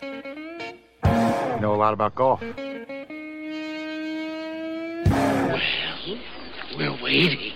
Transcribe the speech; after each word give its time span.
You 0.00 1.60
know 1.60 1.74
a 1.74 1.76
lot 1.76 1.92
about 1.92 2.14
golf. 2.14 2.40
Well, 2.40 2.54
We're 6.76 7.02
waiting. 7.02 7.52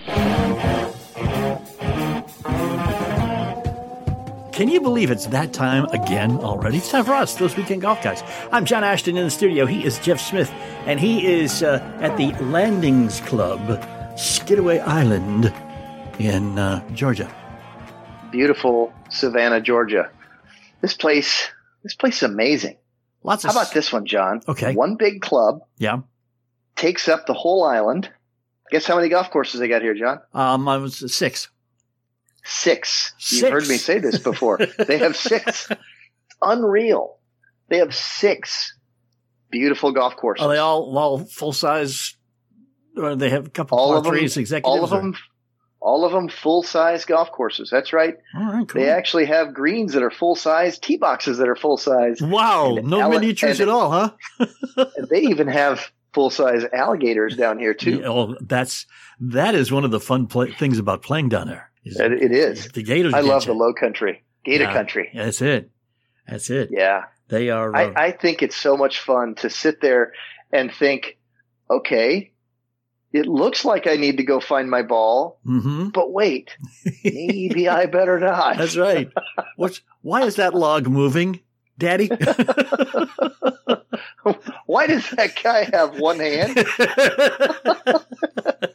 Can 4.51 4.69
you 4.69 4.81
believe 4.81 5.11
it's 5.11 5.27
that 5.27 5.53
time 5.53 5.85
again 5.85 6.31
already? 6.39 6.77
It's 6.77 6.89
time 6.89 7.05
for 7.05 7.13
us, 7.13 7.35
those 7.35 7.55
weekend 7.55 7.81
golf 7.83 8.01
guys. 8.03 8.23
I'm 8.51 8.65
John 8.65 8.83
Ashton 8.83 9.15
in 9.17 9.25
the 9.25 9.31
studio. 9.31 9.65
He 9.65 9.85
is 9.85 9.99
Jeff 9.99 10.19
Smith, 10.19 10.51
and 10.85 10.99
he 10.99 11.25
is 11.27 11.61
uh, 11.63 11.79
at 12.01 12.17
the 12.17 12.31
Landings 12.43 13.19
Club, 13.21 13.83
Skidaway 14.17 14.79
Island 14.79 15.53
in 16.19 16.57
uh, 16.57 16.87
Georgia. 16.93 17.31
Beautiful 18.31 18.91
Savannah, 19.09 19.61
Georgia. 19.61 20.09
This 20.81 20.95
place, 20.95 21.49
this 21.87 21.95
place 21.95 22.17
is 22.17 22.23
amazing. 22.23 22.77
Lots 23.23 23.43
How 23.43 23.49
of 23.49 23.55
about 23.55 23.73
this 23.73 23.93
one, 23.93 24.05
John? 24.05 24.41
Okay. 24.45 24.75
One 24.75 24.95
big 24.97 25.21
club 25.21 25.61
Yeah. 25.77 25.99
takes 26.75 27.07
up 27.07 27.25
the 27.25 27.33
whole 27.33 27.63
island. 27.63 28.09
Guess 28.71 28.85
how 28.85 28.97
many 28.97 29.07
golf 29.07 29.31
courses 29.31 29.61
they 29.61 29.69
got 29.69 29.81
here, 29.81 29.95
John? 29.95 30.19
Um, 30.33 30.67
I 30.67 30.77
was 30.77 31.13
six. 31.13 31.49
Six. 32.43 33.13
You've 33.31 33.49
heard 33.51 33.67
me 33.69 33.77
say 33.77 33.99
this 33.99 34.19
before. 34.19 34.59
they 34.87 34.97
have 34.97 35.15
six. 35.15 35.69
Unreal. 36.41 37.17
They 37.69 37.77
have 37.77 37.95
six 37.95 38.77
beautiful 39.49 39.93
golf 39.93 40.17
courses. 40.17 40.45
Are 40.45 40.49
they 40.49 40.57
all 40.57 40.97
all 40.97 41.19
full 41.19 41.53
size? 41.53 42.15
Or 42.97 43.15
they 43.15 43.29
have 43.29 43.47
a 43.47 43.49
couple 43.49 43.77
all 43.77 43.95
of 43.95 44.03
them, 44.03 44.11
threes 44.11 44.35
executives? 44.35 44.67
all 44.67 44.83
of 44.83 44.89
them, 44.89 45.15
all 45.87 46.03
of 46.03 46.11
them 46.11 46.27
full 46.27 46.63
size 46.63 47.05
golf 47.05 47.31
courses. 47.31 47.69
That's 47.71 47.93
right. 47.93 48.17
Cool. 48.35 48.65
They 48.75 48.89
actually 48.89 49.25
have 49.25 49.53
greens 49.53 49.93
that 49.93 50.03
are 50.03 50.11
full 50.11 50.35
size, 50.35 50.77
tee 50.77 50.97
boxes 50.97 51.37
that 51.37 51.47
are 51.47 51.55
full 51.55 51.77
size. 51.77 52.21
wow, 52.21 52.75
and 52.77 52.87
no 52.89 52.99
ele- 52.99 53.11
miniatures 53.11 53.61
at 53.61 53.69
all, 53.69 53.89
huh? 53.91 54.09
They 55.09 55.21
even 55.21 55.47
have 55.47 55.89
full 56.13 56.29
size 56.29 56.63
alligators 56.73 57.37
down 57.37 57.57
here 57.57 57.73
too. 57.73 57.99
Yeah, 57.99 58.07
oh, 58.09 58.35
that's 58.41 58.85
that 59.21 59.55
is 59.55 59.71
one 59.71 59.85
of 59.85 59.91
the 59.91 59.99
fun 60.01 60.27
play, 60.27 60.51
things 60.51 60.77
about 60.77 61.01
playing 61.03 61.29
down 61.29 61.47
there. 61.47 61.71
is 61.85 61.97
It- 61.99 62.21
it 62.21 62.31
is. 62.33 62.67
The 62.73 62.83
Gators. 62.83 63.13
I 63.13 63.21
love 63.21 63.43
you. 63.43 63.53
the 63.53 63.57
low 63.57 63.73
country, 63.73 64.23
Gator 64.43 64.65
Yeah. 64.65 64.73
country. 64.73 65.09
That's 65.15 65.41
it. 65.41 65.71
That's 66.27 66.49
it. 66.49 66.69
Yeah. 66.71 67.03
They 67.29 67.49
are. 67.49 67.73
Uh, 67.73 67.93
I, 67.95 68.05
I 68.07 68.11
think 68.11 68.43
it's 68.43 68.57
so 68.57 68.75
much 68.75 68.99
fun 68.99 69.35
to 69.35 69.49
sit 69.49 69.79
there 69.81 70.11
and 70.51 70.69
think, 70.71 71.17
okay, 71.69 72.31
it 73.13 73.25
looks 73.25 73.65
like 73.65 73.87
I 73.87 73.95
need 73.95 74.17
to 74.17 74.23
go 74.23 74.39
find 74.39 74.69
my 74.69 74.81
ball, 74.81 75.39
mhm. 75.45 75.93
but 75.97 76.11
wait, 76.11 76.55
maybe 77.03 77.69
I 77.69 77.85
better 77.85 78.19
not. 78.19 78.57
That's 78.57 78.77
right. 78.77 79.11
What's 79.55 79.81
why 80.01 80.23
is 80.23 80.35
that 80.35 80.53
log 80.53 80.87
moving, 80.87 81.41
Daddy? 81.77 82.09
Why 84.65 84.87
does 84.87 85.09
that 85.11 85.41
guy 85.41 85.69
have 85.71 85.99
one 85.99 86.19
hand? 86.19 86.57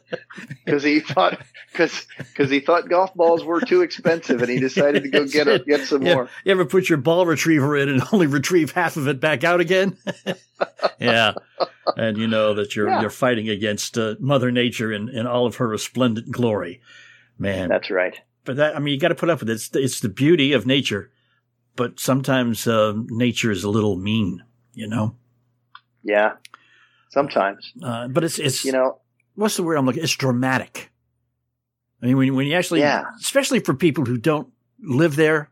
Because 0.65 0.83
he 0.83 0.99
thought 1.01 1.41
because 1.71 2.05
because 2.17 2.49
he 2.49 2.59
thought 2.61 2.87
golf 2.87 3.13
balls 3.15 3.43
were 3.43 3.59
too 3.61 3.81
expensive, 3.81 4.41
and 4.41 4.49
he 4.49 4.59
decided 4.59 5.03
to 5.03 5.09
go 5.09 5.25
get 5.27 5.47
a, 5.47 5.59
get 5.59 5.85
some 5.87 6.01
Yeah. 6.03 6.13
more. 6.15 6.29
You 6.45 6.51
ever 6.53 6.65
put 6.65 6.87
your 6.87 6.97
ball 6.99 7.25
retriever 7.25 7.75
in 7.75 7.89
and 7.89 8.01
only 8.13 8.27
retrieve 8.27 8.71
half 8.71 8.95
of 8.95 9.07
it 9.07 9.19
back 9.19 9.43
out 9.43 9.59
again? 9.59 9.97
yeah. 10.99 11.33
And 11.97 12.17
you 12.17 12.27
know 12.27 12.53
that 12.53 12.75
you're 12.75 12.87
Yeah. 12.89 13.01
you're 13.01 13.09
fighting 13.09 13.49
against 13.49 13.97
uh, 13.97 14.15
Mother 14.19 14.51
Nature 14.51 14.91
in, 14.93 15.09
in 15.09 15.27
all 15.27 15.45
of 15.45 15.57
her 15.57 15.67
resplendent 15.67 16.31
glory. 16.31 16.81
Man. 17.37 17.67
That's 17.69 17.89
right. 17.91 18.15
but 18.45 18.55
that 18.57 18.75
I 18.75 18.79
mean 18.79 18.93
you 18.93 18.99
got 18.99 19.09
to 19.09 19.15
put 19.15 19.29
up 19.29 19.39
with 19.41 19.49
it. 19.49 19.53
It's 19.53 19.69
the, 19.69 19.81
it's 19.81 19.99
the 19.99 20.09
beauty 20.09 20.53
of 20.53 20.65
nature. 20.65 21.11
But 21.75 21.99
sometimes 21.99 22.67
uh, 22.67 22.93
nature 23.07 23.51
is 23.51 23.63
a 23.63 23.69
little 23.69 23.97
mean, 23.97 24.43
you 24.73 24.87
know. 24.87 25.15
Yeah. 26.03 26.33
Sometimes 27.09 27.73
Uh, 27.83 28.07
but 28.07 28.23
it's 28.23 28.39
it's 28.39 28.63
you 28.63 28.71
know. 28.71 28.99
What's 29.35 29.55
the 29.57 29.63
word 29.63 29.75
I'm 29.75 29.85
looking? 29.85 30.03
It's 30.03 30.15
dramatic. 30.15 30.91
I 32.01 32.07
mean, 32.07 32.17
when 32.17 32.35
when 32.35 32.47
you 32.47 32.53
actually, 32.55 32.81
Yeah. 32.81 33.05
especially 33.19 33.59
for 33.59 33.73
people 33.73 34.05
who 34.05 34.17
don't 34.17 34.49
live 34.81 35.15
there 35.15 35.49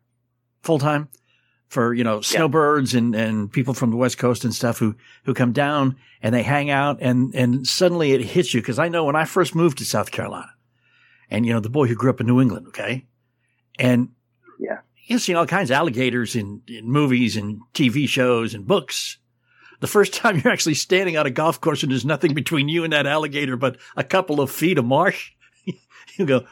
full 0.63 0.79
time, 0.79 1.07
for 1.69 1.93
you 1.93 2.03
know 2.03 2.19
snowbirds 2.21 2.93
and 2.93 3.15
and 3.15 3.51
people 3.51 3.73
from 3.73 3.89
the 3.91 3.95
West 3.97 4.17
Coast 4.17 4.43
and 4.43 4.53
stuff 4.53 4.77
who 4.77 4.95
who 5.23 5.33
come 5.33 5.53
down 5.53 5.95
and 6.21 6.35
they 6.35 6.43
hang 6.43 6.69
out 6.69 6.97
and 7.01 7.33
and 7.33 7.65
suddenly 7.65 8.11
it 8.11 8.21
hits 8.21 8.53
you 8.53 8.61
because 8.61 8.77
I 8.79 8.89
know 8.89 9.05
when 9.05 9.15
I 9.15 9.23
first 9.25 9.55
moved 9.55 9.77
to 9.77 9.85
South 9.85 10.11
Carolina, 10.11 10.51
and 11.29 11.45
you 11.45 11.53
know 11.53 11.61
the 11.61 11.69
boy 11.69 11.87
who 11.87 11.95
grew 11.95 12.09
up 12.09 12.19
in 12.19 12.27
New 12.27 12.41
England, 12.41 12.67
okay, 12.67 13.05
and 13.79 14.09
Yeah. 14.59 14.79
you've 15.07 15.21
seen 15.21 15.37
all 15.37 15.45
kinds 15.47 15.71
of 15.71 15.75
alligators 15.75 16.35
in, 16.35 16.61
in 16.67 16.91
movies 16.91 17.37
and 17.37 17.61
TV 17.73 18.07
shows 18.09 18.53
and 18.53 18.67
books. 18.67 19.17
The 19.81 19.87
first 19.87 20.13
time 20.13 20.39
you're 20.39 20.53
actually 20.53 20.75
standing 20.75 21.17
on 21.17 21.25
a 21.25 21.31
golf 21.31 21.59
course 21.59 21.83
and 21.83 21.91
there's 21.91 22.05
nothing 22.05 22.33
between 22.33 22.69
you 22.69 22.83
and 22.83 22.93
that 22.93 23.05
alligator 23.07 23.57
but 23.57 23.77
a 23.97 24.03
couple 24.03 24.39
of 24.39 24.49
feet 24.51 24.77
of 24.77 24.85
marsh, 24.85 25.31
you 26.15 26.25
go, 26.25 26.45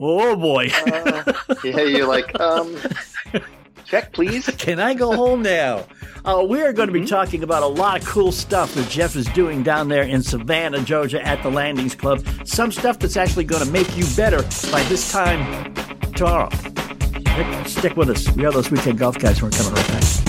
oh 0.00 0.36
boy, 0.36 0.68
Uh, 0.86 1.32
yeah, 1.64 1.82
you're 1.82 2.08
like, 2.08 2.38
um, 2.40 2.76
check, 3.84 4.12
please. 4.12 4.46
can 4.58 4.80
I 4.80 4.94
go 4.94 5.14
home 5.14 5.42
now? 5.42 5.86
Uh, 6.24 6.44
we 6.48 6.60
are 6.62 6.72
going 6.72 6.88
to 6.88 6.92
be 6.92 7.04
talking 7.06 7.42
about 7.44 7.62
a 7.62 7.66
lot 7.66 8.00
of 8.00 8.06
cool 8.06 8.32
stuff 8.32 8.74
that 8.74 8.88
Jeff 8.88 9.14
is 9.16 9.26
doing 9.26 9.62
down 9.62 9.88
there 9.88 10.02
in 10.02 10.22
Savannah, 10.22 10.80
Georgia 10.82 11.24
at 11.24 11.42
the 11.42 11.50
Landings 11.50 11.94
Club. 11.94 12.24
Some 12.44 12.72
stuff 12.72 12.98
that's 12.98 13.16
actually 13.16 13.44
going 13.44 13.64
to 13.64 13.70
make 13.70 13.96
you 13.96 14.04
better 14.16 14.42
by 14.72 14.82
this 14.84 15.10
time 15.10 15.72
tomorrow. 16.14 16.48
Stick, 16.50 17.66
stick 17.68 17.96
with 17.96 18.10
us. 18.10 18.30
We 18.36 18.44
are 18.44 18.52
those 18.52 18.70
weekend 18.70 18.98
golf 18.98 19.18
guys. 19.18 19.40
We're 19.40 19.50
coming 19.50 19.72
right 19.72 19.88
back. 19.88 20.21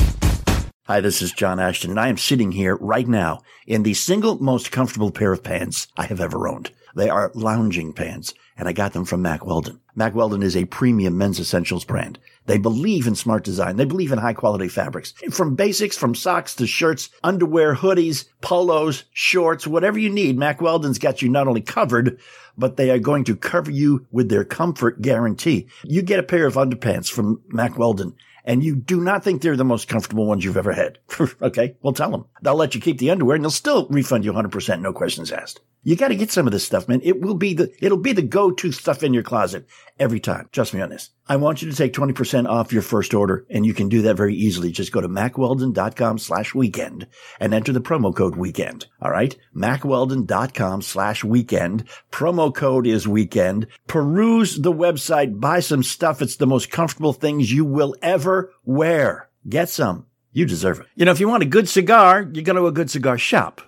Hi, 0.85 0.99
this 0.99 1.21
is 1.21 1.31
John 1.31 1.61
Ashton, 1.61 1.91
and 1.91 1.99
I 1.99 2.09
am 2.09 2.17
sitting 2.17 2.51
here 2.51 2.75
right 2.75 3.07
now 3.07 3.41
in 3.65 3.83
the 3.83 3.93
single 3.93 4.37
most 4.43 4.69
comfortable 4.69 5.11
pair 5.11 5.31
of 5.31 5.41
pants 5.41 5.87
I 5.95 6.07
have 6.07 6.19
ever 6.19 6.45
owned. 6.45 6.71
They 6.93 7.07
are 7.07 7.31
lounging 7.33 7.93
pants, 7.93 8.33
and 8.57 8.67
I 8.67 8.73
got 8.73 8.91
them 8.91 9.05
from 9.05 9.21
Mack 9.21 9.45
Weldon. 9.45 9.79
Mack 9.95 10.13
Weldon 10.13 10.43
is 10.43 10.57
a 10.57 10.65
premium 10.65 11.17
men's 11.17 11.39
essentials 11.39 11.85
brand. 11.85 12.19
They 12.47 12.57
believe 12.57 13.07
in 13.07 13.15
smart 13.15 13.45
design. 13.45 13.77
They 13.77 13.85
believe 13.85 14.11
in 14.11 14.19
high 14.19 14.33
quality 14.33 14.67
fabrics. 14.67 15.13
From 15.31 15.55
basics, 15.55 15.97
from 15.97 16.15
socks 16.15 16.53
to 16.55 16.67
shirts, 16.67 17.09
underwear, 17.23 17.75
hoodies, 17.75 18.25
polos, 18.41 19.05
shorts, 19.13 19.65
whatever 19.65 19.97
you 19.97 20.09
need, 20.09 20.37
Mack 20.37 20.59
Weldon's 20.59 20.99
got 20.99 21.21
you 21.21 21.29
not 21.29 21.47
only 21.47 21.61
covered, 21.61 22.19
but 22.57 22.75
they 22.75 22.91
are 22.91 22.99
going 22.99 23.23
to 23.23 23.37
cover 23.37 23.71
you 23.71 24.05
with 24.11 24.27
their 24.27 24.43
comfort 24.43 25.01
guarantee. 25.01 25.67
You 25.85 26.01
get 26.01 26.19
a 26.19 26.23
pair 26.23 26.45
of 26.45 26.55
underpants 26.55 27.09
from 27.09 27.41
Mack 27.47 27.77
Weldon 27.77 28.17
and 28.43 28.63
you 28.63 28.75
do 28.75 28.99
not 29.01 29.23
think 29.23 29.41
they're 29.41 29.55
the 29.55 29.65
most 29.65 29.87
comfortable 29.87 30.25
ones 30.25 30.43
you've 30.43 30.57
ever 30.57 30.73
had. 30.73 30.99
okay. 31.41 31.75
Well, 31.81 31.93
tell 31.93 32.11
them. 32.11 32.25
They'll 32.41 32.55
let 32.55 32.75
you 32.75 32.81
keep 32.81 32.97
the 32.97 33.11
underwear 33.11 33.35
and 33.35 33.43
they'll 33.43 33.51
still 33.51 33.87
refund 33.89 34.25
you 34.25 34.33
100%, 34.33 34.81
no 34.81 34.93
questions 34.93 35.31
asked. 35.31 35.61
You 35.85 35.97
got 35.97 36.07
to 36.07 36.15
get 36.15 36.31
some 36.31 36.47
of 36.47 36.53
this 36.53 36.63
stuff, 36.63 36.87
man. 36.87 37.01
It 37.03 37.21
will 37.21 37.33
be 37.33 37.53
the, 37.53 37.71
it'll 37.81 37.97
be 37.97 38.13
the 38.13 38.21
go-to 38.21 38.71
stuff 38.71 39.03
in 39.03 39.13
your 39.13 39.23
closet 39.23 39.67
every 39.99 40.21
time. 40.21 40.47
Trust 40.53 40.73
me 40.73 40.81
on 40.81 40.89
this. 40.89 41.09
I 41.27 41.35
want 41.35 41.61
you 41.61 41.69
to 41.69 41.75
take 41.75 41.91
20% 41.91 42.47
off 42.47 42.71
your 42.71 42.81
first 42.81 43.13
order 43.13 43.45
and 43.49 43.65
you 43.65 43.73
can 43.73 43.89
do 43.89 44.01
that 44.03 44.15
very 44.15 44.33
easily. 44.33 44.71
Just 44.71 44.93
go 44.93 45.01
to 45.01 45.09
mackweldon.com 45.09 46.19
slash 46.19 46.55
weekend 46.55 47.07
and 47.39 47.53
enter 47.53 47.73
the 47.73 47.81
promo 47.81 48.15
code 48.15 48.37
weekend. 48.37 48.87
All 49.01 49.11
right. 49.11 49.35
mackweldon.com 49.55 50.81
slash 50.81 51.23
weekend. 51.23 51.83
Promo 52.11 52.53
code 52.53 52.87
is 52.87 53.05
weekend. 53.05 53.67
Peruse 53.87 54.61
the 54.61 54.73
website. 54.73 55.39
Buy 55.39 55.59
some 55.59 55.83
stuff. 55.83 56.21
It's 56.21 56.37
the 56.37 56.47
most 56.47 56.71
comfortable 56.71 57.13
things 57.13 57.51
you 57.51 57.65
will 57.65 57.93
ever 58.01 58.53
wear. 58.63 59.29
Get 59.49 59.67
some. 59.67 60.05
You 60.31 60.45
deserve 60.45 60.79
it. 60.79 60.87
You 60.95 61.05
know, 61.05 61.11
if 61.11 61.19
you 61.19 61.27
want 61.27 61.43
a 61.43 61.47
good 61.47 61.67
cigar, 61.67 62.27
you 62.33 62.41
go 62.41 62.53
to 62.53 62.67
a 62.67 62.71
good 62.71 62.89
cigar 62.89 63.17
shop. 63.17 63.61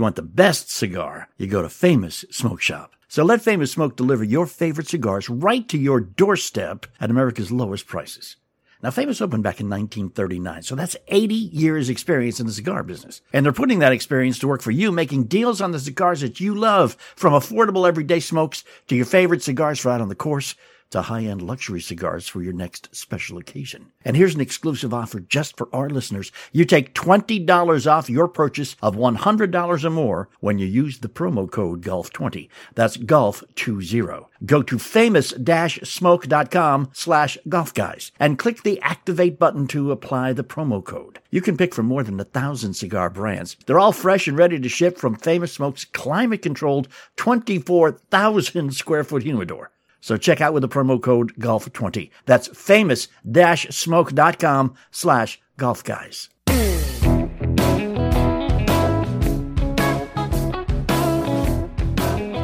You 0.00 0.04
want 0.04 0.16
the 0.16 0.22
best 0.22 0.70
cigar, 0.70 1.28
you 1.36 1.46
go 1.46 1.60
to 1.60 1.68
Famous 1.68 2.24
Smoke 2.30 2.62
Shop. 2.62 2.94
So 3.06 3.22
let 3.22 3.42
Famous 3.42 3.70
Smoke 3.70 3.96
deliver 3.96 4.24
your 4.24 4.46
favorite 4.46 4.88
cigars 4.88 5.28
right 5.28 5.68
to 5.68 5.76
your 5.76 6.00
doorstep 6.00 6.86
at 6.98 7.10
America's 7.10 7.52
lowest 7.52 7.86
prices. 7.86 8.36
Now, 8.82 8.92
Famous 8.92 9.20
opened 9.20 9.42
back 9.42 9.60
in 9.60 9.68
1939, 9.68 10.62
so 10.62 10.74
that's 10.74 10.96
80 11.08 11.34
years 11.34 11.90
experience 11.90 12.40
in 12.40 12.46
the 12.46 12.52
cigar 12.54 12.82
business. 12.82 13.20
And 13.34 13.44
they're 13.44 13.52
putting 13.52 13.80
that 13.80 13.92
experience 13.92 14.38
to 14.38 14.48
work 14.48 14.62
for 14.62 14.70
you, 14.70 14.90
making 14.90 15.24
deals 15.24 15.60
on 15.60 15.72
the 15.72 15.78
cigars 15.78 16.22
that 16.22 16.40
you 16.40 16.54
love, 16.54 16.96
from 17.14 17.34
affordable 17.34 17.86
everyday 17.86 18.20
smokes 18.20 18.64
to 18.86 18.96
your 18.96 19.04
favorite 19.04 19.42
cigars 19.42 19.84
out 19.84 20.00
on 20.00 20.08
the 20.08 20.14
course 20.14 20.54
to 20.90 21.02
high-end 21.02 21.42
luxury 21.42 21.80
cigars 21.80 22.26
for 22.26 22.42
your 22.42 22.52
next 22.52 22.88
special 22.94 23.38
occasion. 23.38 23.92
And 24.04 24.16
here's 24.16 24.34
an 24.34 24.40
exclusive 24.40 24.94
offer 24.94 25.20
just 25.20 25.56
for 25.56 25.68
our 25.74 25.88
listeners. 25.88 26.32
You 26.52 26.64
take 26.64 26.94
$20 26.94 27.90
off 27.90 28.10
your 28.10 28.28
purchase 28.28 28.76
of 28.82 28.96
$100 28.96 29.84
or 29.84 29.90
more 29.90 30.28
when 30.40 30.58
you 30.58 30.66
use 30.66 30.98
the 30.98 31.08
promo 31.08 31.50
code 31.50 31.82
GOLF20. 31.82 32.48
That's 32.74 32.96
GOLF20. 32.96 34.26
Go 34.46 34.62
to 34.62 34.78
famous-smoke.com 34.78 36.90
slash 36.92 37.38
golf 37.48 37.74
guys 37.74 38.12
and 38.18 38.38
click 38.38 38.62
the 38.62 38.80
activate 38.80 39.38
button 39.38 39.66
to 39.68 39.92
apply 39.92 40.32
the 40.32 40.44
promo 40.44 40.82
code. 40.82 41.20
You 41.30 41.42
can 41.42 41.56
pick 41.56 41.74
from 41.74 41.86
more 41.86 42.02
than 42.02 42.18
a 42.18 42.24
thousand 42.24 42.74
cigar 42.74 43.10
brands. 43.10 43.56
They're 43.66 43.78
all 43.78 43.92
fresh 43.92 44.26
and 44.26 44.38
ready 44.38 44.58
to 44.58 44.68
ship 44.68 44.98
from 44.98 45.14
Famous 45.14 45.52
Smoke's 45.52 45.84
climate-controlled 45.84 46.88
24,000 47.16 48.74
square 48.74 49.04
foot 49.04 49.22
humidor. 49.22 49.70
So 50.00 50.16
check 50.16 50.40
out 50.40 50.54
with 50.54 50.62
the 50.62 50.68
promo 50.68 51.00
code 51.00 51.32
GOLF20. 51.36 52.10
That's 52.26 52.48
famous-smoke.com 52.48 54.74
slash 54.90 55.40
golf 55.56 55.84
guys. 55.84 56.28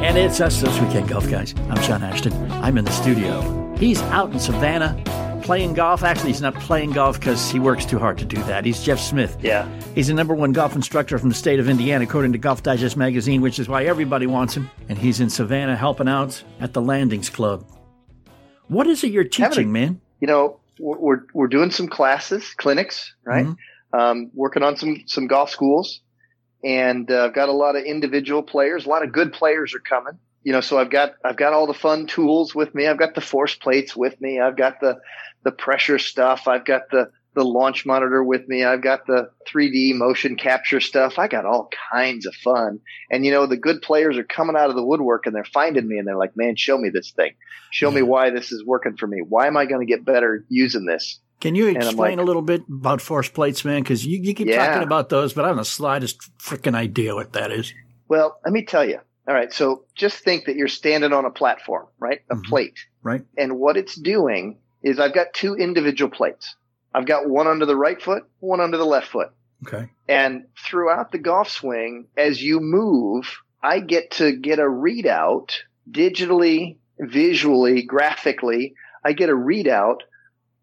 And 0.07 0.17
it's 0.17 0.39
us 0.39 0.61
this 0.61 0.79
weekend, 0.79 1.09
golf 1.09 1.29
guys. 1.29 1.53
I'm 1.69 1.83
John 1.83 2.01
Ashton. 2.01 2.33
I'm 2.51 2.77
in 2.77 2.85
the 2.85 2.91
studio. 2.91 3.75
He's 3.77 4.01
out 4.03 4.31
in 4.31 4.39
Savannah 4.39 4.95
playing 5.47 5.73
golf. 5.73 6.03
Actually, 6.03 6.31
he's 6.31 6.41
not 6.41 6.53
playing 6.55 6.91
golf 6.91 7.17
because 7.17 7.49
he 7.49 7.57
works 7.57 7.85
too 7.85 7.97
hard 7.97 8.17
to 8.17 8.25
do 8.25 8.35
that. 8.43 8.65
He's 8.65 8.83
Jeff 8.83 8.99
Smith. 8.99 9.37
Yeah. 9.41 9.65
He's 9.95 10.07
the 10.07 10.13
number 10.13 10.35
one 10.35 10.51
golf 10.51 10.75
instructor 10.75 11.17
from 11.17 11.29
the 11.29 11.35
state 11.35 11.57
of 11.57 11.69
Indiana, 11.69 12.03
according 12.03 12.33
to 12.33 12.37
Golf 12.37 12.63
Digest 12.63 12.97
magazine, 12.97 13.39
which 13.39 13.57
is 13.57 13.69
why 13.69 13.85
everybody 13.85 14.27
wants 14.27 14.55
him. 14.57 14.69
And 14.89 14.97
he's 14.97 15.21
in 15.21 15.29
Savannah 15.29 15.77
helping 15.77 16.09
out 16.09 16.43
at 16.59 16.73
the 16.73 16.81
Landings 16.81 17.29
Club. 17.29 17.65
What 18.67 18.87
is 18.87 19.05
it 19.05 19.13
you're 19.13 19.23
teaching, 19.23 19.69
a- 19.69 19.71
man? 19.71 20.01
You 20.19 20.27
know, 20.27 20.59
we're 20.79 21.21
we're, 21.33 21.47
doing 21.47 21.71
some 21.71 21.87
classes, 21.87 22.53
clinics, 22.57 23.15
right? 23.23 23.45
Mhm. 23.45 23.57
Um, 23.93 24.31
working 24.33 24.63
on 24.63 24.75
some 24.75 25.03
some 25.05 25.27
golf 25.27 25.49
schools, 25.49 26.01
and 26.61 27.09
uh, 27.09 27.23
I've 27.25 27.33
got 27.33 27.47
a 27.47 27.53
lot 27.53 27.77
of 27.77 27.85
individual 27.85 28.43
players. 28.43 28.85
A 28.85 28.89
lot 28.89 29.01
of 29.01 29.13
good 29.13 29.31
players 29.31 29.73
are 29.73 29.79
coming. 29.79 30.19
You 30.43 30.51
know, 30.51 30.61
so 30.61 30.77
I've 30.77 30.89
got 30.89 31.13
I've 31.23 31.37
got 31.37 31.53
all 31.53 31.67
the 31.67 31.73
fun 31.73 32.05
tools 32.05 32.53
with 32.53 32.75
me. 32.75 32.85
I've 32.85 32.99
got 32.99 33.15
the 33.15 33.21
force 33.21 33.55
plates 33.55 33.95
with 33.95 34.19
me. 34.19 34.41
I've 34.41 34.57
got 34.57 34.81
the 34.81 34.99
the 35.43 35.51
pressure 35.51 35.99
stuff. 35.99 36.47
I've 36.47 36.65
got 36.65 36.89
the 36.91 37.11
the 37.33 37.43
launch 37.45 37.85
monitor 37.85 38.23
with 38.23 38.47
me. 38.47 38.63
I've 38.63 38.81
got 38.81 39.05
the 39.05 39.29
3D 39.47 39.93
motion 39.93 40.37
capture 40.37 40.79
stuff. 40.79 41.19
I 41.19 41.27
got 41.27 41.45
all 41.45 41.69
kinds 41.91 42.25
of 42.25 42.33
fun. 42.33 42.79
And 43.11 43.23
you 43.25 43.31
know, 43.31 43.45
the 43.45 43.57
good 43.57 43.83
players 43.83 44.17
are 44.17 44.23
coming 44.23 44.55
out 44.55 44.71
of 44.71 44.75
the 44.75 44.83
woodwork 44.83 45.27
and 45.27 45.35
they're 45.35 45.43
finding 45.45 45.87
me 45.87 45.99
and 45.99 46.07
they're 46.07 46.17
like, 46.17 46.35
"Man, 46.35 46.55
show 46.55 46.79
me 46.79 46.89
this 46.89 47.11
thing. 47.11 47.33
Show 47.69 47.91
me 47.91 48.01
why 48.01 48.31
this 48.31 48.51
is 48.51 48.65
working 48.65 48.97
for 48.97 49.05
me. 49.05 49.19
Why 49.21 49.45
am 49.45 49.55
I 49.55 49.65
going 49.65 49.85
to 49.85 49.91
get 49.91 50.03
better 50.03 50.45
using 50.49 50.85
this?" 50.85 51.19
Can 51.39 51.53
you 51.53 51.67
explain 51.67 52.17
like- 52.17 52.17
a 52.17 52.23
little 52.23 52.41
bit 52.41 52.63
about 52.67 52.99
force 53.01 53.29
plates, 53.29 53.63
man? 53.63 53.83
Because 53.83 54.03
you, 54.03 54.19
you 54.19 54.33
keep 54.33 54.47
Yeah. 54.47 54.65
talking 54.65 54.81
about 54.81 55.09
those, 55.09 55.33
but 55.33 55.45
I 55.45 55.49
don't 55.49 55.57
have 55.57 55.65
the 55.65 55.69
slightest 55.69 56.17
freaking 56.39 56.73
idea 56.73 57.13
what 57.13 57.33
that 57.33 57.51
is. 57.51 57.71
Well, 58.07 58.39
let 58.43 58.51
me 58.51 58.65
tell 58.65 58.83
you. 58.83 58.97
All 59.27 59.35
right. 59.35 59.53
So 59.53 59.83
just 59.93 60.23
think 60.23 60.45
that 60.45 60.55
you're 60.55 60.67
standing 60.67 61.13
on 61.13 61.25
a 61.25 61.29
platform, 61.29 61.85
right? 61.99 62.21
A 62.31 62.35
Mhm. 62.35 62.43
plate. 62.45 62.79
Right. 63.03 63.21
And 63.37 63.59
what 63.59 63.77
it's 63.77 63.93
doing 63.93 64.57
is 64.83 64.99
I've 64.99 65.13
got 65.13 65.33
two 65.33 65.55
individual 65.55 66.09
plates. 66.11 66.55
I've 66.93 67.05
got 67.05 67.29
one 67.29 67.47
under 67.47 67.65
the 67.65 67.75
right 67.75 68.01
foot, 68.01 68.23
one 68.39 68.59
under 68.59 68.77
the 68.77 68.85
left 68.85 69.07
foot. 69.07 69.29
Okay. 69.65 69.89
And 70.07 70.45
throughout 70.57 71.11
the 71.11 71.17
golf 71.17 71.49
swing, 71.49 72.07
as 72.15 72.41
you 72.41 72.59
move, 72.59 73.41
I 73.61 73.79
get 73.79 74.11
to 74.11 74.31
get 74.31 74.59
a 74.59 74.63
readout 74.63 75.51
digitally, 75.89 76.77
visually, 76.99 77.83
graphically. 77.83 78.75
I 79.03 79.13
get 79.13 79.29
a 79.29 79.33
readout 79.33 79.99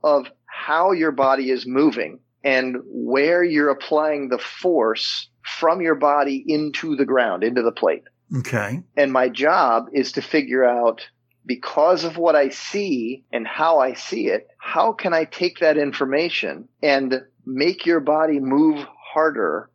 of 0.02 0.26
how 0.46 0.92
your 0.92 1.12
body 1.12 1.50
is 1.50 1.66
moving 1.66 2.20
and 2.42 2.76
where 2.84 3.42
you're 3.42 3.70
applying 3.70 4.28
the 4.28 4.38
force 4.38 5.28
from 5.58 5.80
your 5.80 5.94
body 5.94 6.44
into 6.46 6.96
the 6.96 7.04
ground, 7.04 7.42
into 7.42 7.62
the 7.62 7.72
plate. 7.72 8.04
Okay. 8.38 8.82
And 8.96 9.12
my 9.12 9.28
job 9.28 9.86
is 9.92 10.12
to 10.12 10.22
figure 10.22 10.64
out 10.64 11.08
because 11.46 12.04
of 12.04 12.16
what 12.16 12.34
I 12.34 12.48
see 12.48 13.24
and 13.32 13.46
how 13.46 13.78
I 13.78 13.94
see 13.94 14.28
it, 14.28 14.48
how 14.58 14.92
can 14.92 15.12
I 15.12 15.24
take 15.24 15.60
that 15.60 15.76
information 15.76 16.68
and 16.82 17.22
make 17.44 17.84
your 17.86 18.00
body 18.00 18.40
move 18.40 18.84
harder, 19.12 19.70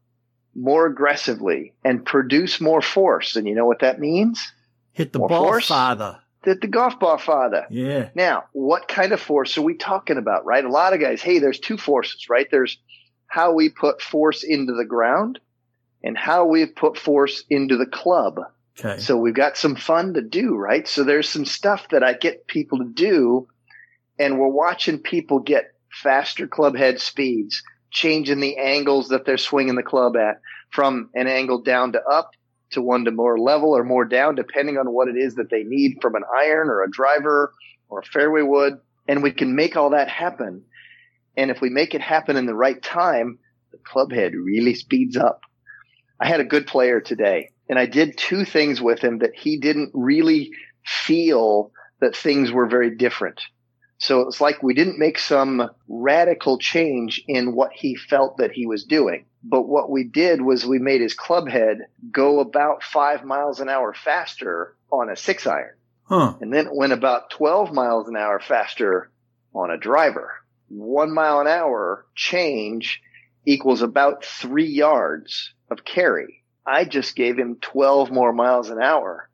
more 0.55 0.87
aggressively, 0.87 1.73
and 1.83 2.05
produce 2.05 2.59
more 2.59 2.81
force? 2.81 3.35
And 3.35 3.47
you 3.47 3.55
know 3.55 3.65
what 3.65 3.79
that 3.79 3.99
means? 3.99 4.51
Hit 4.93 5.13
the 5.13 5.19
More 5.19 5.29
ball, 5.29 5.43
force? 5.45 5.67
father. 5.67 6.19
That 6.43 6.61
the 6.61 6.67
golf 6.67 6.99
ball 6.99 7.17
father. 7.17 7.65
Yeah. 7.69 8.09
Now, 8.15 8.45
what 8.53 8.87
kind 8.87 9.11
of 9.11 9.19
force 9.19 9.57
are 9.57 9.61
we 9.61 9.75
talking 9.75 10.17
about, 10.17 10.45
right? 10.45 10.63
A 10.63 10.69
lot 10.69 10.93
of 10.93 11.01
guys, 11.01 11.21
hey, 11.21 11.39
there's 11.39 11.59
two 11.59 11.77
forces, 11.77 12.29
right? 12.29 12.47
There's 12.49 12.77
how 13.27 13.53
we 13.53 13.69
put 13.69 14.01
force 14.01 14.43
into 14.43 14.73
the 14.73 14.85
ground 14.85 15.39
and 16.01 16.17
how 16.17 16.45
we 16.45 16.65
put 16.65 16.97
force 16.97 17.43
into 17.49 17.77
the 17.77 17.85
club. 17.85 18.39
Okay. 18.77 18.99
So 18.99 19.17
we've 19.17 19.33
got 19.33 19.57
some 19.57 19.75
fun 19.75 20.13
to 20.13 20.21
do, 20.21 20.55
right? 20.55 20.87
So 20.87 21.03
there's 21.03 21.29
some 21.29 21.45
stuff 21.45 21.89
that 21.89 22.03
I 22.03 22.13
get 22.13 22.47
people 22.47 22.79
to 22.79 22.85
do, 22.85 23.47
and 24.17 24.39
we're 24.39 24.47
watching 24.47 24.99
people 24.99 25.39
get 25.39 25.73
faster 25.91 26.47
club 26.47 26.77
head 26.77 27.01
speeds, 27.01 27.61
changing 27.91 28.39
the 28.39 28.57
angles 28.57 29.09
that 29.09 29.25
they're 29.25 29.37
swinging 29.37 29.75
the 29.75 29.83
club 29.83 30.15
at 30.15 30.39
from 30.71 31.09
an 31.15 31.27
angle 31.27 31.61
down 31.61 31.91
to 31.93 32.01
up 32.03 32.31
to 32.71 32.81
one 32.81 33.05
to 33.05 33.11
more 33.11 33.39
level 33.39 33.75
or 33.75 33.83
more 33.83 34.05
down, 34.05 34.35
depending 34.35 34.77
on 34.77 34.91
what 34.91 35.07
it 35.07 35.17
is 35.17 35.35
that 35.35 35.49
they 35.49 35.63
need 35.63 35.97
from 36.01 36.15
an 36.15 36.23
iron 36.37 36.69
or 36.69 36.83
a 36.83 36.91
driver 36.91 37.53
or 37.89 37.99
a 37.99 38.03
fairway 38.03 38.43
wood. 38.43 38.79
And 39.07 39.23
we 39.23 39.31
can 39.31 39.55
make 39.55 39.75
all 39.75 39.89
that 39.89 40.07
happen. 40.07 40.63
And 41.35 41.49
if 41.49 41.61
we 41.61 41.69
make 41.69 41.95
it 41.95 42.01
happen 42.01 42.37
in 42.37 42.45
the 42.45 42.53
right 42.53 42.81
time, 42.81 43.39
the 43.71 43.79
club 43.79 44.11
head 44.11 44.33
really 44.35 44.75
speeds 44.75 45.17
up. 45.17 45.41
I 46.19 46.27
had 46.27 46.39
a 46.39 46.45
good 46.45 46.67
player 46.67 46.99
today 47.01 47.49
and 47.69 47.77
I 47.77 47.85
did 47.85 48.17
two 48.17 48.43
things 48.43 48.81
with 48.81 48.99
him 48.99 49.19
that 49.19 49.35
he 49.35 49.57
didn't 49.57 49.91
really 49.93 50.51
feel 50.83 51.71
that 52.01 52.15
things 52.15 52.51
were 52.51 52.67
very 52.67 52.95
different. 52.95 53.41
So 53.99 54.21
it's 54.21 54.41
like 54.41 54.63
we 54.63 54.73
didn't 54.73 54.97
make 54.97 55.19
some 55.19 55.69
radical 55.87 56.57
change 56.57 57.21
in 57.27 57.53
what 57.53 57.71
he 57.73 57.95
felt 57.95 58.37
that 58.37 58.51
he 58.51 58.65
was 58.65 58.85
doing. 58.85 59.25
But 59.43 59.63
what 59.63 59.89
we 59.89 60.05
did 60.05 60.41
was 60.41 60.65
we 60.65 60.79
made 60.79 61.01
his 61.01 61.13
club 61.13 61.49
head 61.49 61.79
go 62.11 62.39
about 62.39 62.81
five 62.81 63.23
miles 63.23 63.59
an 63.59 63.69
hour 63.69 63.93
faster 63.93 64.75
on 64.91 65.09
a 65.09 65.15
six 65.15 65.45
iron. 65.45 65.75
Huh. 66.03 66.35
And 66.41 66.51
then 66.51 66.67
it 66.67 66.75
went 66.75 66.93
about 66.93 67.29
12 67.29 67.73
miles 67.73 68.07
an 68.07 68.15
hour 68.15 68.39
faster 68.39 69.11
on 69.53 69.69
a 69.69 69.77
driver. 69.77 70.31
One 70.69 71.13
mile 71.13 71.41
an 71.41 71.47
hour 71.47 72.05
change 72.15 73.01
equals 73.45 73.81
about 73.81 74.23
three 74.23 74.67
yards 74.67 75.53
of 75.69 75.83
carry. 75.83 76.38
I 76.69 76.85
just 76.85 77.15
gave 77.15 77.37
him 77.37 77.57
12 77.61 78.11
more 78.11 78.31
miles 78.33 78.69
an 78.69 78.81
hour 78.81 79.29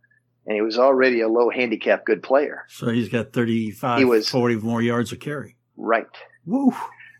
and 0.45 0.55
he 0.55 0.61
was 0.61 0.77
already 0.77 1.21
a 1.21 1.27
low 1.27 1.49
handicap 1.49 2.05
good 2.05 2.21
player. 2.23 2.65
So 2.69 2.89
he's 2.89 3.09
got 3.09 3.33
35, 3.33 3.99
He 3.99 4.05
was- 4.05 4.29
40 4.29 4.55
more 4.57 4.81
yards 4.81 5.11
of 5.11 5.19
carry. 5.19 5.55
Right. 5.75 6.05
Woo. 6.45 6.71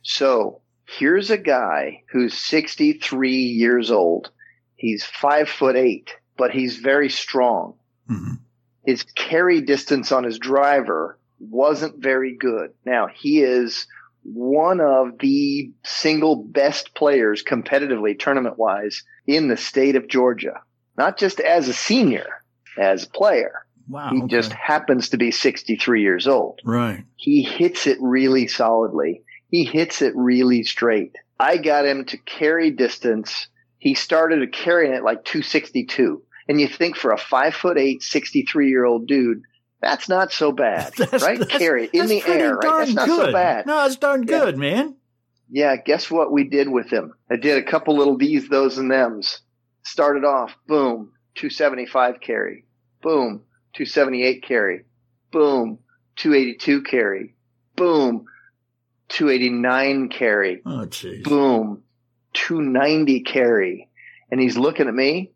So 0.03 0.62
here's 0.88 1.29
a 1.31 1.38
guy 1.38 2.03
who's 2.12 2.38
63 2.38 3.31
years 3.31 3.91
old. 3.91 4.31
He's 4.75 5.03
five 5.03 5.50
foot 5.50 5.75
eight, 5.75 6.12
but 6.38 6.51
he's 6.51 6.77
very 6.77 7.09
strong. 7.09 7.75
hmm 8.07 8.33
his 8.85 9.01
carry 9.15 9.61
distance 9.61 10.11
on 10.11 10.23
his 10.23 10.38
driver 10.38 11.18
wasn't 11.39 11.97
very 12.03 12.35
good. 12.38 12.69
Now 12.85 13.07
he 13.07 13.41
is 13.41 13.88
one 14.25 14.81
of 14.81 15.19
the 15.19 15.72
single 15.83 16.36
best 16.36 16.95
players 16.95 17.44
competitively 17.44 18.18
tournament 18.18 18.57
wise 18.57 19.04
in 19.28 19.47
the 19.47 19.57
state 19.57 19.95
of 19.95 20.07
Georgia, 20.07 20.61
not 20.97 21.18
just 21.18 21.40
as 21.40 21.68
a 21.68 21.73
senior, 21.73 22.26
as 22.78 23.04
a 23.04 23.09
player. 23.09 23.66
Wow. 23.88 24.09
He 24.09 24.18
okay. 24.23 24.28
just 24.28 24.52
happens 24.52 25.09
to 25.09 25.18
be 25.18 25.30
63 25.30 26.02
years 26.02 26.28
old. 26.28 26.59
Right. 26.66 27.04
He 27.16 27.44
hits 27.44 27.85
it 27.85 27.99
really 28.02 28.47
solidly. 28.47 29.21
He 29.52 29.64
hits 29.64 30.02
it 30.02 30.14
really 30.16 30.64
straight. 30.64 31.16
I 31.40 31.57
got 31.57 31.85
him 31.85 32.06
to 32.06 32.18
carry 32.18 32.71
distance. 32.71 33.47
He 33.78 33.94
started 33.94 34.52
carrying 34.52 34.94
it 34.94 35.04
like 35.04 35.23
262. 35.26 36.23
And 36.47 36.59
you 36.59 36.68
think 36.68 36.95
for 36.95 37.11
a 37.11 37.18
five 37.18 37.54
foot 37.54 37.78
eight, 37.78 38.02
63 38.02 38.69
year 38.69 38.85
old 38.85 39.07
dude, 39.07 39.44
that's 39.85 40.09
not 40.09 40.31
so 40.33 40.51
bad, 40.51 40.94
That's- 40.97 41.21
right? 41.23 41.37
that's- 41.39 41.57
Carry 41.59 41.85
it 41.85 41.94
in 41.94 42.07
the 42.07 42.23
air, 42.25 42.56
right? 42.56 42.80
That's 42.80 42.94
not 42.94 43.06
good. 43.07 43.25
so 43.27 43.31
bad. 43.31 43.65
No, 43.68 43.85
it's 43.85 43.95
darn 43.97 44.23
Yeah. 44.23 44.39
good, 44.39 44.57
man. 44.57 44.95
Yeah, 45.49 45.75
guess 45.77 46.09
what 46.09 46.31
we 46.31 46.44
did 46.44 46.68
with 46.68 46.89
him? 46.89 47.13
I 47.30 47.35
did 47.35 47.57
a 47.59 47.63
couple 47.69 47.95
little 47.95 48.18
D's, 48.18 48.49
those, 48.49 48.80
and 48.80 48.89
thems. 48.89 49.42
Started 49.83 50.25
off, 50.25 50.56
boom, 50.68 51.11
275 51.35 52.19
carry. 52.19 52.65
Boom, 53.04 53.44
278 53.75 54.44
carry. 54.44 54.85
Boom, 55.31 55.77
282 56.15 56.81
carry. 56.81 57.35
Boom, 57.75 58.25
289 59.09 60.09
carry. 60.09 60.61
Oh, 60.65 60.85
jeez. 60.87 61.23
Boom, 61.23 61.83
290 62.33 63.19
carry. 63.21 63.89
And 64.31 64.42
he's 64.42 64.57
looking 64.57 64.87
at 64.87 64.94
me. 64.95 65.31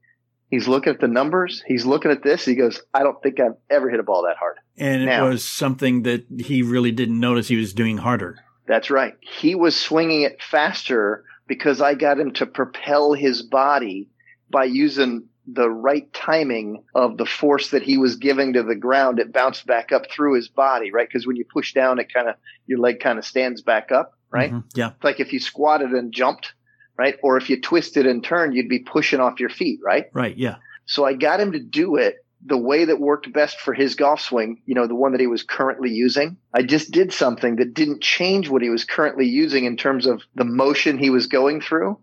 He's 0.49 0.67
looking 0.67 0.93
at 0.93 0.99
the 0.99 1.07
numbers. 1.07 1.63
He's 1.67 1.85
looking 1.85 2.11
at 2.11 2.23
this. 2.23 2.43
He 2.43 2.55
goes, 2.55 2.81
I 2.93 3.03
don't 3.03 3.21
think 3.21 3.39
I've 3.39 3.55
ever 3.69 3.89
hit 3.89 3.99
a 3.99 4.03
ball 4.03 4.23
that 4.23 4.37
hard. 4.37 4.57
And 4.77 5.03
it 5.03 5.21
was 5.21 5.43
something 5.43 6.03
that 6.03 6.25
he 6.39 6.63
really 6.63 6.91
didn't 6.91 7.19
notice 7.19 7.47
he 7.47 7.55
was 7.55 7.73
doing 7.73 7.97
harder. 7.97 8.39
That's 8.67 8.89
right. 8.89 9.15
He 9.21 9.55
was 9.55 9.75
swinging 9.75 10.21
it 10.21 10.41
faster 10.41 11.23
because 11.47 11.81
I 11.81 11.93
got 11.95 12.19
him 12.19 12.31
to 12.33 12.45
propel 12.45 13.13
his 13.13 13.41
body 13.41 14.09
by 14.49 14.65
using 14.65 15.27
the 15.51 15.69
right 15.69 16.11
timing 16.13 16.83
of 16.93 17.17
the 17.17 17.25
force 17.25 17.71
that 17.71 17.81
he 17.81 17.97
was 17.97 18.17
giving 18.17 18.53
to 18.53 18.61
the 18.63 18.75
ground. 18.75 19.19
It 19.19 19.33
bounced 19.33 19.65
back 19.65 19.91
up 19.91 20.03
through 20.11 20.35
his 20.35 20.47
body, 20.47 20.91
right? 20.91 21.07
Because 21.07 21.25
when 21.25 21.35
you 21.35 21.45
push 21.51 21.73
down, 21.73 21.97
it 21.99 22.13
kind 22.13 22.29
of, 22.29 22.35
your 22.67 22.77
leg 22.79 22.99
kind 22.99 23.17
of 23.17 23.25
stands 23.25 23.63
back 23.63 23.91
up, 23.91 24.13
right? 24.29 24.51
Mhm. 24.51 24.63
Yeah. 24.75 24.89
It's 24.89 25.03
like 25.03 25.19
if 25.19 25.33
you 25.33 25.39
squatted 25.39 25.89
and 25.91 26.11
jumped, 26.11 26.53
right? 26.99 27.15
Or 27.23 27.37
if 27.37 27.49
you 27.49 27.61
twisted 27.61 28.05
and 28.05 28.21
turned, 28.21 28.53
you'd 28.53 28.67
be 28.67 28.79
pushing 28.79 29.21
off 29.21 29.39
your 29.39 29.49
feet, 29.49 29.79
right? 29.81 30.07
Right. 30.13 30.37
Yeah. 30.37 30.55
So 30.85 31.05
I 31.05 31.13
got 31.13 31.39
him 31.39 31.53
to 31.53 31.59
do 31.59 31.95
it 31.95 32.17
the 32.45 32.57
way 32.57 32.85
that 32.85 32.99
worked 32.99 33.31
best 33.31 33.59
for 33.61 33.73
his 33.73 33.95
golf 33.95 34.19
swing, 34.19 34.61
you 34.65 34.75
know, 34.75 34.85
the 34.85 34.95
one 34.95 35.13
that 35.13 35.21
he 35.21 35.27
was 35.27 35.43
currently 35.43 35.91
using. 35.91 36.35
I 36.53 36.61
just 36.63 36.91
did 36.91 37.13
something 37.13 37.55
that 37.55 37.73
didn't 37.73 38.01
change 38.01 38.49
what 38.49 38.61
he 38.61 38.69
was 38.69 38.83
currently 38.83 39.27
using 39.27 39.63
in 39.63 39.77
terms 39.77 40.05
of 40.05 40.21
the 40.35 40.43
motion 40.43 40.97
he 40.97 41.09
was 41.09 41.27
going 41.27 41.61
through. 41.61 41.99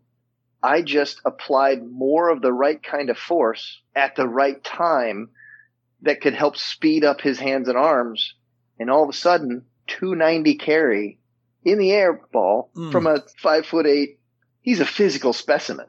I 0.62 0.80
just 0.80 1.20
applied 1.26 1.84
more 1.86 2.30
of 2.30 2.40
the 2.40 2.52
right 2.52 2.82
kind 2.82 3.10
of 3.10 3.18
force 3.18 3.80
at 3.94 4.16
the 4.16 4.26
right 4.26 4.62
time 4.64 5.28
that 6.02 6.22
could 6.22 6.34
help 6.34 6.56
speed 6.56 7.04
up 7.04 7.20
his 7.20 7.38
hands 7.38 7.68
and 7.68 7.76
arms. 7.76 8.34
And 8.78 8.90
all 8.90 9.02
of 9.04 9.10
a 9.10 9.12
sudden, 9.12 9.64
290 9.88 10.54
carry 10.56 11.18
in 11.64 11.78
the 11.78 11.92
air 11.92 12.20
ball 12.32 12.70
Mm. 12.76 12.92
from 12.92 13.06
a 13.06 13.22
five 13.42 13.66
foot 13.66 13.86
eight. 13.86 14.20
He's 14.66 14.80
a 14.80 14.84
physical 14.84 15.32
specimen. 15.32 15.86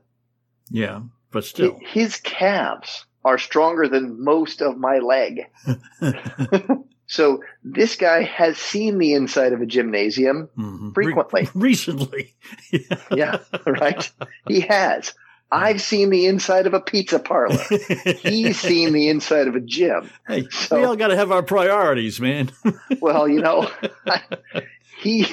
Yeah, 0.69 1.01
but 1.31 1.43
still. 1.43 1.79
His 1.83 2.17
calves 2.17 3.05
are 3.25 3.39
stronger 3.39 3.87
than 3.89 4.23
most 4.23 4.61
of 4.61 4.77
my 4.77 4.99
leg. 4.99 5.47
so 7.07 7.41
this 7.63 7.95
guy 7.95 8.21
has 8.23 8.57
seen 8.57 8.99
the 8.99 9.13
inside 9.13 9.53
of 9.53 9.61
a 9.61 9.65
gymnasium 9.65 10.49
Mhm. 10.57 10.93
frequently. 10.93 11.41
Re- 11.43 11.49
recently. 11.69 12.35
yeah, 13.11 13.39
right. 13.65 14.11
He 14.47 14.61
has. 14.61 15.13
I've 15.51 15.81
seen 15.81 16.09
the 16.09 16.25
inside 16.27 16.67
of 16.67 16.73
a 16.73 16.81
pizza 16.81 17.19
parlor. 17.19 17.57
He's 18.21 18.59
seen 18.59 18.91
the 18.91 19.07
inside 19.09 19.47
of 19.47 19.55
a 19.55 19.61
gym. 19.61 20.09
hey, 20.27 20.45
we 20.69 20.83
all 20.83 20.97
got 20.97 21.07
to 21.07 21.15
have 21.15 21.31
our 21.31 21.41
priorities, 21.41 22.19
man. 22.19 22.51
Well, 22.99 23.29
you 23.29 23.39
know, 23.41 23.71
he 24.99 25.25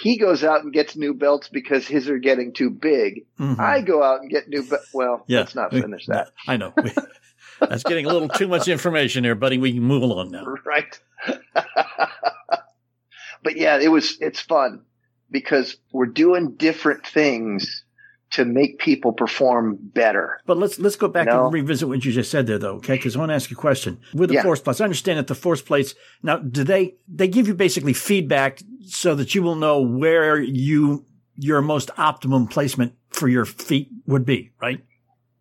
he 0.00 0.16
goes 0.18 0.44
out 0.44 0.62
and 0.64 0.72
gets 0.72 0.96
new 0.96 1.14
belts 1.14 1.48
because 1.48 1.86
his 1.86 2.08
are 2.08 2.18
getting 2.18 2.52
too 2.52 2.70
big. 2.70 3.26
Mhm. 3.38 3.58
I 3.58 3.80
go 3.80 4.02
out 4.02 4.20
and 4.20 4.30
get 4.30 4.48
new. 4.48 4.62
Be- 4.62 4.76
well, 4.94 5.24
Yeah. 5.26 5.40
let's 5.40 5.54
not 5.54 5.70
finish 5.72 6.06
that. 6.06 6.30
I 6.46 6.56
know. 6.56 6.72
That's 7.60 7.82
getting 7.82 8.06
a 8.06 8.08
little 8.08 8.28
too 8.28 8.46
much 8.48 8.68
information 8.68 9.24
there, 9.24 9.34
buddy. 9.34 9.58
We 9.58 9.72
can 9.72 9.82
move 9.82 10.02
along 10.02 10.30
now. 10.30 10.44
right? 10.64 11.00
but 13.42 13.56
yeah, 13.56 13.78
it 13.80 13.88
was 13.88 14.16
it's 14.20 14.40
fun 14.40 14.82
because 15.30 15.76
we're 15.92 16.06
doing 16.06 16.54
different 16.56 17.06
things 17.06 17.84
to 18.30 18.44
make 18.44 18.78
people 18.78 19.12
perform 19.12 19.78
better. 19.80 20.40
But 20.46 20.58
let's 20.58 20.78
let's 20.78 20.96
go 20.96 21.08
back 21.08 21.26
No. 21.26 21.44
and 21.46 21.52
revisit 21.54 21.88
what 21.88 22.04
you 22.04 22.12
just 22.12 22.30
said 22.30 22.46
there, 22.46 22.58
though, 22.58 22.74
okay? 22.76 22.96
Because 22.96 23.16
I 23.16 23.18
want 23.20 23.30
to 23.30 23.34
ask 23.34 23.50
you 23.50 23.56
a 23.56 23.60
question. 23.60 23.98
With 24.14 24.28
the 24.28 24.34
Yeah. 24.36 24.42
force 24.42 24.60
plates, 24.60 24.80
I 24.80 24.84
understand 24.84 25.18
that 25.18 25.26
the 25.28 25.34
force 25.34 25.62
plates 25.62 25.94
now 26.22 26.36
do 26.38 26.64
they 26.64 26.96
they 27.12 27.28
give 27.28 27.48
you 27.48 27.54
basically 27.54 27.92
feedback 27.94 28.60
so 28.86 29.14
that 29.14 29.34
you 29.34 29.42
will 29.42 29.54
know 29.56 29.80
where 29.80 30.38
you 30.38 31.04
your 31.36 31.62
most 31.62 31.90
optimum 31.98 32.46
placement 32.48 32.92
for 33.10 33.28
your 33.28 33.44
feet 33.44 33.88
would 34.06 34.24
be, 34.26 34.50
right? 34.60 34.80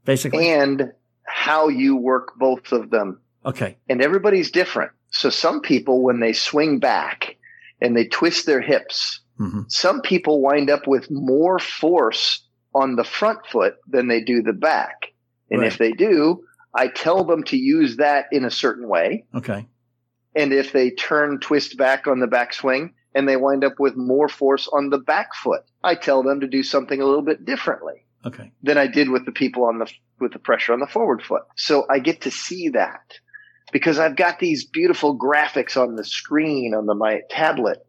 Basically, 0.06 0.48
And 0.50 0.92
how 1.26 1.68
you 1.68 1.96
work 1.98 2.36
both 2.38 2.72
of 2.72 2.90
them. 2.92 3.20
okay, 3.46 3.78
And 3.90 4.02
everybody's 4.02 4.52
different. 4.52 4.92
So 5.10 5.30
some 5.30 5.60
people 5.62 6.04
when 6.04 6.20
they 6.20 6.34
swing 6.34 6.80
back 6.80 7.36
and 7.82 7.96
they 7.98 8.06
twist 8.06 8.46
their 8.46 8.62
hips, 8.62 9.20
hmm 9.38 9.62
some 9.68 10.02
people 10.02 10.42
wind 10.42 10.70
up 10.70 10.88
with 10.88 11.10
more 11.12 11.60
force 11.60 12.47
on 12.82 12.96
the 12.96 13.04
front 13.04 13.40
foot 13.48 13.76
than 13.88 14.08
they 14.08 14.22
do 14.22 14.42
the 14.42 14.54
back. 14.54 15.08
And 15.50 15.62
Right. 15.62 15.72
if 15.72 15.78
they 15.78 15.92
do, 15.92 16.44
I 16.74 16.88
tell 16.88 17.24
them 17.24 17.44
to 17.46 17.58
use 17.58 17.98
that 17.98 18.26
in 18.32 18.46
a 18.46 18.52
certain 18.52 18.88
way. 18.88 19.26
okay, 19.34 19.68
And 20.36 20.54
if 20.54 20.72
they 20.72 20.92
turn 20.92 21.40
twist 21.40 21.78
back 21.78 22.06
on 22.08 22.20
the 22.20 22.28
backswing 22.28 22.92
and 23.16 23.28
they 23.28 23.38
wind 23.38 23.64
up 23.64 23.80
with 23.80 23.96
more 23.96 24.30
force 24.30 24.68
on 24.72 24.90
the 24.90 25.00
back 25.00 25.34
foot, 25.34 25.62
I 25.84 25.96
tell 25.96 26.22
them 26.24 26.42
to 26.42 26.48
do 26.48 26.62
something 26.64 27.02
a 27.02 27.06
little 27.06 27.24
bit 27.24 27.46
differently 27.46 28.06
okay, 28.26 28.52
than 28.62 28.78
I 28.78 28.88
did 28.88 29.10
with 29.10 29.26
the 29.26 29.32
people 29.32 29.64
on 29.66 29.80
the 29.80 29.92
with 30.20 30.34
the 30.34 30.40
pressure 30.40 30.74
on 30.74 30.80
the 30.80 30.88
forward 30.88 31.22
foot. 31.24 31.44
So 31.56 31.86
I 31.90 32.00
get 32.00 32.22
to 32.22 32.32
see 32.32 32.70
that 32.70 33.02
because 33.72 33.98
I've 34.00 34.16
got 34.16 34.40
these 34.40 34.66
beautiful 34.66 35.18
graphics 35.18 35.78
on 35.78 35.96
the 35.96 36.04
screen 36.04 36.74
on 36.76 36.86
the, 36.86 36.96
my 36.96 37.22
tablet 37.30 37.80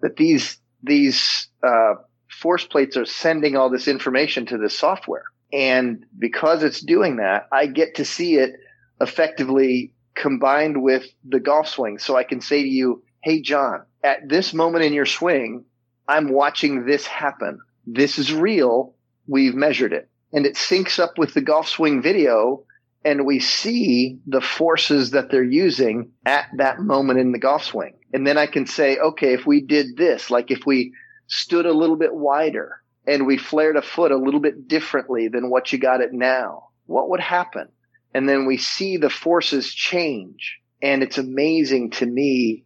that 0.00 0.16
these 0.16 0.58
these 0.82 1.48
uh, 1.62 1.94
force 2.40 2.64
plates 2.64 2.96
are 2.96 3.04
sending 3.04 3.56
all 3.56 3.70
this 3.70 3.88
information 3.88 4.46
to 4.46 4.58
the 4.58 4.70
software, 4.70 5.24
and 5.52 6.04
because 6.18 6.62
it's 6.62 6.80
doing 6.80 7.16
that, 7.16 7.48
I 7.52 7.66
get 7.66 7.96
to 7.96 8.04
see 8.04 8.36
it 8.36 8.52
effectively 9.00 9.94
combined 10.14 10.82
with 10.82 11.06
the 11.24 11.40
golf 11.40 11.68
swing. 11.68 11.98
So 11.98 12.16
I 12.16 12.24
can 12.24 12.40
say 12.40 12.62
to 12.62 12.68
you, 12.68 13.02
"Hey, 13.22 13.40
John, 13.40 13.82
at 14.02 14.28
this 14.28 14.52
moment 14.54 14.84
in 14.84 14.92
your 14.92 15.06
swing, 15.06 15.64
I'm 16.08 16.30
watching 16.30 16.86
this 16.86 17.06
happen. 17.06 17.58
This 17.86 18.18
is 18.18 18.32
real. 18.32 18.94
We've 19.26 19.54
measured 19.54 19.92
it. 19.92 20.08
And 20.32 20.46
it 20.46 20.54
syncs 20.54 20.98
up 20.98 21.18
with 21.18 21.34
the 21.34 21.40
golf 21.40 21.68
swing 21.68 22.02
video 22.02 22.64
and 23.04 23.24
we 23.24 23.40
see 23.40 24.18
the 24.26 24.40
forces 24.40 25.12
that 25.12 25.30
they're 25.30 25.42
using 25.42 26.10
at 26.26 26.46
that 26.56 26.80
moment 26.80 27.20
in 27.20 27.32
the 27.32 27.38
golf 27.38 27.64
swing. 27.64 27.94
And 28.12 28.26
then 28.26 28.36
I 28.36 28.46
can 28.46 28.66
say, 28.66 28.98
okay, 28.98 29.34
if 29.34 29.46
we 29.46 29.60
did 29.60 29.96
this, 29.96 30.30
like 30.30 30.50
if 30.50 30.66
we 30.66 30.92
stood 31.28 31.66
a 31.66 31.72
little 31.72 31.96
bit 31.96 32.14
wider 32.14 32.82
and 33.06 33.26
we 33.26 33.38
flared 33.38 33.76
a 33.76 33.82
foot 33.82 34.12
a 34.12 34.16
little 34.16 34.40
bit 34.40 34.68
differently 34.68 35.28
than 35.28 35.48
what 35.48 35.72
you 35.72 35.78
got 35.78 36.02
it 36.02 36.12
now, 36.12 36.68
what 36.86 37.08
would 37.08 37.20
happen? 37.20 37.68
And 38.12 38.28
then 38.28 38.46
we 38.46 38.58
see 38.58 38.96
the 38.96 39.10
forces 39.10 39.72
change. 39.72 40.58
And 40.82 41.02
it's 41.02 41.18
amazing 41.18 41.90
to 41.92 42.06
me 42.06 42.64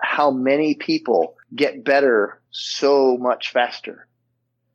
how 0.00 0.30
many 0.30 0.74
people 0.74 1.36
get 1.54 1.84
better 1.84 2.40
so 2.50 3.16
much 3.18 3.52
faster. 3.52 4.08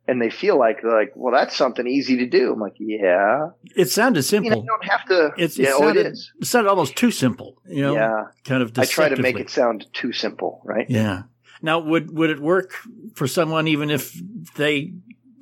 And 0.06 0.20
they 0.20 0.30
feel 0.30 0.58
like 0.58 0.82
they're 0.82 0.92
like, 0.92 1.12
well, 1.14 1.32
that's 1.32 1.56
something 1.56 1.86
easy 1.86 2.18
to 2.18 2.26
do. 2.26 2.52
I'm 2.52 2.60
like, 2.60 2.74
yeah, 2.78 3.50
it 3.76 3.90
sounded 3.90 4.20
you 4.32 4.40
know, 4.40 4.44
simple. 4.48 4.62
you 4.62 4.66
don't 4.66 4.84
have 4.84 5.04
to. 5.06 5.32
It's, 5.36 5.58
it 5.58 5.64
yeah, 5.64 5.72
oh, 5.74 5.88
it 5.88 5.96
is. 5.96 6.32
it 6.40 6.46
sounded 6.46 6.68
almost 6.68 6.96
too 6.96 7.12
simple. 7.12 7.60
You 7.68 7.82
know, 7.82 7.94
yeah, 7.94 8.24
kind 8.44 8.62
of. 8.62 8.76
I 8.76 8.86
try 8.86 9.08
to 9.08 9.22
make 9.22 9.38
it 9.38 9.50
sound 9.50 9.86
too 9.92 10.12
simple, 10.12 10.62
right? 10.64 10.88
Yeah. 10.88 11.24
Now, 11.62 11.78
would 11.78 12.10
would 12.16 12.30
it 12.30 12.40
work 12.40 12.72
for 13.14 13.26
someone 13.26 13.68
even 13.68 13.90
if 13.90 14.14
they 14.56 14.92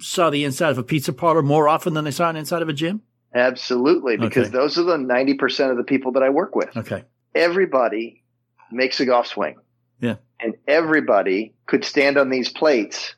saw 0.01 0.31
the 0.31 0.45
inside 0.45 0.71
of 0.71 0.79
a 0.79 0.83
pizza 0.83 1.13
parlor 1.13 1.43
more 1.43 1.69
often 1.69 1.95
than 1.95 2.05
they 2.05 2.11
saw 2.11 2.29
an 2.31 2.37
inside 2.37 2.63
of 2.63 2.69
a 2.69 2.73
gym? 2.73 3.03
Absolutely, 3.35 4.17
because 4.17 4.49
Okay. 4.49 4.57
those 4.57 4.79
are 4.79 4.85
the 4.85 4.99
ninety 4.99 5.35
percent 5.35 5.71
of 5.71 5.77
the 5.77 5.85
people 5.85 6.13
that 6.13 6.23
I 6.23 6.31
work 6.31 6.55
with. 6.57 6.77
Okay. 6.77 7.05
Everybody 7.35 8.23
makes 8.73 9.01
a 9.01 9.07
golf 9.07 9.27
swing. 9.27 9.57
Yeah. 10.01 10.17
and 10.41 10.55
everybody 10.69 11.55
could 11.67 11.85
stand 11.85 12.17
on 12.19 12.31
these 12.31 12.49
plates, 12.49 13.15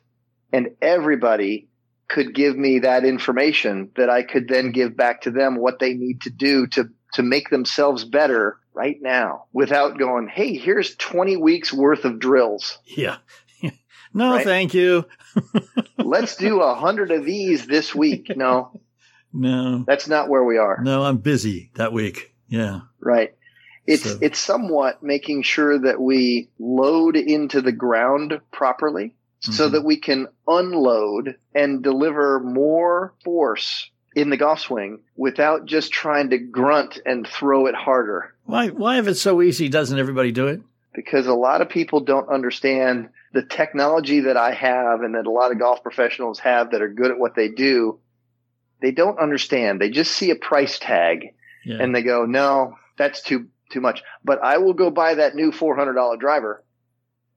and 0.51 0.69
everybody 0.81 1.67
could 2.07 2.33
give 2.33 2.57
me 2.57 2.79
that 2.79 3.05
information 3.05 3.89
that 3.95 4.09
I 4.09 4.23
could 4.23 4.47
then 4.47 4.71
give 4.71 4.97
back 4.97 5.21
to 5.21 5.31
them 5.31 5.55
what 5.57 5.77
they 5.79 5.93
need 5.93 6.21
to 6.21 6.29
do 6.31 6.65
to 6.67 6.89
to 7.13 7.21
make 7.23 7.49
themselves 7.49 8.03
better 8.05 8.57
right 8.73 8.97
now 9.01 9.45
without 9.53 9.97
going, 9.97 10.27
"Hey, 10.27 10.57
here's 10.57 10.95
20 10.95 11.37
weeks 11.37 11.71
worth 11.73 12.05
of 12.05 12.19
drills. 12.19 12.79
Yeah. 12.85 13.17
no, 14.13 14.31
Right? 14.31 14.45
thank 14.45 14.73
you. 14.73 15.05
Let's 15.97 16.35
do 16.35 16.61
a 16.61 16.67
100 16.73 17.11
of 17.11 17.25
these 17.25 17.67
this 17.67 17.93
week." 17.95 18.31
No, 18.35 18.81
No, 19.33 19.83
that's 19.87 20.07
not 20.07 20.29
where 20.29 20.43
we 20.43 20.57
are. 20.57 20.79
no, 20.83 21.03
I'm 21.03 21.17
busy 21.17 21.71
that 21.75 21.93
week. 21.93 22.33
Yeah. 22.47 22.81
Right. 22.99 23.35
It's 23.87 24.03
So- 24.03 24.17
it's 24.21 24.39
somewhat 24.39 25.01
making 25.03 25.43
sure 25.43 25.79
that 25.79 25.99
we 25.99 26.49
load 26.59 27.15
into 27.15 27.61
the 27.61 27.71
ground 27.71 28.39
properly 28.51 29.15
so 29.39 29.67
Mhm. 29.67 29.71
that 29.71 29.83
we 29.85 29.97
can 29.97 30.27
unload 30.47 31.35
and 31.55 31.81
deliver 31.81 32.39
more 32.39 33.15
force 33.23 33.89
in 34.15 34.29
the 34.29 34.37
golf 34.37 34.59
swing 34.59 34.99
without 35.15 35.65
just 35.65 35.91
trying 35.91 36.29
to 36.31 36.37
grunt 36.37 36.99
and 37.05 37.25
throw 37.27 37.67
it 37.67 37.75
harder. 37.75 38.33
Why? 38.45 38.67
Why, 38.69 38.99
if 38.99 39.07
it's 39.07 39.21
so 39.21 39.41
easy, 39.41 39.69
doesn't 39.69 39.97
everybody 39.97 40.31
do 40.31 40.47
it? 40.47 40.61
Because 40.93 41.27
a 41.27 41.33
lot 41.33 41.61
of 41.61 41.69
people 41.69 42.01
don't 42.01 42.27
understand 42.29 43.09
the 43.33 43.43
technology 43.43 44.21
that 44.21 44.35
I 44.35 44.53
have 44.53 45.01
and 45.01 45.15
that 45.15 45.25
a 45.25 45.31
lot 45.31 45.51
of 45.51 45.59
golf 45.59 45.81
professionals 45.83 46.39
have 46.39 46.71
that 46.71 46.81
are 46.81 46.89
good 46.89 47.11
at 47.11 47.17
what 47.19 47.33
they 47.35 47.47
do. 47.47 47.99
They 48.81 48.91
don't 48.91 49.17
understand. 49.19 49.79
They 49.79 49.89
just 49.89 50.11
see 50.11 50.31
a 50.31 50.35
price 50.35 50.79
tag 50.79 51.33
Yeah. 51.63 51.77
and 51.79 51.95
they 51.95 52.01
go, 52.01 52.25
no, 52.25 52.75
that's 52.97 53.21
too 53.21 53.47
too 53.71 53.79
much. 53.79 54.03
But 54.25 54.43
I 54.43 54.57
will 54.57 54.73
go 54.73 54.89
buy 54.91 55.13
that 55.15 55.33
new 55.35 55.53
four 55.53 55.77
hundred 55.77 55.93
dollar 55.93 56.17
driver. 56.17 56.61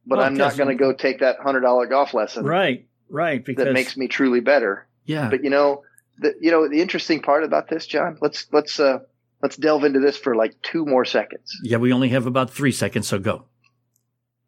But 0.05 0.19
Well, 0.19 0.27
I'm 0.27 0.35
not 0.35 0.57
going 0.57 0.69
to 0.71 0.75
go 0.75 0.93
take 0.93 1.21
that 1.21 1.37
hundred 1.39 1.61
dollar 1.61 1.87
golf 1.87 2.13
lesson 2.13 2.45
right. 2.45 2.87
Right. 3.09 3.45
Because 3.45 3.67
that 3.67 3.73
makes 3.73 3.97
me 3.97 4.09
truly 4.09 4.41
better. 4.41 4.89
yeah. 5.05 5.31
But 5.31 5.45
you 5.45 5.51
know, 5.51 5.85
the 6.19 6.35
you 6.41 6.51
know 6.51 6.69
the 6.69 6.81
interesting 6.81 7.21
part 7.23 7.45
about 7.45 7.69
this, 7.69 7.87
John. 7.87 8.19
Let's 8.21 8.47
let's 8.53 8.79
uh 8.81 9.01
let's 9.43 9.57
delve 9.57 9.85
into 9.85 10.01
this 10.01 10.17
for 10.17 10.35
like 10.37 10.55
two 10.63 10.85
more 10.87 11.05
seconds. 11.05 11.57
yeah. 11.63 11.77
We 11.79 11.93
only 11.93 12.09
have 12.11 12.27
about 12.27 12.51
three 12.51 12.73
seconds, 12.73 13.09
so 13.09 13.19
go. 13.19 13.45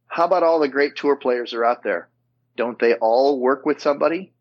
How 0.08 0.24
about 0.24 0.42
all 0.42 0.60
the 0.60 0.68
great 0.68 0.96
tour 0.96 1.16
players 1.16 1.52
are 1.52 1.64
out 1.64 1.82
there? 1.82 2.08
Don't 2.56 2.78
they 2.78 2.94
all 2.94 3.38
work 3.40 3.66
with 3.66 3.80
somebody? 3.80 4.32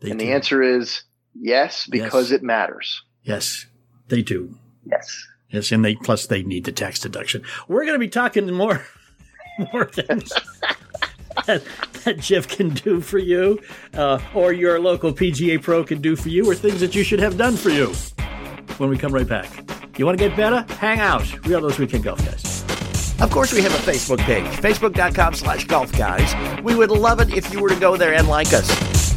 They 0.00 0.10
and 0.10 0.18
do. 0.18 0.26
the 0.26 0.32
answer 0.32 0.60
is 0.62 1.02
yes, 1.34 1.86
because 1.86 2.30
Yes. 2.32 2.40
it 2.40 2.42
matters. 2.42 3.02
yes, 3.22 3.66
they 4.08 4.22
do. 4.22 4.56
Yes. 4.84 5.26
Yes, 5.50 5.70
and 5.70 5.84
they 5.84 5.94
plus 5.94 6.26
they 6.26 6.42
need 6.42 6.64
the 6.64 6.72
tax 6.72 6.98
deduction. 6.98 7.42
We're 7.68 7.82
going 7.84 7.92
to 7.94 7.98
be 8.00 8.08
talking 8.08 8.50
more, 8.52 8.84
more 9.72 9.84
things 9.84 10.32
that, 11.46 11.62
that 12.04 12.18
Jeff 12.18 12.48
can 12.48 12.70
do 12.70 13.00
for 13.00 13.18
you, 13.18 13.60
uh, 13.94 14.18
or 14.34 14.52
your 14.52 14.80
local 14.80 15.12
PGA 15.12 15.62
pro 15.62 15.84
can 15.84 16.00
do 16.00 16.16
for 16.16 16.28
you, 16.28 16.48
or 16.48 16.54
things 16.54 16.80
that 16.80 16.94
you 16.94 17.02
should 17.04 17.20
have 17.20 17.36
done 17.36 17.56
for 17.56 17.70
you. 17.70 17.92
When 18.78 18.88
we 18.88 18.96
come 18.96 19.12
right 19.12 19.28
back. 19.28 19.48
You 19.98 20.06
want 20.06 20.18
to 20.18 20.28
get 20.28 20.36
better? 20.36 20.64
Hang 20.74 21.00
out. 21.00 21.26
We 21.46 21.54
are 21.54 21.60
those 21.60 21.78
weekend 21.78 22.04
golf 22.04 22.24
guys. 22.24 22.64
Of 23.20 23.30
course, 23.30 23.52
we 23.52 23.62
have 23.62 23.72
a 23.72 23.92
Facebook 23.92 24.18
page, 24.18 24.44
facebook.com 24.46 25.34
slash 25.34 25.66
golf 25.66 25.92
guys. 25.96 26.34
We 26.62 26.74
would 26.74 26.90
love 26.90 27.20
it 27.20 27.32
if 27.34 27.52
you 27.52 27.60
were 27.60 27.68
to 27.68 27.78
go 27.78 27.96
there 27.96 28.14
and 28.14 28.26
like 28.26 28.48
us. 28.52 29.12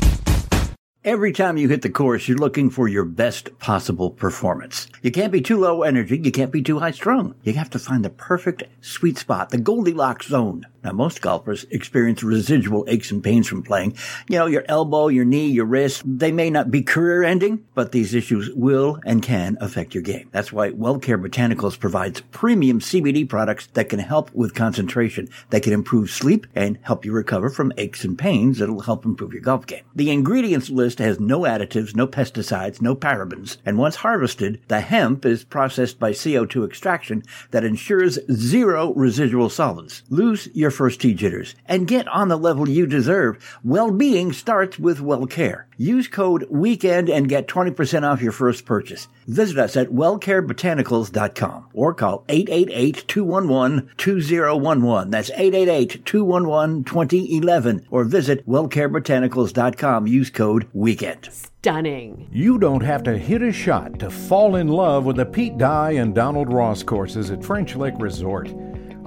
Every 1.03 1.31
time 1.31 1.57
you 1.57 1.69
hit 1.69 1.81
the 1.83 1.89
course, 1.89 2.27
you're 2.27 2.37
looking 2.37 2.69
for 2.69 2.87
your 2.87 3.05
best 3.05 3.57
possible 3.59 4.09
performance. 4.09 4.87
You 5.05 5.11
can't 5.11 5.31
be 5.31 5.39
too 5.39 5.59
low 5.59 5.83
energy. 5.83 6.17
You 6.17 6.31
can't 6.31 6.51
be 6.51 6.63
too 6.63 6.79
high 6.79 6.89
strung. 6.89 7.35
You 7.43 7.53
have 7.53 7.69
to 7.69 7.77
find 7.77 8.03
the 8.03 8.09
perfect 8.09 8.63
sweet 8.81 9.19
spot, 9.19 9.51
the 9.51 9.59
Goldilocks 9.59 10.25
zone. 10.25 10.65
Now, 10.85 10.91
most 10.91 11.19
golfers 11.19 11.65
experience 11.71 12.21
residual 12.21 12.85
aches 12.87 13.09
and 13.09 13.23
pains 13.23 13.47
from 13.47 13.63
playing. 13.63 13.97
You 14.29 14.37
know, 14.37 14.45
your 14.45 14.63
elbow, 14.67 15.07
your 15.07 15.25
knee, 15.25 15.47
your 15.47 15.65
wrist, 15.65 16.03
they 16.05 16.31
may 16.31 16.51
not 16.51 16.69
be 16.69 16.83
career 16.83 17.23
ending, 17.23 17.65
but 17.73 17.91
these 17.91 18.13
issues 18.13 18.51
will 18.51 18.99
and 19.03 19.23
can 19.23 19.57
affect 19.61 19.95
your 19.95 20.03
game. 20.03 20.29
That's 20.31 20.53
why 20.53 20.69
WellCare 20.69 21.19
Botanicals 21.19 21.79
provides 21.79 22.21
premium 22.21 22.79
CBD 22.81 23.27
products 23.27 23.65
that 23.73 23.89
can 23.89 23.97
help 23.97 24.31
with 24.35 24.53
concentration, 24.53 25.27
that 25.49 25.63
can 25.63 25.73
improve 25.73 26.11
sleep 26.11 26.45
and 26.53 26.77
help 26.83 27.03
you 27.03 27.13
recover 27.13 27.49
from 27.49 27.73
aches 27.77 28.03
and 28.03 28.15
pains 28.15 28.59
that'll 28.59 28.81
help 28.81 29.05
improve 29.05 29.33
your 29.33 29.41
golf 29.41 29.65
game. 29.65 29.85
The 29.95 30.11
ingredients 30.11 30.69
list 30.69 30.99
has 30.99 31.19
no 31.19 31.41
additives, 31.41 31.95
no 31.95 32.05
pesticides, 32.05 32.79
no 32.79 32.95
parabens, 32.95 33.57
and 33.65 33.79
once 33.79 33.95
harvested, 33.95 34.61
the 34.67 34.81
hemp 34.95 35.25
is 35.25 35.43
processed 35.43 35.99
by 35.99 36.11
CO2 36.11 36.65
extraction 36.65 37.21
that 37.51 37.65
ensures 37.65 38.17
zero 38.31 38.93
residual 38.93 39.49
solvents. 39.49 40.03
Lose 40.09 40.47
your 40.53 40.71
first 40.71 41.01
tee 41.01 41.13
jitters 41.13 41.53
and 41.65 41.85
get 41.85 42.07
on 42.07 42.29
the 42.29 42.37
level 42.37 42.69
you 42.69 42.87
deserve. 42.87 43.59
Well-being 43.61 44.31
starts 44.31 44.79
with 44.79 45.01
well-care. 45.01 45.67
Use 45.77 46.07
code 46.07 46.47
WEEKEND 46.49 47.09
and 47.09 47.27
get 47.27 47.49
20% 47.49 48.09
off 48.09 48.21
your 48.21 48.31
first 48.31 48.65
purchase. 48.65 49.09
Visit 49.27 49.57
us 49.57 49.75
at 49.75 49.89
wellcarebotanicals.com 49.89 51.65
or 51.73 51.93
call 51.93 52.23
888-211-2011. 52.29 55.11
That's 55.11 55.29
888-211-2011 55.31 57.85
or 57.89 58.05
visit 58.05 58.47
wellcarebotanicals.com. 58.47 60.07
Use 60.07 60.29
code 60.29 60.69
WEEKEND. 60.73 61.49
Stunning. 61.65 62.29
You 62.31 62.59
don't 62.59 62.83
have 62.83 63.01
to 63.05 63.17
hit 63.17 63.41
a 63.41 63.51
shot 63.51 63.97
to 63.97 64.11
fall 64.11 64.57
in 64.57 64.67
love 64.67 65.03
with 65.03 65.15
the 65.15 65.25
Pete 65.25 65.57
Dye 65.57 65.93
and 65.93 66.13
Donald 66.13 66.53
Ross 66.53 66.83
courses 66.83 67.31
at 67.31 67.43
French 67.43 67.75
Lick 67.75 67.95
Resort. 67.97 68.53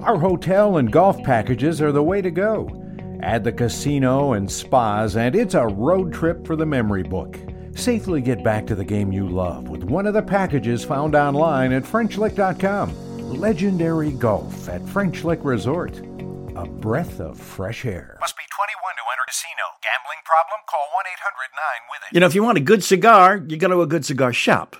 Our 0.01 0.17
hotel 0.17 0.75
and 0.75 0.91
golf 0.91 1.23
packages 1.23 1.81
are 1.81 1.93
the 1.93 2.03
way 2.03 2.21
to 2.21 2.29
go. 2.29 2.69
Add 3.23 3.45
the 3.45 3.53
casino 3.53 4.33
and 4.33 4.51
spas, 4.51 5.15
and 5.15 5.37
it's 5.37 5.53
a 5.53 5.67
road 5.67 6.11
trip 6.11 6.45
for 6.45 6.57
the 6.57 6.65
memory 6.65 7.03
book. 7.03 7.39
Safely 7.75 8.19
get 8.19 8.43
back 8.43 8.67
to 8.67 8.75
the 8.75 8.83
game 8.83 9.13
you 9.13 9.29
love 9.29 9.69
with 9.69 9.85
one 9.85 10.05
of 10.05 10.13
the 10.13 10.21
packages 10.21 10.83
found 10.83 11.15
online 11.15 11.71
at 11.71 11.83
FrenchLick.com. 11.83 13.39
Legendary 13.39 14.11
golf 14.11 14.67
at 14.67 14.85
French 14.89 15.23
Lick 15.23 15.39
Resort. 15.43 16.01
A 16.59 16.67
breath 16.67 17.21
of 17.21 17.39
fresh 17.39 17.85
air. 17.85 18.17
Must 18.19 18.35
be 18.35 18.43
21 18.53 18.95
to 18.97 19.03
enter 19.13 19.23
casino. 19.25 19.63
Gambling 19.81 20.19
problem? 20.25 20.59
Call 20.67 20.89
1 20.93 21.05
800 21.07 21.55
9 21.55 21.63
with 21.89 22.01
it. 22.03 22.13
You 22.13 22.19
know, 22.19 22.25
if 22.25 22.35
you 22.35 22.43
want 22.43 22.57
a 22.57 22.61
good 22.61 22.83
cigar, 22.83 23.41
you 23.47 23.55
go 23.55 23.69
to 23.69 23.81
a 23.81 23.87
good 23.87 24.03
cigar 24.03 24.33
shop. 24.33 24.75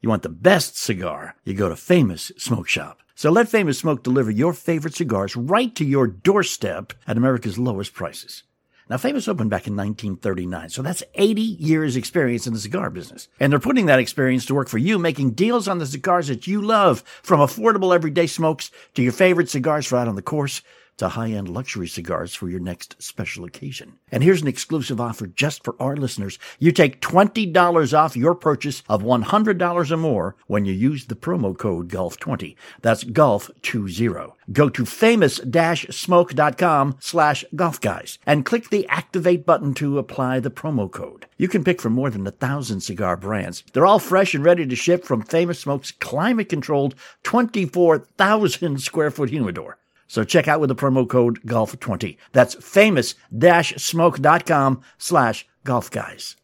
You 0.00 0.08
want 0.08 0.22
the 0.22 0.28
best 0.28 0.78
cigar, 0.78 1.34
you 1.42 1.54
go 1.54 1.68
to 1.68 1.74
Famous 1.74 2.30
Smoke 2.38 2.68
Shop. 2.68 3.00
So 3.16 3.32
let 3.32 3.48
Famous 3.48 3.80
Smoke 3.80 4.04
deliver 4.04 4.30
your 4.30 4.52
favorite 4.52 4.94
cigars 4.94 5.34
right 5.34 5.74
to 5.74 5.84
your 5.84 6.06
doorstep 6.06 6.92
at 7.08 7.16
America's 7.16 7.58
lowest 7.58 7.94
prices. 7.94 8.44
Now, 8.88 8.96
Famous 8.96 9.26
opened 9.26 9.50
back 9.50 9.66
in 9.66 9.74
1939, 9.74 10.70
so 10.70 10.82
that's 10.82 11.02
80 11.14 11.42
years 11.42 11.96
experience 11.96 12.46
in 12.46 12.52
the 12.52 12.60
cigar 12.60 12.90
business. 12.90 13.26
And 13.40 13.52
they're 13.52 13.58
putting 13.58 13.86
that 13.86 13.98
experience 13.98 14.46
to 14.46 14.54
work 14.54 14.68
for 14.68 14.78
you, 14.78 15.00
making 15.00 15.32
deals 15.32 15.66
on 15.66 15.78
the 15.78 15.84
cigars 15.84 16.28
that 16.28 16.46
you 16.46 16.62
love, 16.62 17.00
from 17.22 17.40
affordable 17.40 17.92
everyday 17.92 18.28
smokes 18.28 18.70
to 18.94 19.02
your 19.02 19.12
favorite 19.12 19.50
cigars 19.50 19.84
for 19.84 19.96
out 19.96 20.06
on 20.06 20.14
the 20.14 20.22
course 20.22 20.62
to 20.98 21.08
high-end 21.08 21.48
luxury 21.48 21.88
cigars 21.88 22.34
for 22.34 22.48
your 22.48 22.60
next 22.60 23.02
special 23.02 23.44
occasion. 23.44 23.98
And 24.12 24.22
here's 24.22 24.42
an 24.42 24.48
exclusive 24.48 25.00
offer 25.00 25.26
just 25.26 25.64
for 25.64 25.74
our 25.80 25.96
listeners. 25.96 26.38
You 26.58 26.72
take 26.72 27.00
$20 27.00 27.98
off 27.98 28.16
your 28.16 28.34
purchase 28.34 28.82
of 28.88 29.02
$100 29.02 29.90
or 29.90 29.96
more 29.96 30.36
when 30.46 30.64
you 30.64 30.72
use 30.72 31.06
the 31.06 31.16
promo 31.16 31.56
code 31.56 31.88
GOLF20. 31.88 32.56
That's 32.82 33.04
GOLF20. 33.04 34.32
Go 34.52 34.68
to 34.68 34.86
famous-smoke.com 34.86 36.96
slash 37.00 37.44
golf 37.54 37.80
guys 37.80 38.18
and 38.26 38.44
click 38.44 38.70
the 38.70 38.86
activate 38.88 39.46
button 39.46 39.74
to 39.74 39.98
apply 39.98 40.40
the 40.40 40.50
promo 40.50 40.90
code. 40.90 41.26
You 41.36 41.48
can 41.48 41.64
pick 41.64 41.80
from 41.80 41.92
more 41.92 42.10
than 42.10 42.26
a 42.26 42.30
thousand 42.30 42.80
cigar 42.80 43.16
brands. 43.16 43.62
They're 43.72 43.86
all 43.86 43.98
fresh 43.98 44.34
and 44.34 44.44
ready 44.44 44.66
to 44.66 44.76
ship 44.76 45.04
from 45.04 45.22
Famous 45.22 45.60
Smoke's 45.60 45.92
climate 45.92 46.48
controlled 46.48 46.94
24,000 47.24 48.80
square 48.80 49.10
foot 49.10 49.30
humidor. 49.30 49.78
So 50.08 50.24
check 50.24 50.48
out 50.48 50.60
with 50.60 50.68
the 50.68 50.74
promo 50.74 51.08
code 51.08 51.40
GOLF20. 51.42 52.16
That's 52.32 52.54
famous-smoke.com 52.54 54.82
slash 54.98 55.46
golf 55.64 55.90
guys. 55.90 56.36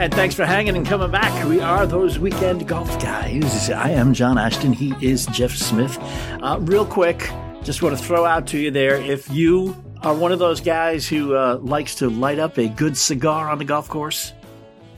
And 0.00 0.14
thanks 0.14 0.36
for 0.36 0.46
hanging 0.46 0.76
and 0.76 0.86
coming 0.86 1.10
back. 1.10 1.48
We 1.48 1.60
are 1.60 1.84
those 1.84 2.20
weekend 2.20 2.68
golf 2.68 3.00
guys. 3.00 3.68
I 3.68 3.90
am 3.90 4.14
John 4.14 4.38
Ashton. 4.38 4.72
He 4.72 4.94
is 5.00 5.26
Jeff 5.26 5.50
Smith. 5.50 5.98
Uh, 6.40 6.58
real 6.60 6.86
quick, 6.86 7.28
just 7.64 7.82
want 7.82 7.98
to 7.98 8.04
throw 8.04 8.24
out 8.24 8.46
to 8.48 8.58
you 8.58 8.70
there 8.70 8.94
if 8.94 9.28
you 9.28 9.74
are 10.02 10.14
one 10.14 10.30
of 10.30 10.38
those 10.38 10.60
guys 10.60 11.08
who 11.08 11.34
uh, 11.34 11.56
likes 11.56 11.96
to 11.96 12.08
light 12.08 12.38
up 12.38 12.58
a 12.58 12.68
good 12.68 12.96
cigar 12.96 13.50
on 13.50 13.58
the 13.58 13.64
golf 13.64 13.88
course, 13.88 14.32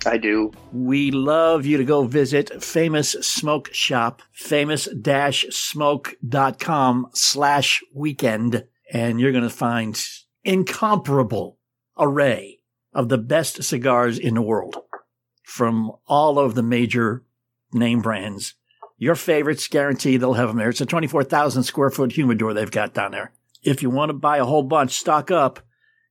I 0.07 0.17
do. 0.17 0.53
we 0.73 1.11
love 1.11 1.67
you 1.67 1.77
to 1.77 1.85
go 1.85 2.05
visit 2.05 2.63
Famous 2.63 3.13
Smoke 3.21 3.73
Shop, 3.73 4.23
famous-smoke.com 4.33 7.07
slash 7.15 7.83
weekend, 7.95 8.65
and 8.93 9.21
you're 9.21 9.33
going 9.33 9.45
to 9.45 9.51
find 9.51 10.01
incomparable 10.45 11.59
array 11.99 12.59
of 12.93 13.09
the 13.09 13.19
best 13.19 13.63
cigars 13.63 14.19
in 14.19 14.35
the 14.35 14.43
world 14.43 14.77
from 15.45 15.93
all 16.07 16.39
of 16.39 16.55
the 16.55 16.63
major 16.63 17.25
name 17.73 18.01
brands. 18.01 18.55
Your 18.99 19.15
favorites, 19.15 19.69
guaranteed 19.69 20.21
they'll 20.21 20.35
have 20.35 20.49
them 20.49 20.59
there. 20.59 20.69
It's 20.69 20.81
a 20.81 20.87
24,000 20.87 21.63
square 21.63 21.91
foot 21.91 22.13
humidor 22.13 22.53
they've 22.53 22.71
got 22.71 22.95
down 22.95 23.13
there. 23.13 23.33
If 23.63 23.83
you 23.83 23.91
want 23.91 24.11
to 24.11 24.15
buy 24.15 24.39
a 24.39 24.45
whole 24.45 24.63
bunch, 24.63 24.93
stock 24.93 25.31
up. 25.31 25.61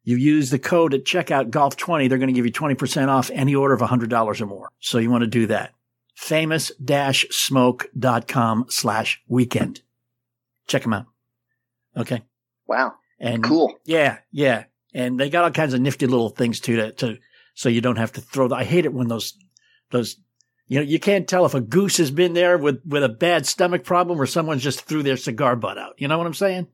You 0.03 0.17
use 0.17 0.49
the 0.49 0.59
code 0.59 0.93
at 0.93 1.03
checkout 1.05 1.51
golf20, 1.51 2.09
they're 2.09 2.17
going 2.17 2.29
to 2.29 2.33
give 2.33 2.45
you 2.45 2.51
20% 2.51 3.09
off 3.09 3.29
any 3.33 3.53
order 3.53 3.73
of 3.73 3.81
$100 3.81 4.41
or 4.41 4.45
more. 4.45 4.69
So 4.79 4.97
you 4.97 5.11
want 5.11 5.23
to 5.23 5.27
do 5.27 5.47
that. 5.47 5.73
Famous-smoke.com 6.15 8.65
slash 8.69 9.21
weekend. 9.27 9.81
Check 10.67 10.83
them 10.83 10.93
out. 10.93 11.05
Okay. 11.97 12.23
Wow. 12.67 12.93
And 13.19 13.43
Cool. 13.43 13.75
Yeah, 13.85 14.19
yeah. 14.31 14.65
And 14.93 15.19
they 15.19 15.29
got 15.29 15.43
all 15.43 15.51
kinds 15.51 15.73
of 15.73 15.81
nifty 15.81 16.07
little 16.07 16.29
things 16.29 16.59
too 16.59 16.77
to, 16.77 16.91
to 16.93 17.17
so 17.53 17.69
you 17.69 17.81
don't 17.81 17.97
have 17.97 18.13
to 18.13 18.21
throw 18.21 18.47
the, 18.47 18.55
I 18.55 18.63
hate 18.63 18.85
it 18.85 18.93
when 18.93 19.07
those 19.07 19.33
those 19.91 20.17
you 20.67 20.77
know, 20.77 20.83
you 20.85 20.99
can't 20.99 21.27
tell 21.27 21.45
if 21.47 21.55
a 21.55 21.61
goose 21.61 21.97
has 21.97 22.11
been 22.11 22.33
there 22.33 22.55
with, 22.57 22.79
with 22.85 23.03
a 23.03 23.09
bad 23.09 23.47
stomach 23.47 23.83
problem 23.83 24.21
or 24.21 24.27
someone's 24.27 24.61
just 24.63 24.81
threw 24.81 25.01
their 25.01 25.17
cigar 25.17 25.55
butt 25.55 25.79
out. 25.79 25.95
You 25.97 26.07
know 26.07 26.17
what 26.17 26.27
I'm 26.27 26.33
saying? 26.35 26.67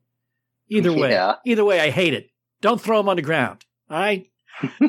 Either 0.67 0.91
way, 0.91 1.11
Yeah. 1.11 1.35
either 1.45 1.63
way, 1.63 1.79
I 1.79 1.91
hate 1.91 2.13
it. 2.13 2.29
Don't 2.65 2.81
throw 2.81 2.97
them 2.97 3.09
on 3.09 3.15
the 3.17 3.21
ground. 3.21 3.63
All 3.91 3.99
right. 3.99 4.27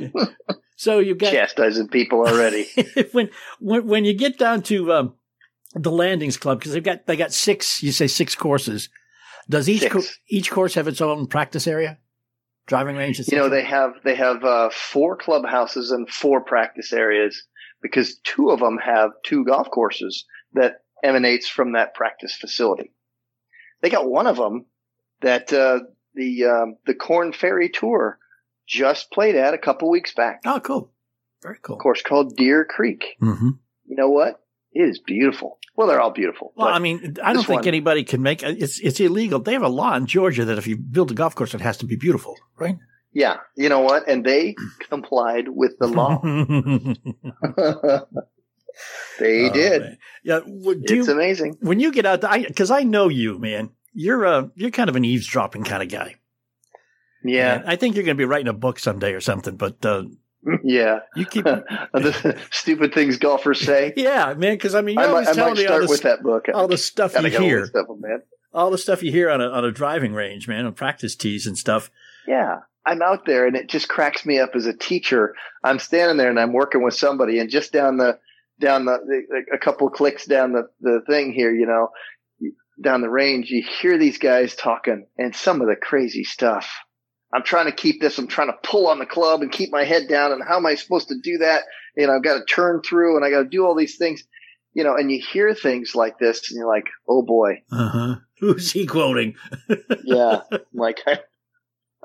so 0.77 0.99
you 0.99 1.15
got 1.15 1.31
Chastising 1.31 1.89
people 1.89 2.21
already. 2.21 2.67
when, 3.13 3.29
when 3.61 3.87
when 3.87 4.05
you 4.07 4.15
get 4.15 4.39
down 4.39 4.63
to 4.63 4.95
um, 4.95 5.13
the 5.75 5.91
landings 5.91 6.39
club 6.39 6.59
because 6.59 6.73
they've 6.73 6.83
got 6.83 7.05
they 7.05 7.19
got 7.19 7.35
six. 7.35 7.83
You 7.83 7.93
say 7.93 8.07
six 8.07 8.35
courses. 8.35 8.89
Does 9.51 9.69
each 9.69 9.91
co- 9.91 10.01
each 10.31 10.51
course 10.51 10.73
have 10.73 10.89
its 10.89 11.03
own 11.03 11.27
practice 11.27 11.67
area, 11.67 11.99
driving 12.67 12.97
range? 12.97 13.21
you 13.29 13.37
know, 13.37 13.51
they 13.51 13.65
have 13.65 13.91
they 14.05 14.15
have 14.15 14.43
uh, 14.43 14.71
four 14.71 15.15
clubhouses 15.15 15.91
and 15.91 16.09
four 16.09 16.41
practice 16.41 16.95
areas 16.95 17.45
because 17.83 18.19
two 18.25 18.49
of 18.49 18.61
them 18.61 18.79
have 18.79 19.11
two 19.23 19.45
golf 19.45 19.69
courses 19.71 20.25
that 20.55 20.77
emanates 21.05 21.47
from 21.47 21.73
that 21.73 21.93
practice 21.93 22.35
facility. 22.35 22.95
They 23.83 23.91
got 23.91 24.09
one 24.09 24.27
of 24.27 24.39
them 24.39 24.65
that 25.21 25.53
uh, 25.53 25.81
the 26.17 26.45
um, 26.47 26.77
the 26.87 26.95
Korn 26.95 27.33
Ferry 27.33 27.69
Tour 27.69 28.19
just 28.67 29.13
played 29.13 29.37
at 29.37 29.55
a 29.55 29.59
couple 29.59 29.89
weeks 29.91 30.13
back. 30.15 30.41
Oh, 30.45 30.59
cool. 30.61 30.91
Very 31.43 31.59
cool. 31.63 31.77
A 31.77 31.79
course 31.79 32.03
called 32.03 32.37
Deer 32.37 32.65
Creek. 32.65 33.05
hmm 33.21 33.51
You 33.87 33.97
know 33.97 34.11
what? 34.11 34.41
It 34.73 34.81
is 34.89 34.99
beautiful. 34.99 35.59
Well, 35.77 35.87
they're 35.89 36.01
all 36.01 36.11
beautiful. 36.11 36.53
Well, 36.57 36.69
I 36.69 36.79
mean, 36.79 37.17
I 37.23 37.33
don't 37.35 37.45
think 37.47 37.61
one- 37.61 37.69
anybody 37.69 38.03
can 38.03 38.23
make 38.23 38.43
it's 38.43 38.81
it's 38.81 38.99
illegal. 38.99 39.39
They 39.41 39.53
have 39.53 39.63
a 39.63 39.69
law 39.69 39.95
in 39.97 40.07
Georgia 40.07 40.45
that 40.47 40.59
if 40.59 40.67
you 40.67 40.77
build 40.77 41.11
a 41.11 41.15
golf 41.15 41.35
course, 41.35 41.55
it 41.55 41.61
has 41.61 41.77
to 41.79 41.87
be 41.87 41.97
beautiful, 41.97 42.35
right? 42.59 42.77
yeah, 43.13 43.37
you 43.57 43.69
know 43.71 43.81
what? 43.81 44.09
And 44.09 44.25
they 44.25 44.55
complied 44.91 45.49
with 45.49 45.79
the 45.79 45.87
law. 45.87 46.21
they 49.19 49.49
Oh, 49.49 49.53
did. 49.53 49.83
man. 49.83 49.99
Yeah. 50.23 50.41
Do 50.41 50.73
It's 50.83 50.91
you, 50.93 51.13
amazing. 51.13 51.57
when 51.61 51.81
you 51.81 51.93
get 51.93 52.05
out, 52.07 52.21
there, 52.21 52.39
because 52.47 52.71
I, 52.71 52.83
know 52.83 53.09
you, 53.09 53.39
man. 53.39 53.71
You're 53.99 54.27
uh 54.27 54.49
you're 54.55 54.71
kind 54.71 54.91
of 54.91 54.97
an 54.97 55.05
eavesdropping 55.05 55.65
kind 55.65 55.83
of 55.83 55.89
guy. 55.89 56.17
Yeah, 57.25 57.55
And 57.57 57.65
I 57.67 57.77
think 57.77 57.97
you're 57.97 58.05
going 58.05 58.17
to 58.17 58.21
be 58.21 58.27
writing 58.27 58.47
a 58.49 58.53
book 58.53 58.79
someday 58.79 59.13
or 59.13 59.21
something. 59.21 59.57
But 59.57 59.85
uh, 59.85 60.05
yeah. 60.63 61.01
you 61.17 61.25
keep, 61.25 61.45
the 61.45 62.41
stupid 62.53 62.95
things 62.95 63.17
golfers 63.17 63.61
say. 63.61 63.95
yeah, 63.97 64.35
man. 64.35 64.55
Because 64.55 64.75
I 64.75 64.81
mean, 64.83 64.95
you're 64.97 65.05
I 65.05 65.09
always 65.09 65.27
might 65.29 65.37
me 65.37 65.43
all 65.43 65.57
start 65.57 65.81
this, 65.83 65.91
with 65.91 66.03
that 66.03 66.23
book. 66.23 66.47
all 66.55 66.69
the 66.69 66.79
stuff 66.79 67.15
you 67.15 67.21
all 67.21 67.43
hear, 67.43 67.67
stuff, 67.67 67.87
man. 67.99 68.23
all 68.53 68.71
the 68.71 68.79
stuff 68.79 69.03
you 69.03 69.11
hear 69.11 69.31
on 69.31 69.41
a 69.41 69.49
on 69.49 69.65
a 69.65 69.73
driving 69.73 70.13
range, 70.13 70.47
man, 70.47 70.67
on 70.67 70.75
practice 70.75 71.17
tees 71.17 71.47
and 71.47 71.59
stuff. 71.59 71.91
Yeah. 72.29 72.59
I'm 72.85 73.03
out 73.03 73.27
there 73.27 73.49
and 73.49 73.57
it 73.57 73.69
just 73.69 73.89
cracks 73.89 74.25
me 74.25 74.39
up 74.39 74.51
as 74.55 74.67
a 74.67 74.73
teacher. 74.73 75.35
I'm 75.65 75.81
standing 75.81 76.19
there 76.19 76.31
and 76.31 76.39
I'm 76.39 76.53
working 76.53 76.85
with 76.85 76.95
somebody 76.95 77.41
and 77.41 77.51
just 77.51 77.73
down 77.73 77.97
the, 77.97 78.21
down 78.61 78.85
the, 78.85 78.99
the 79.05 79.57
a 79.57 79.59
couple 79.59 79.91
clicks 79.91 80.25
down 80.25 80.53
the, 80.53 80.69
the 80.81 81.03
thing 81.09 81.33
here, 81.33 81.53
you 81.53 81.67
know, 81.67 81.89
down 82.81 83.01
the 83.01 83.11
range, 83.11 83.51
you 83.51 83.63
hear 83.81 83.99
these 83.99 84.19
guys 84.19 84.55
talking 84.55 85.07
and 85.17 85.35
some 85.35 85.61
of 85.61 85.69
the 85.69 85.77
crazy 85.77 86.25
stuff. 86.25 86.69
I'm 87.33 87.43
trying 87.43 87.67
to 87.67 87.73
keep 87.73 88.01
this. 88.01 88.19
I'm 88.19 88.29
trying 88.29 88.49
to 88.49 88.59
pull 88.63 88.87
on 88.87 88.99
the 88.99 89.07
club 89.07 89.43
and 89.43 89.51
keep 89.51 89.71
my 89.73 89.85
head 89.85 90.09
down. 90.09 90.33
And 90.33 90.43
how 90.47 90.57
am 90.57 90.67
I 90.67 90.75
supposed 90.75 91.09
to 91.09 91.19
do 91.23 91.39
that? 91.39 91.65
You 91.97 92.07
know, 92.07 92.15
I've 92.15 92.23
got 92.23 92.39
to 92.39 92.45
turn 92.45 92.83
through 92.83 93.17
and 93.17 93.25
I 93.25 93.31
got 93.31 93.43
to 93.43 93.49
do 93.49 93.67
all 93.67 93.75
these 93.75 93.97
things, 93.97 94.23
you 94.75 94.85
know, 94.85 94.95
and 94.95 95.11
you 95.11 95.21
hear 95.21 95.55
things 95.55 95.95
like 95.95 96.19
this 96.19 96.51
and 96.51 96.59
you're 96.59 96.69
like, 96.69 96.87
Oh 97.09 97.23
boy. 97.23 97.63
Uh 97.71 97.89
huh. 97.89 98.15
Who's 98.41 98.73
he 98.73 98.87
quoting? 98.87 99.35
Yeah. 100.05 100.43
Like, 100.73 101.01
I, 101.07 101.19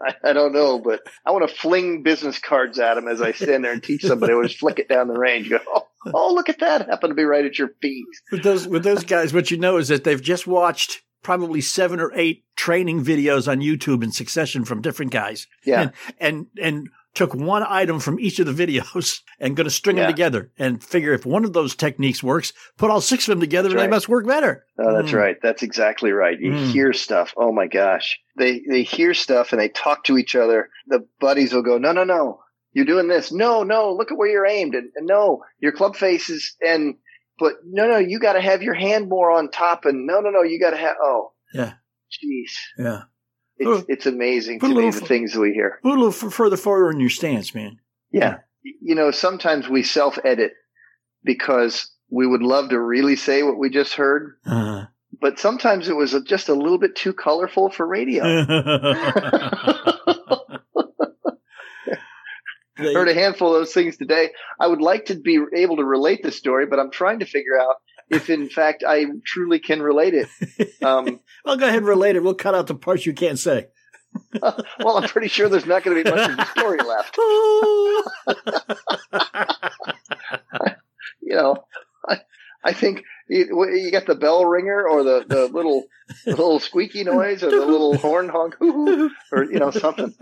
I, 0.04 0.30
I 0.30 0.34
don't 0.34 0.54
know, 0.54 0.80
but 0.80 1.02
I 1.26 1.32
want 1.32 1.48
to 1.48 1.56
fling 1.56 2.04
business 2.04 2.40
cards 2.40 2.80
at 2.80 2.98
him 2.98 3.08
as 3.08 3.22
I 3.22 3.32
stand 3.32 3.64
there 3.64 3.72
and 3.72 3.84
teach 3.84 4.02
somebody. 4.04 4.34
I 4.34 4.36
want 4.36 4.48
just 4.48 4.60
flick 4.60 4.80
it 4.80 4.90
down 4.90 5.08
the 5.08 5.18
range. 5.18 5.50
Go, 5.50 5.60
oh, 5.68 5.88
oh, 6.14 6.34
look 6.34 6.50
at 6.50 6.60
that. 6.60 6.90
Happen 6.90 7.10
to 7.10 7.16
be 7.16 7.24
right 7.24 7.46
at 7.46 7.58
your 7.58 7.70
feet. 7.82 8.06
with 8.32 8.44
those 8.44 8.68
with 8.68 8.84
those 8.84 9.04
guys, 9.04 9.34
what 9.34 9.52
you 9.52 9.58
know 9.58 9.78
is 9.78 9.88
that 9.90 10.04
they've 10.04 10.22
just 10.22 10.48
watched 10.48 11.02
probably 11.24 11.62
seven 11.62 12.00
or 12.00 12.12
eight 12.16 12.44
training 12.56 13.04
videos 13.04 13.48
on 13.48 13.60
YouTube 13.60 14.04
in 14.04 14.12
succession 14.12 14.66
from 14.66 14.82
different 14.82 15.12
guys. 15.12 15.48
Yeah. 15.66 15.82
And 15.82 15.92
and, 16.20 16.46
and 16.62 16.90
took 17.14 17.34
one 17.36 17.64
item 17.68 18.00
from 18.00 18.20
each 18.20 18.40
of 18.40 18.46
the 18.46 18.66
videos 18.66 19.20
and 19.40 19.56
going 19.56 19.66
to 19.66 19.72
string 19.72 19.98
Yeah. 19.98 20.04
them 20.04 20.14
together 20.14 20.52
and 20.58 20.84
figure 20.84 21.14
if 21.14 21.26
one 21.26 21.44
of 21.44 21.54
those 21.54 21.76
techniques 21.76 22.24
works, 22.24 22.54
put 22.78 22.90
all 22.90 23.02
six 23.02 23.28
of 23.28 23.34
them 23.34 23.40
together 23.42 23.70
That's 23.70 23.74
and 23.74 23.80
right. 23.82 23.88
they 23.88 23.92
must 23.92 24.10
work 24.10 24.26
better. 24.26 24.66
Oh, 24.80 24.94
that's 24.96 25.12
Mm. 25.12 25.18
right. 25.18 25.36
That's 25.44 25.62
exactly 25.64 26.12
right. 26.12 26.40
You 26.40 26.52
Mm. 26.52 26.72
hear 26.72 26.94
stuff. 26.94 27.34
Oh 27.38 27.52
my 27.52 27.68
gosh. 27.68 28.18
They, 28.38 28.62
they 28.70 28.84
hear 28.84 29.14
stuff 29.14 29.52
and 29.52 29.62
they 29.62 29.70
talk 29.70 30.06
to 30.06 30.18
each 30.18 30.36
other. 30.36 30.70
The 30.88 31.06
buddies 31.20 31.54
will 31.54 31.64
go, 31.64 31.78
no, 31.78 31.92
no, 31.92 32.04
no. 32.06 32.40
You're 32.74 32.86
doing 32.86 33.10
this. 33.10 33.32
No, 33.34 33.64
no. 33.64 33.92
Look 33.94 34.12
at 34.12 34.18
where 34.18 34.30
you're 34.30 34.46
aimed. 34.48 34.76
And, 34.76 34.90
and 34.96 35.06
no, 35.06 35.42
your 35.60 35.74
club 35.74 35.98
face 35.98 36.30
is, 36.30 36.56
and, 36.66 36.96
but 37.38 37.56
no, 37.66 37.88
no, 37.88 37.98
you 37.98 38.20
got 38.20 38.34
to 38.34 38.42
have 38.42 38.62
your 38.64 38.74
hand 38.76 39.10
more 39.10 39.30
on 39.32 39.52
top. 39.52 39.84
And 39.84 40.08
no, 40.08 40.22
no, 40.22 40.30
no, 40.30 40.44
you 40.44 40.60
got 40.60 40.70
to 40.72 40.78
have, 40.78 40.96
oh. 41.04 41.34
Yeah. 41.54 41.74
Jeez. 42.12 42.52
Yeah. 42.78 43.02
It's, 43.62 43.86
it's 43.90 44.06
amazing 44.06 44.60
to 44.60 44.68
me 44.70 44.90
the 44.90 44.98
f- 45.02 45.08
things 45.08 45.36
we 45.36 45.54
hear. 45.54 45.80
Put 45.84 45.92
a 45.98 46.02
little 46.02 46.08
f- 46.28 46.34
further 46.34 46.58
forward 46.58 46.94
in 46.96 47.00
your 47.00 47.10
stance, 47.10 47.54
man. 47.56 47.80
Yeah. 48.12 48.38
You 48.64 48.96
know, 48.96 49.12
sometimes 49.12 49.68
we 49.70 49.84
self 49.84 50.18
edit 50.24 50.54
because 51.24 51.90
we 52.10 52.28
would 52.28 52.42
love 52.42 52.70
to 52.70 52.80
really 52.80 53.16
say 53.16 53.44
what 53.44 53.58
we 53.58 53.70
just 53.70 53.94
heard, 53.94 54.36
Uh, 54.46 54.86
but 55.20 55.40
sometimes 55.40 55.88
it 55.88 55.96
was 55.96 56.16
just 56.26 56.50
a 56.50 56.54
little 56.54 56.78
bit 56.80 56.96
too 56.96 57.14
colorful 57.14 57.70
for 57.70 57.86
radio. 57.88 58.24
They- 62.78 62.94
Heard 62.96 63.10
a 63.10 63.14
handful 63.14 63.54
of 63.54 63.60
those 63.60 63.74
things 63.74 63.98
today. 63.98 64.32
I 64.60 64.66
would 64.66 64.82
like 64.82 65.06
to 65.06 65.16
be 65.16 65.40
able 65.56 65.76
to 65.78 65.84
relate 65.86 66.24
the 66.24 66.32
story, 66.32 66.66
but 66.66 66.80
I'm 66.80 66.90
trying 66.90 67.20
to 67.20 67.26
figure 67.26 67.60
out 67.60 67.76
if, 68.12 68.30
in 68.30 68.50
fact, 68.50 68.84
I 68.88 69.06
truly 69.26 69.60
can 69.60 69.82
relate 69.82 70.14
it. 70.14 70.28
Um, 70.84 71.20
well, 71.46 71.58
go 71.58 71.68
ahead 71.68 71.78
and 71.78 71.86
relate 71.86 72.16
it. 72.16 72.24
We'll 72.24 72.34
cut 72.34 72.56
out 72.56 72.66
the 72.66 72.74
parts 72.74 73.06
you 73.06 73.14
can't 73.14 73.38
say. 73.38 73.68
well, 74.42 74.98
I'm 74.98 75.08
pretty 75.08 75.28
sure 75.28 75.48
there's 75.48 75.68
not 75.68 75.84
going 75.84 75.96
to 75.96 76.04
be 76.04 76.10
much 76.10 76.28
of 76.28 76.38
the 76.38 76.46
story 76.46 76.80
left. 76.84 77.18
You 81.22 81.36
know, 81.36 81.58
I, 82.10 82.22
I 82.64 82.74
think 82.74 83.04
you, 83.30 83.70
you 83.76 83.92
got 83.92 84.08
the 84.08 84.16
bell 84.16 84.44
ringer 84.46 84.88
or 84.88 85.04
the, 85.04 85.24
the 85.28 85.48
little 85.48 85.84
the 86.26 86.32
little 86.32 86.60
squeaky 86.60 87.04
noise 87.04 87.44
or 87.44 87.52
the 87.52 87.64
little 87.66 87.96
horn 87.96 88.28
honk 88.28 88.56
or 88.60 89.44
you 89.44 89.60
know 89.60 89.70
something 89.70 90.16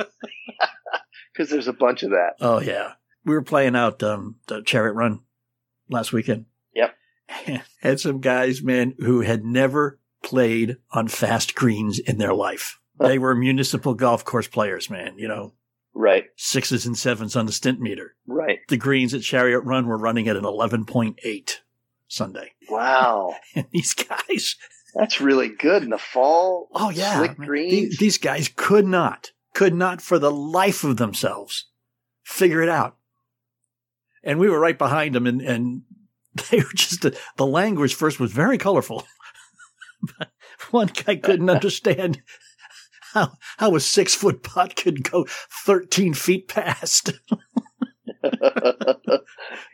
because 1.34 1.50
there's 1.50 1.70
a 1.70 1.74
bunch 1.74 2.04
of 2.04 2.10
that. 2.12 2.34
Oh 2.42 2.60
yeah, 2.60 2.94
we 3.24 3.34
were 3.34 3.42
playing 3.42 3.78
out 3.78 4.04
um, 4.04 4.36
the 4.48 4.62
Chariot 4.62 4.94
Run 4.94 5.22
last 5.90 6.12
weekend. 6.12 6.46
Had 7.82 8.00
some 8.00 8.20
guys, 8.20 8.62
man, 8.62 8.96
who 9.00 9.22
had 9.22 9.44
never 9.46 10.00
played 10.24 10.78
on 10.92 11.08
fast 11.08 11.56
greens 11.56 12.00
in 12.00 12.18
their 12.18 12.34
life. 12.34 12.80
They 13.00 13.18
were 13.18 13.34
municipal 13.36 13.94
golf 13.94 14.26
course 14.26 14.48
players, 14.48 14.90
man. 14.90 15.18
You 15.18 15.28
know, 15.28 15.54
Right, 15.94 16.26
sixes 16.36 16.86
and 16.86 16.98
sevens 16.98 17.36
on 17.36 17.46
the 17.46 17.52
Stimpmeter. 17.52 18.10
right. 18.28 18.60
The 18.68 18.78
greens 18.78 19.14
at 19.14 19.22
Chariot 19.22 19.62
Run 19.62 19.88
were 19.88 19.98
running 19.98 20.28
at 20.28 20.36
an 20.38 20.46
eleven 20.46 20.86
point 20.86 21.20
eight 21.24 21.62
Sunday, 22.08 22.52
Wow, 22.70 23.36
and 23.56 23.66
these 23.72 23.94
guys, 23.94 24.56
that's 24.96 25.22
really 25.22 25.50
good 25.50 25.84
in 25.84 25.90
the 25.90 25.98
fall. 25.98 26.70
oh 26.74 26.90
yeah, 26.90 27.18
slick 27.20 27.38
greens. 27.38 27.72
These, 27.72 27.98
these 28.00 28.18
guys 28.18 28.50
could 28.56 28.86
not, 28.88 29.32
could 29.54 29.74
not 29.74 30.02
for 30.02 30.20
the 30.20 30.32
life 30.32 30.84
of 30.84 30.98
themselves 30.98 31.66
figure 32.24 32.62
it 32.62 32.70
out. 32.70 32.98
And 34.24 34.40
we 34.40 34.50
were 34.50 34.60
right 34.60 34.78
behind 34.78 35.16
them, 35.16 35.26
and, 35.28 35.42
and 35.42 35.82
they 36.50 36.58
were 36.58 36.74
just 36.76 37.02
the 37.02 37.46
language 37.46 37.96
first 37.96 38.20
was 38.20 38.32
very 38.32 38.58
colorful. 38.58 39.06
but 40.18 40.32
one 40.72 40.88
guy 41.06 41.16
couldn't 41.16 41.50
understand 41.50 42.22
how 43.14 43.34
how 43.58 43.76
a 43.76 43.80
six 43.80 44.14
foot 44.16 44.44
putt 44.44 44.76
could 44.76 45.04
go 45.10 45.26
thirteen 45.66 46.14
feet 46.14 46.48
past. 46.48 47.12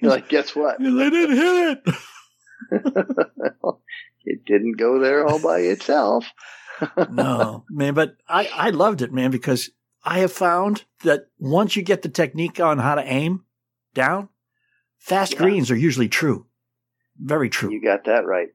You're 0.01 0.11
like, 0.11 0.29
guess 0.29 0.55
what? 0.55 0.77
they 0.79 0.85
didn't 0.89 1.35
hit 1.35 1.81
it. 1.85 1.95
It 4.27 4.45
didn't 4.45 4.77
go 4.77 4.99
there 4.99 5.25
all 5.25 5.39
by 5.39 5.59
itself. 5.59 6.25
no, 7.11 7.63
man, 7.69 7.93
but 7.93 8.15
I, 8.27 8.49
I 8.53 8.69
loved 8.71 9.01
it, 9.01 9.13
man, 9.13 9.31
because 9.31 9.69
I 10.03 10.19
have 10.19 10.31
found 10.31 10.83
that 11.03 11.27
once 11.39 11.75
you 11.75 11.81
get 11.83 12.01
the 12.01 12.09
technique 12.09 12.59
on 12.59 12.79
how 12.79 12.95
to 12.95 13.03
aim 13.03 13.43
down, 13.93 14.29
fast 14.97 15.33
Yeah. 15.33 15.39
greens 15.39 15.69
are 15.71 15.75
usually 15.75 16.09
true. 16.09 16.47
Very 17.19 17.49
true. 17.49 17.71
You 17.71 17.81
got 17.81 18.05
that 18.05 18.25
right. 18.25 18.49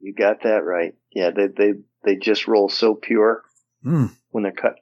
You 0.00 0.14
got 0.14 0.42
that 0.42 0.64
right. 0.64 0.94
Yeah, 1.12 1.30
they 1.30 1.46
they 1.48 1.72
they 2.04 2.16
just 2.16 2.46
roll 2.48 2.68
so 2.68 2.94
pure 2.94 3.42
Mm. 3.84 4.10
when 4.30 4.42
they're 4.42 4.52
cut. 4.52 4.76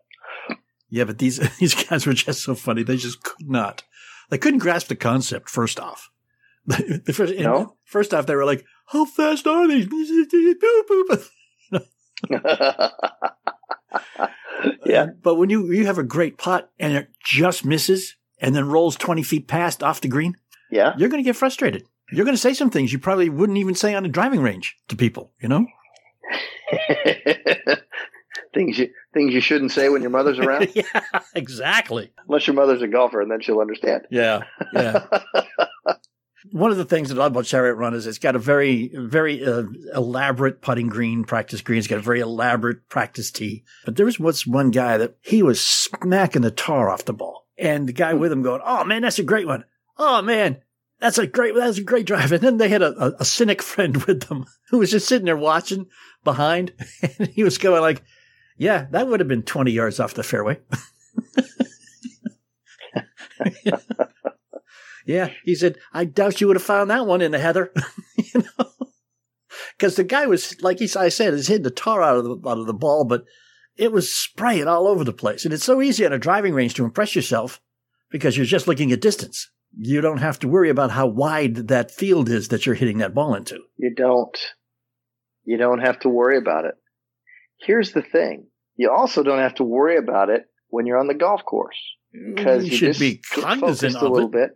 Yeah, 0.89 1.05
but 1.05 1.19
these 1.19 1.39
these 1.59 1.75
guys 1.75 2.07
were 2.07 2.13
just 2.15 2.43
so 2.43 2.55
funny. 2.55 2.83
They 2.83 2.97
just 2.97 3.23
could 3.23 3.49
not. 3.49 3.83
They 4.31 4.39
couldn't 4.39 4.61
grasp 4.61 4.89
the 4.89 4.97
concept. 4.97 5.51
First 5.51 5.79
off, 5.79 6.11
the 6.67 7.13
first, 7.15 7.35
No? 7.37 7.77
first 7.85 8.15
off, 8.15 8.27
they 8.27 8.35
were 8.35 8.45
like, 8.47 8.65
"How 8.87 9.05
fast 9.05 9.47
are 9.47 9.69
these?" 9.69 9.87
Yeah, 14.87 15.07
But 15.23 15.35
when 15.35 15.51
you 15.51 15.71
you 15.73 15.87
have 15.87 15.99
a 15.99 16.03
great 16.05 16.39
putt 16.39 16.71
and 16.79 16.95
it 16.95 17.09
just 17.23 17.65
misses 17.65 18.17
and 18.41 18.55
then 18.55 18.69
rolls 18.69 18.97
twenty 18.97 19.23
feet 19.23 19.47
past 19.49 19.83
off 19.83 20.01
the 20.01 20.09
green, 20.09 20.37
yeah. 20.71 20.95
you're 20.97 21.09
going 21.11 21.23
to 21.23 21.27
get 21.29 21.37
frustrated. 21.37 21.85
You're 22.17 22.25
going 22.25 22.37
to 22.37 22.41
say 22.41 22.55
some 22.55 22.71
things 22.71 22.93
you 22.93 22.99
probably 22.99 23.29
wouldn't 23.29 23.59
even 23.59 23.75
say 23.75 23.95
on 23.95 24.05
a 24.05 24.09
driving 24.09 24.41
range 24.41 24.77
to 24.89 24.97
people. 24.97 25.33
You 25.41 25.49
know? 25.49 25.67
things 28.55 28.79
you 28.79 28.91
things 29.13 29.35
you 29.35 29.41
shouldn't 29.41 29.73
say 29.73 29.89
when 29.89 30.03
your 30.03 30.11
mother's 30.11 30.39
around, 30.39 30.71
yeah, 30.75 30.85
exactly. 31.35 32.13
unless 32.27 32.47
your 32.47 32.55
mother's 32.55 32.83
a 32.83 32.89
golfer, 32.89 33.21
and 33.21 33.31
then 33.31 33.41
she'll 33.41 33.61
understand. 33.61 34.07
Yeah, 34.11 34.45
yeah. 34.73 35.07
One 36.53 36.71
of 36.71 36.77
the 36.77 36.85
things 36.85 37.09
that 37.09 37.17
I 37.17 37.23
love 37.23 37.33
about 37.33 37.47
Chariot 37.47 37.75
Run 37.75 37.95
is 37.95 38.07
it's 38.07 38.19
got 38.19 38.37
a 38.37 38.39
very, 38.39 38.91
very 38.95 39.45
uh, 39.45 39.65
elaborate 39.95 40.61
putting 40.61 40.89
green, 40.89 41.25
practice 41.25 41.63
green. 41.63 41.79
It's 41.79 41.89
got 41.89 41.99
a 41.99 42.03
very 42.03 42.21
elaborate 42.21 42.89
practice 42.89 43.31
tee. 43.31 43.65
But 43.87 43.97
there 43.97 44.05
was 44.05 44.21
once 44.21 44.47
one 44.47 44.71
guy 44.71 44.99
that 44.99 45.17
he 45.23 45.43
was 45.43 45.67
smacking 45.67 46.43
the 46.43 46.51
tar 46.51 46.91
off 46.91 47.07
the 47.07 47.15
ball. 47.15 47.47
And 47.57 47.89
the 47.89 47.95
guy 47.95 48.13
with 48.13 48.31
him 48.31 48.43
going, 48.43 48.61
Oh 48.63 48.85
man, 48.85 49.03
that's 49.03 49.19
a 49.19 49.25
great 49.25 49.47
one. 49.47 49.65
Oh 49.97 50.21
man, 50.21 50.61
that's 51.05 51.19
a 51.19 51.27
great, 51.27 51.55
that's 51.55 51.77
a 51.77 51.83
great 51.83 52.07
drive. 52.07 52.33
And 52.33 52.41
then 52.41 52.57
they 52.57 52.71
had 52.71 52.81
a, 52.81 52.99
a, 52.99 53.17
a 53.21 53.25
cynic 53.27 53.61
friend 53.61 53.95
with 54.07 54.23
them 54.23 54.47
who 54.71 54.79
was 54.79 54.91
just 54.91 55.07
sitting 55.07 55.27
there 55.27 55.37
watching 55.37 55.87
behind. 56.25 56.73
And 57.19 57.29
he 57.29 57.45
was 57.45 57.59
going 57.59 57.83
like, 57.83 58.03
yeah, 58.57 58.87
that 58.91 59.07
would 59.07 59.21
have 59.21 59.29
been 59.29 59.43
20 59.43 59.71
yards 59.71 60.01
off 60.01 60.15
the 60.15 60.23
fairway. 60.23 60.61
yeah, 65.05 65.29
he 65.45 65.55
said, 65.55 65.77
I 65.93 66.07
doubt 66.07 66.41
you 66.41 66.47
would 66.47 66.57
have 66.57 66.63
found 66.63 66.89
that 66.89 67.07
one 67.07 67.21
in 67.21 67.33
the 67.33 67.39
heather. 67.39 67.71
you 68.17 68.41
know, 68.41 68.71
because 69.77 69.97
the 69.97 70.05
guy 70.05 70.25
was 70.25 70.59
like 70.63 70.79
he, 70.79 70.89
I 70.97 71.11
said, 71.11 71.35
is 71.35 71.49
hitting 71.49 71.65
the 71.65 71.71
tar 71.71 72.03
out 72.03 72.17
of 72.17 72.25
the 72.25 72.49
out 72.49 72.59
of 72.59 72.67
the 72.67 72.73
ball, 72.73 73.05
but 73.05 73.25
it 73.77 73.93
was 73.93 74.11
spraying 74.15 74.69
all 74.69 74.87
over 74.87 75.05
the 75.05 75.13
place. 75.13 75.45
And 75.45 75.53
it's 75.53 75.65
so 75.65 75.83
easy 75.83 76.07
on 76.07 76.15
a 76.15 76.19
driving 76.19 76.55
range 76.55 76.73
to 76.75 76.85
impress 76.85 77.15
yourself 77.15 77.61
because 78.11 78.39
you're 78.39 78.47
just 78.47 78.67
looking 78.67 78.91
at 78.91 79.03
distance. 79.03 79.51
You 79.77 80.01
don't 80.01 80.19
have 80.19 80.39
to 80.41 80.49
worry 80.49 80.71
about 80.71 80.91
how 80.91 81.07
wide 81.07 81.69
that 81.69 81.91
field 81.91 82.29
is 82.29 82.49
that 82.49 82.65
you're 82.67 82.75
hitting 82.75 82.99
that 82.99 83.15
ball 83.15 83.35
into. 83.35 83.59
You 83.77 83.95
don't. 83.95 84.37
You 85.45 85.57
don't 85.59 85.81
have 85.81 85.99
to 86.01 86.09
worry 86.09 86.39
about 86.39 86.65
it. 86.65 86.75
Here's 87.61 87.93
the 87.93 88.03
thing. 88.03 88.47
You 88.77 88.91
also 88.91 89.23
don't 89.23 89.39
have 89.41 89.57
to 89.57 89.65
worry 89.65 89.97
about 89.97 90.31
it 90.31 90.43
when 90.69 90.87
you're 90.87 90.99
on 90.99 91.07
the 91.07 91.15
golf 91.15 91.45
course 91.45 91.77
because 92.35 92.65
you 92.65 92.71
you, 92.71 92.77
should 92.77 92.87
just 92.89 93.01
be 93.01 93.21
cognizant 93.33 93.95
a 93.97 93.99
of 94.07 94.13
little 94.13 94.29
it. 94.29 94.33
bit. 94.33 94.51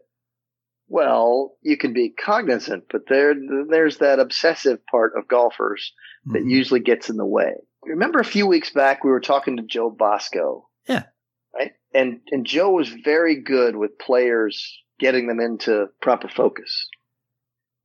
Well, 0.88 1.56
you 1.62 1.76
can 1.76 1.92
be 1.92 2.10
cognizant, 2.10 2.84
but 2.90 3.02
there 3.08 3.34
there's 3.68 3.98
that 3.98 4.18
obsessive 4.18 4.78
part 4.90 5.12
of 5.16 5.28
golfers 5.28 5.92
that 6.32 6.42
Mhm. 6.42 6.50
usually 6.50 6.80
gets 6.80 7.10
in 7.10 7.16
the 7.16 7.26
way. 7.26 7.52
Remember 7.84 8.18
a 8.18 8.24
few 8.24 8.46
weeks 8.46 8.70
back 8.70 9.04
we 9.04 9.10
were 9.10 9.20
talking 9.20 9.56
to 9.58 9.62
Joe 9.62 9.90
Bosco. 9.90 10.68
Yeah. 10.88 11.04
Right? 11.54 11.72
And 11.92 12.20
and 12.30 12.46
Joe 12.46 12.70
was 12.70 12.88
very 12.88 13.42
good 13.42 13.76
with 13.76 13.98
players 13.98 14.82
getting 14.98 15.26
them 15.26 15.40
into 15.40 15.86
proper 16.00 16.28
focus. 16.28 16.88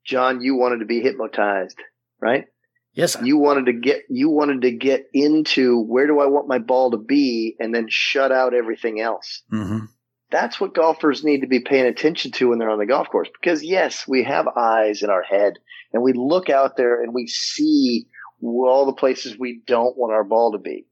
John, 0.06 0.42
you 0.42 0.56
wanted 0.56 0.80
to 0.80 0.86
be 0.86 1.02
hypnotized, 1.02 1.78
right? 2.22 2.46
Yes, 2.94 3.14
sir. 3.14 3.24
You 3.24 3.38
wanted 3.38 3.66
to 3.68 3.74
get 3.74 4.04
you 4.10 4.30
wanted 4.30 4.62
to 4.64 4.72
get 4.72 5.06
into 5.14 5.82
where 5.84 6.06
do 6.08 6.20
I 6.20 6.28
want 6.28 6.48
my 6.48 6.60
ball 6.60 6.92
to 6.92 6.98
be 6.98 7.56
and 7.60 7.74
then 7.74 7.88
shut 7.90 8.32
out 8.32 8.54
everything 8.54 9.00
else. 9.00 9.42
Mhm. 9.52 9.88
That's 10.30 10.60
what 10.60 10.74
golfers 10.76 11.24
need 11.24 11.42
to 11.42 11.48
be 11.48 11.60
paying 11.62 11.86
attention 11.86 12.32
to 12.34 12.50
when 12.50 12.60
they're 12.60 12.70
on 12.70 12.80
the 12.80 12.86
golf 12.86 13.08
course. 13.10 13.30
Because 13.40 13.64
yes, 13.64 14.08
we 14.08 14.24
have 14.24 14.48
eyes 14.48 15.02
in 15.04 15.10
our 15.10 15.24
head 15.24 15.54
and 15.92 16.04
we 16.04 16.14
look 16.14 16.50
out 16.50 16.76
there 16.78 17.02
and 17.02 17.14
we 17.14 17.28
see 17.28 18.08
all 18.44 18.86
the 18.86 18.94
places 18.94 19.38
we 19.40 19.62
don't 19.66 19.98
want 19.98 20.14
our 20.14 20.24
ball 20.24 20.52
to 20.52 20.58
be. 20.60 20.86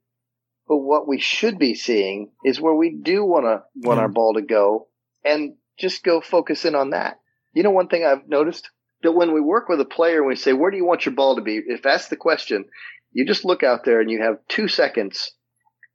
But 0.67 0.77
what 0.77 1.07
we 1.07 1.19
should 1.19 1.60
be 1.60 1.75
seeing 1.75 2.31
is 2.45 2.62
where 2.62 2.75
we 2.75 2.95
do 3.01 3.25
want 3.25 3.45
to 3.45 3.63
want 3.88 3.97
Yeah. 3.97 4.03
our 4.03 4.10
ball 4.10 4.36
to 4.36 4.41
go 4.41 4.88
and 5.25 5.55
just 5.82 6.04
go 6.04 6.22
focus 6.22 6.65
in 6.65 6.76
on 6.76 6.91
that. 6.91 7.20
You 7.54 7.63
know, 7.63 7.72
one 7.72 7.88
thing 7.88 8.06
I've 8.06 8.28
noticed 8.28 8.70
that 9.04 9.12
when 9.12 9.34
we 9.34 9.41
work 9.41 9.67
with 9.67 9.82
a 9.82 9.86
player 9.86 10.20
and 10.20 10.28
we 10.28 10.36
say, 10.36 10.54
where 10.54 10.72
do 10.72 10.78
you 10.78 10.86
want 10.86 11.06
your 11.06 11.15
ball 11.15 11.36
to 11.36 11.41
be? 11.41 11.60
If 11.65 11.82
that's 11.82 12.08
the 12.08 12.15
question, 12.15 12.65
you 13.12 13.26
just 13.26 13.44
look 13.44 13.63
out 13.63 13.84
there 13.84 14.00
and 14.00 14.10
you 14.10 14.22
have 14.22 14.38
two 14.48 14.67
seconds 14.67 15.32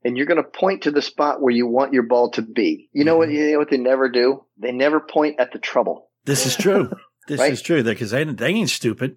and 0.04 0.16
you're 0.16 0.26
going 0.26 0.42
to 0.42 0.48
point 0.48 0.82
to 0.82 0.90
the 0.90 1.02
spot 1.02 1.40
where 1.40 1.54
you 1.54 1.66
want 1.66 1.92
your 1.92 2.02
ball 2.02 2.30
to 2.32 2.42
be. 2.42 2.88
You 2.92 3.04
know 3.04 3.16
what, 3.16 3.28
mm-hmm. 3.28 3.38
you 3.38 3.52
know 3.52 3.58
what 3.58 3.70
they 3.70 3.78
never 3.78 4.08
do? 4.08 4.44
They 4.58 4.72
never 4.72 5.00
point 5.00 5.40
at 5.40 5.52
the 5.52 5.58
trouble. 5.58 6.10
This 6.24 6.46
is 6.46 6.56
true. 6.56 6.90
This 7.28 7.40
Right? 7.40 7.52
is 7.52 7.60
true 7.60 7.82
because 7.82 8.12
they, 8.12 8.22
they 8.22 8.50
ain't 8.50 8.70
stupid. 8.70 9.16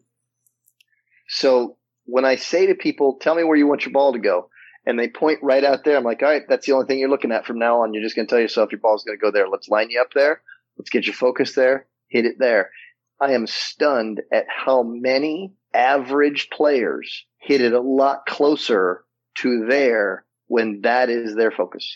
So 1.28 1.78
when 2.06 2.26
I 2.26 2.38
say 2.38 2.66
to 2.66 2.74
people, 2.74 3.20
tell 3.22 3.36
me 3.36 3.44
where 3.44 3.56
you 3.56 3.68
want 3.68 3.86
your 3.86 3.94
ball 3.94 4.14
to 4.14 4.20
go, 4.20 4.50
and 4.84 4.98
they 4.98 5.08
point 5.08 5.40
right 5.44 5.64
out 5.64 5.84
there, 5.84 5.96
I'm 5.96 6.04
like, 6.04 6.24
all 6.24 6.30
right, 6.30 6.42
that's 6.50 6.66
the 6.66 6.72
only 6.72 6.88
thing 6.88 6.98
you're 6.98 7.08
looking 7.08 7.32
at 7.32 7.46
from 7.46 7.60
now 7.60 7.84
on. 7.84 7.94
You're 7.94 8.02
just 8.02 8.16
going 8.16 8.28
to 8.28 8.30
tell 8.32 8.40
yourself 8.42 8.72
your 8.72 8.80
ball's 8.80 9.04
going 9.04 9.16
to 9.16 9.22
go 9.22 9.30
there. 9.30 9.48
Let's 9.48 9.70
line 9.70 9.92
you 9.92 10.02
up 10.02 10.12
there. 10.16 10.42
Let's 10.80 10.90
get 10.90 11.06
your 11.06 11.14
focus 11.14 11.54
there. 11.56 11.88
Hit 12.08 12.26
it 12.26 12.40
there. 12.40 12.72
I 13.20 13.34
am 13.34 13.46
stunned 13.48 14.22
at 14.32 14.46
how 14.48 14.82
many 14.82 15.54
average 15.74 16.50
players 16.50 17.26
hit 17.38 17.60
it 17.60 17.74
a 17.74 17.82
lot 17.82 18.26
closer 18.26 19.04
to 19.40 19.66
there 19.70 20.26
when 20.48 20.82
that 20.82 21.10
is 21.10 21.36
their 21.36 21.52
focus. 21.52 21.96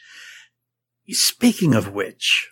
Speaking 1.10 1.74
of 1.74 1.94
which, 1.94 2.52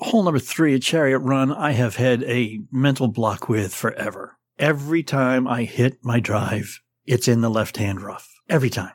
hole 0.00 0.24
number 0.24 0.38
three 0.40 0.74
at 0.74 0.82
Chariot 0.82 1.18
Run, 1.18 1.52
I 1.52 1.72
have 1.72 1.96
had 1.96 2.22
a 2.24 2.60
mental 2.72 3.08
block 3.08 3.48
with 3.48 3.74
forever. 3.74 4.38
Every 4.58 5.02
time 5.02 5.46
I 5.46 5.64
hit 5.64 5.98
my 6.02 6.18
drive, 6.18 6.80
it's 7.06 7.28
in 7.28 7.42
the 7.42 7.50
left 7.50 7.76
hand 7.76 8.00
rough. 8.00 8.28
Every 8.48 8.70
time. 8.70 8.92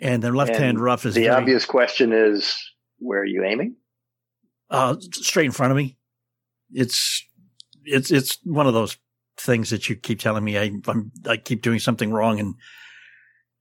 And 0.00 0.22
the 0.22 0.32
left 0.32 0.56
hand 0.56 0.78
rough 0.80 1.06
is 1.06 1.14
The 1.14 1.22
very, 1.22 1.34
obvious 1.34 1.64
question 1.64 2.12
is, 2.12 2.58
where 2.98 3.20
are 3.20 3.24
you 3.24 3.44
aiming? 3.44 3.76
uh, 4.70 4.96
straight 5.12 5.46
in 5.46 5.52
front 5.52 5.70
of 5.70 5.76
me. 5.76 5.95
It's, 6.72 7.24
it's, 7.84 8.10
it's 8.10 8.38
one 8.44 8.66
of 8.66 8.74
those 8.74 8.98
things 9.36 9.70
that 9.70 9.88
you 9.88 9.96
keep 9.96 10.20
telling 10.20 10.44
me 10.44 10.58
I, 10.58 10.72
I'm, 10.86 11.12
I 11.26 11.36
keep 11.36 11.62
doing 11.62 11.78
something 11.78 12.10
wrong 12.10 12.40
and, 12.40 12.54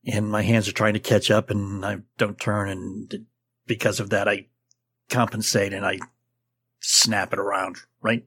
and 0.05 0.29
my 0.29 0.41
hands 0.41 0.67
are 0.67 0.73
trying 0.73 0.93
to 0.93 0.99
catch 0.99 1.31
up 1.31 1.49
and 1.49 1.85
I 1.85 1.97
don't 2.17 2.39
turn. 2.39 2.69
And 2.69 3.25
because 3.65 3.99
of 3.99 4.11
that, 4.11 4.27
I 4.27 4.47
compensate 5.09 5.73
and 5.73 5.85
I 5.85 5.99
snap 6.79 7.33
it 7.33 7.39
around, 7.39 7.77
right? 8.01 8.25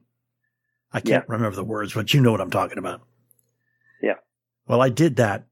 I 0.91 1.01
can't 1.01 1.27
remember 1.27 1.55
the 1.55 1.63
words, 1.63 1.93
but 1.93 2.13
you 2.13 2.21
know 2.21 2.31
what 2.31 2.41
I'm 2.41 2.49
talking 2.49 2.77
about. 2.77 3.01
Yeah. 4.01 4.15
Well, 4.67 4.81
I 4.81 4.89
did 4.89 5.17
that. 5.17 5.45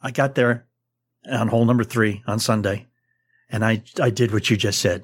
I 0.00 0.10
got 0.10 0.34
there 0.34 0.66
on 1.30 1.48
hole 1.48 1.64
number 1.64 1.84
three 1.84 2.22
on 2.26 2.38
Sunday 2.38 2.88
and 3.48 3.64
I, 3.64 3.82
I 4.00 4.10
did 4.10 4.32
what 4.32 4.50
you 4.50 4.56
just 4.56 4.80
said. 4.80 5.02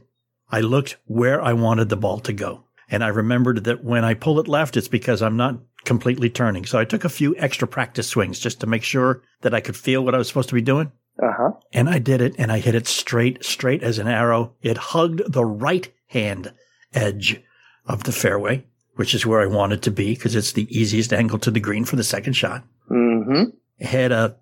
I 0.50 0.60
looked 0.60 0.96
where 1.04 1.42
I 1.42 1.52
wanted 1.52 1.90
the 1.90 1.96
ball 1.96 2.18
to 2.20 2.32
go. 2.32 2.64
And 2.90 3.04
I 3.04 3.08
remembered 3.08 3.64
that 3.64 3.84
when 3.84 4.04
I 4.04 4.14
pull 4.14 4.40
it 4.40 4.48
left, 4.48 4.76
it's 4.76 4.88
because 4.88 5.20
I'm 5.22 5.36
not 5.36 5.58
completely 5.84 6.30
turning. 6.30 6.64
So 6.64 6.78
I 6.78 6.84
took 6.84 7.04
a 7.04 7.08
few 7.10 7.36
extra 7.36 7.68
practice 7.68 8.08
swings 8.08 8.38
just 8.38 8.60
to 8.60 8.66
make 8.66 8.82
sure 8.82 9.22
that 9.42 9.54
I 9.54 9.60
could 9.60 9.76
feel 9.76 10.02
what 10.04 10.14
I 10.14 10.18
was 10.18 10.28
supposed 10.28 10.48
to 10.48 10.54
be 10.54 10.62
doing. 10.62 10.90
Uh 11.22 11.32
huh. 11.36 11.50
And 11.72 11.88
I 11.88 11.98
did 11.98 12.20
it 12.20 12.34
and 12.38 12.50
I 12.50 12.58
hit 12.60 12.74
it 12.74 12.86
straight, 12.86 13.44
straight 13.44 13.82
as 13.82 13.98
an 13.98 14.08
arrow. 14.08 14.54
It 14.62 14.76
hugged 14.78 15.32
the 15.32 15.44
right 15.44 15.92
hand 16.06 16.52
edge 16.94 17.42
of 17.86 18.04
the 18.04 18.12
fairway, 18.12 18.64
which 18.94 19.14
is 19.14 19.26
where 19.26 19.40
I 19.40 19.46
wanted 19.46 19.82
to 19.82 19.90
be 19.90 20.14
because 20.14 20.34
it's 20.36 20.52
the 20.52 20.68
easiest 20.76 21.12
angle 21.12 21.38
to 21.40 21.50
the 21.50 21.60
green 21.60 21.84
for 21.84 21.96
the 21.96 22.04
second 22.04 22.34
shot. 22.34 22.64
Mm-hmm. 22.90 23.84
Had 23.84 24.12
a, 24.12 24.36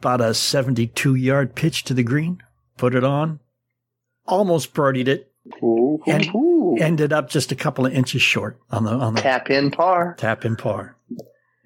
about 0.00 0.20
a 0.20 0.34
72 0.34 1.14
yard 1.14 1.54
pitch 1.54 1.84
to 1.84 1.94
the 1.94 2.02
green, 2.02 2.42
put 2.76 2.94
it 2.94 3.04
on, 3.04 3.40
almost 4.26 4.74
birdied 4.74 5.08
it, 5.08 5.32
Ooh, 5.62 6.02
And- 6.06 6.26
ooh. 6.34 6.47
Ended 6.78 7.12
up 7.12 7.28
just 7.28 7.52
a 7.52 7.56
couple 7.56 7.86
of 7.86 7.92
inches 7.92 8.22
short 8.22 8.58
on 8.70 8.84
the, 8.84 8.90
on 8.90 9.14
the 9.14 9.20
tap 9.20 9.50
in 9.50 9.70
par. 9.70 10.14
tap 10.18 10.44
in 10.44 10.56
par. 10.56 10.96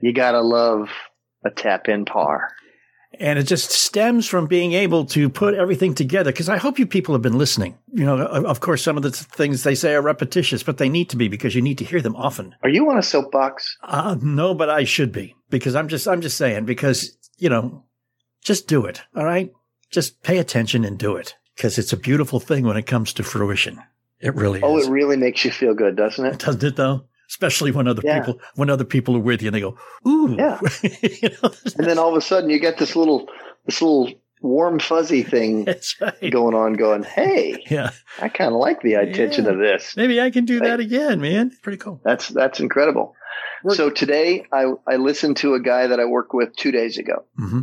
You 0.01 0.13
gotta 0.13 0.41
love 0.41 0.91
a 1.45 1.51
tap 1.51 1.89
in 1.89 2.05
par. 2.05 2.49
And 3.21 3.39
it 3.39 3.43
just 3.45 3.71
stems 3.71 4.27
from 4.27 4.47
being 4.47 4.73
able 4.73 5.05
to 5.07 5.29
put 5.29 5.55
everything 5.55 5.95
together. 5.95 6.33
Because 6.33 6.49
I 6.49 6.57
hope 6.57 6.79
you 6.79 6.87
people 6.87 7.15
have 7.15 7.21
been 7.21 7.37
listening. 7.37 7.77
You 7.93 8.07
know, 8.07 8.19
of 8.19 8.61
course, 8.61 8.83
some 8.83 8.97
of 8.97 9.03
the 9.03 9.11
things 9.11 9.63
they 9.63 9.75
say 9.75 9.95
are 9.95 10.01
repetitious, 10.01 10.63
but 10.63 10.79
they 10.79 10.89
need 10.89 11.11
to 11.11 11.17
be 11.17 11.29
because 11.29 11.55
you 11.55 11.61
need 11.61 11.79
to 11.79 11.85
hear 11.85 12.01
them 12.01 12.17
often. 12.17 12.55
Are 12.63 12.71
you 12.71 12.89
on 12.91 12.97
a 12.99 13.03
soapbox? 13.03 13.77
Uh, 13.83 14.17
no, 14.23 14.55
but 14.55 14.71
I 14.71 14.85
should 14.85 15.13
be 15.13 15.37
because 15.51 15.75
I'm 15.75 15.89
just, 15.89 16.09
I'm 16.09 16.23
just 16.23 16.39
saying 16.39 16.65
because, 16.65 17.17
you 17.39 17.51
know, 17.51 17.85
just 18.43 18.67
do 18.67 18.87
it. 18.87 19.03
All 19.15 19.25
right. 19.25 19.53
Just 19.91 20.23
pay 20.23 20.39
attention 20.39 20.85
and 20.85 20.99
do 20.99 21.17
it 21.17 21.37
because 21.55 21.77
it's 21.77 21.93
a 21.93 21.99
beautiful 21.99 22.41
thing 22.41 22.65
when 22.65 22.79
it 22.79 22.87
comes 22.87 23.13
to 23.13 23.23
fruition. 23.23 23.79
It 24.23 24.35
really 24.37 24.61
Oh, 24.63 24.79
is. 24.79 24.87
it 24.87 24.91
really 24.91 25.17
makes 25.17 25.45
you 25.45 25.51
feel 25.51 25.75
good, 25.75 25.97
doesn't 25.97 26.25
it? 26.25 26.39
Doesn't 26.39 26.63
it 26.65 26.77
though? 26.77 27.05
Especially 27.29 27.71
when 27.73 27.89
other 27.89 28.03
Yeah. 28.05 28.21
people, 28.21 28.41
when 28.57 28.71
other 28.71 28.85
people 28.85 29.17
are 29.17 29.21
with 29.21 29.43
you 29.43 29.49
and 29.49 29.55
they 29.55 29.61
go, 29.61 29.77
ooh. 30.07 30.37
Yeah. 30.39 30.61
you 30.83 31.31
know, 31.43 31.51
And 31.79 31.87
then 31.87 31.99
all 31.99 32.11
of 32.11 32.17
a 32.17 32.21
sudden 32.21 32.51
you 32.51 32.59
get 32.61 32.79
this 32.79 32.95
little, 32.95 33.29
this 33.67 33.81
little 33.81 34.13
warm 34.43 34.79
fuzzy 34.79 35.23
thing 35.23 35.67
right. 36.01 36.31
going 36.31 36.55
on 36.55 36.75
going, 36.75 37.03
Hey, 37.05 37.65
Yeah. 37.71 37.91
I 38.21 38.29
kind 38.29 38.53
of 38.53 38.59
like 38.61 38.83
the 38.83 38.95
attention 38.95 39.45
Yeah. 39.47 39.53
of 39.53 39.59
this. 39.59 39.97
Maybe 39.97 40.21
I 40.21 40.31
can 40.31 40.45
do 40.45 40.61
that 40.61 40.79
again, 40.81 41.21
man. 41.21 41.53
Pretty 41.63 41.79
cool. 41.79 42.01
That's, 42.05 42.29
that's 42.29 42.61
incredible. 42.61 43.15
We're- 43.65 43.77
So 43.77 43.89
today 43.91 44.45
I, 44.53 44.73
I 44.87 44.97
listened 44.97 45.39
to 45.39 45.55
a 45.55 45.61
guy 45.61 45.87
that 45.87 45.99
I 46.01 46.05
worked 46.05 46.35
with 46.35 46.55
two 46.57 46.71
days 46.73 46.99
ago 46.99 47.25
hmm 47.37 47.61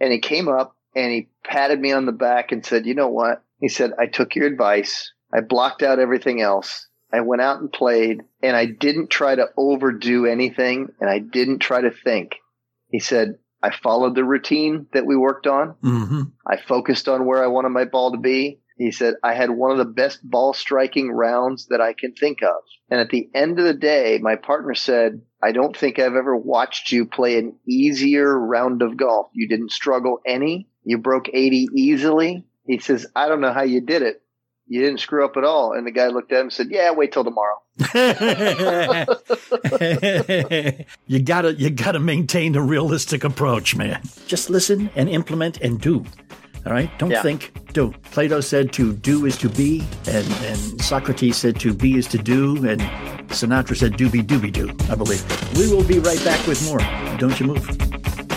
and 0.00 0.12
he 0.12 0.18
came 0.20 0.48
up 0.48 0.76
and 0.94 1.10
he 1.10 1.28
patted 1.44 1.80
me 1.80 1.90
on 1.92 2.06
the 2.06 2.12
back 2.12 2.52
and 2.52 2.64
said, 2.64 2.86
you 2.86 2.94
know 2.94 3.08
what? 3.08 3.42
He 3.60 3.68
said, 3.68 3.92
I 3.98 4.06
took 4.06 4.36
your 4.36 4.46
advice. 4.46 5.12
I 5.32 5.40
blocked 5.40 5.82
out 5.82 5.98
everything 5.98 6.40
else. 6.40 6.86
I 7.12 7.20
went 7.20 7.42
out 7.42 7.60
and 7.60 7.72
played 7.72 8.22
and 8.42 8.56
I 8.56 8.66
didn't 8.66 9.10
try 9.10 9.34
to 9.34 9.48
overdo 9.56 10.26
anything 10.26 10.88
and 11.00 11.08
I 11.08 11.18
didn't 11.18 11.60
try 11.60 11.80
to 11.80 11.90
think. 11.90 12.36
He 12.90 12.98
said, 12.98 13.38
I 13.62 13.70
followed 13.70 14.14
the 14.14 14.24
routine 14.24 14.86
that 14.92 15.06
we 15.06 15.16
worked 15.16 15.46
on. 15.46 15.70
hmm 15.82 16.22
I 16.46 16.56
focused 16.56 17.08
on 17.08 17.26
where 17.26 17.42
I 17.42 17.48
wanted 17.48 17.70
my 17.70 17.84
ball 17.84 18.12
to 18.12 18.18
be. 18.18 18.60
He 18.78 18.92
said, 18.92 19.14
I 19.24 19.34
had 19.34 19.50
one 19.50 19.72
of 19.72 19.78
the 19.78 19.84
best 19.84 20.20
ball 20.22 20.54
striking 20.54 21.10
rounds 21.10 21.66
that 21.66 21.80
I 21.80 21.92
can 21.92 22.14
think 22.14 22.42
of. 22.42 22.62
And 22.88 23.00
at 23.00 23.10
the 23.10 23.28
end 23.34 23.58
of 23.58 23.64
the 23.64 23.74
day, 23.74 24.18
my 24.22 24.36
partner 24.36 24.74
said, 24.74 25.20
I 25.42 25.52
don't 25.52 25.76
think 25.76 25.98
I've 25.98 26.14
ever 26.14 26.36
watched 26.36 26.92
you 26.92 27.04
play 27.04 27.38
an 27.38 27.56
easier 27.66 28.38
round 28.38 28.82
of 28.82 28.96
golf. 28.96 29.28
You 29.34 29.48
didn't 29.48 29.72
struggle 29.72 30.20
any. 30.24 30.68
You 30.84 30.98
broke 30.98 31.28
80 31.32 31.68
easily. 31.74 32.44
He 32.66 32.78
says, 32.78 33.06
I 33.16 33.28
don't 33.28 33.40
know 33.40 33.52
how 33.52 33.64
you 33.64 33.80
did 33.80 34.02
it. 34.02 34.22
You 34.68 34.80
didn't 34.82 35.00
screw 35.00 35.24
up 35.24 35.36
at 35.36 35.44
all. 35.44 35.72
And 35.72 35.86
the 35.86 35.90
guy 35.90 36.08
looked 36.08 36.30
at 36.32 36.36
him 36.40 36.46
and 36.46 36.52
said, 36.52 36.68
Yeah, 36.70 36.90
wait 36.92 37.12
till 37.12 37.24
tomorrow. 37.24 37.56
you 41.06 41.20
gotta, 41.22 41.54
you 41.54 41.70
gotta 41.70 41.98
maintain 41.98 42.54
a 42.54 42.60
realistic 42.62 43.24
approach, 43.24 43.76
man. 43.76 44.00
Just 44.26 44.50
listen 44.50 44.90
and 44.94 45.08
implement 45.08 45.60
and 45.60 45.80
do. 45.80 46.04
All 46.66 46.72
right. 46.72 46.90
Don't 46.98 47.10
Yeah. 47.10 47.22
think, 47.22 47.52
do. 47.72 47.94
Plato 48.10 48.40
said 48.40 48.72
to 48.74 48.92
do 48.92 49.24
is 49.26 49.38
to 49.38 49.48
be, 49.48 49.84
and, 50.06 50.26
and 50.44 50.82
Socrates 50.82 51.36
said 51.36 51.58
to 51.60 51.72
be 51.72 51.96
is 51.96 52.06
to 52.08 52.18
do, 52.18 52.56
and 52.68 52.80
Sinatra 53.30 53.76
said 53.76 53.92
doobie 53.94 54.26
doobie 54.26 54.52
doo, 54.52 54.68
I 54.90 54.94
believe. 54.94 55.24
We 55.56 55.72
will 55.72 55.84
be 55.84 55.98
right 55.98 56.22
back 56.24 56.46
with 56.46 56.62
more. 56.66 56.80
Don't 57.18 57.38
you 57.40 57.46
move. 57.46 58.27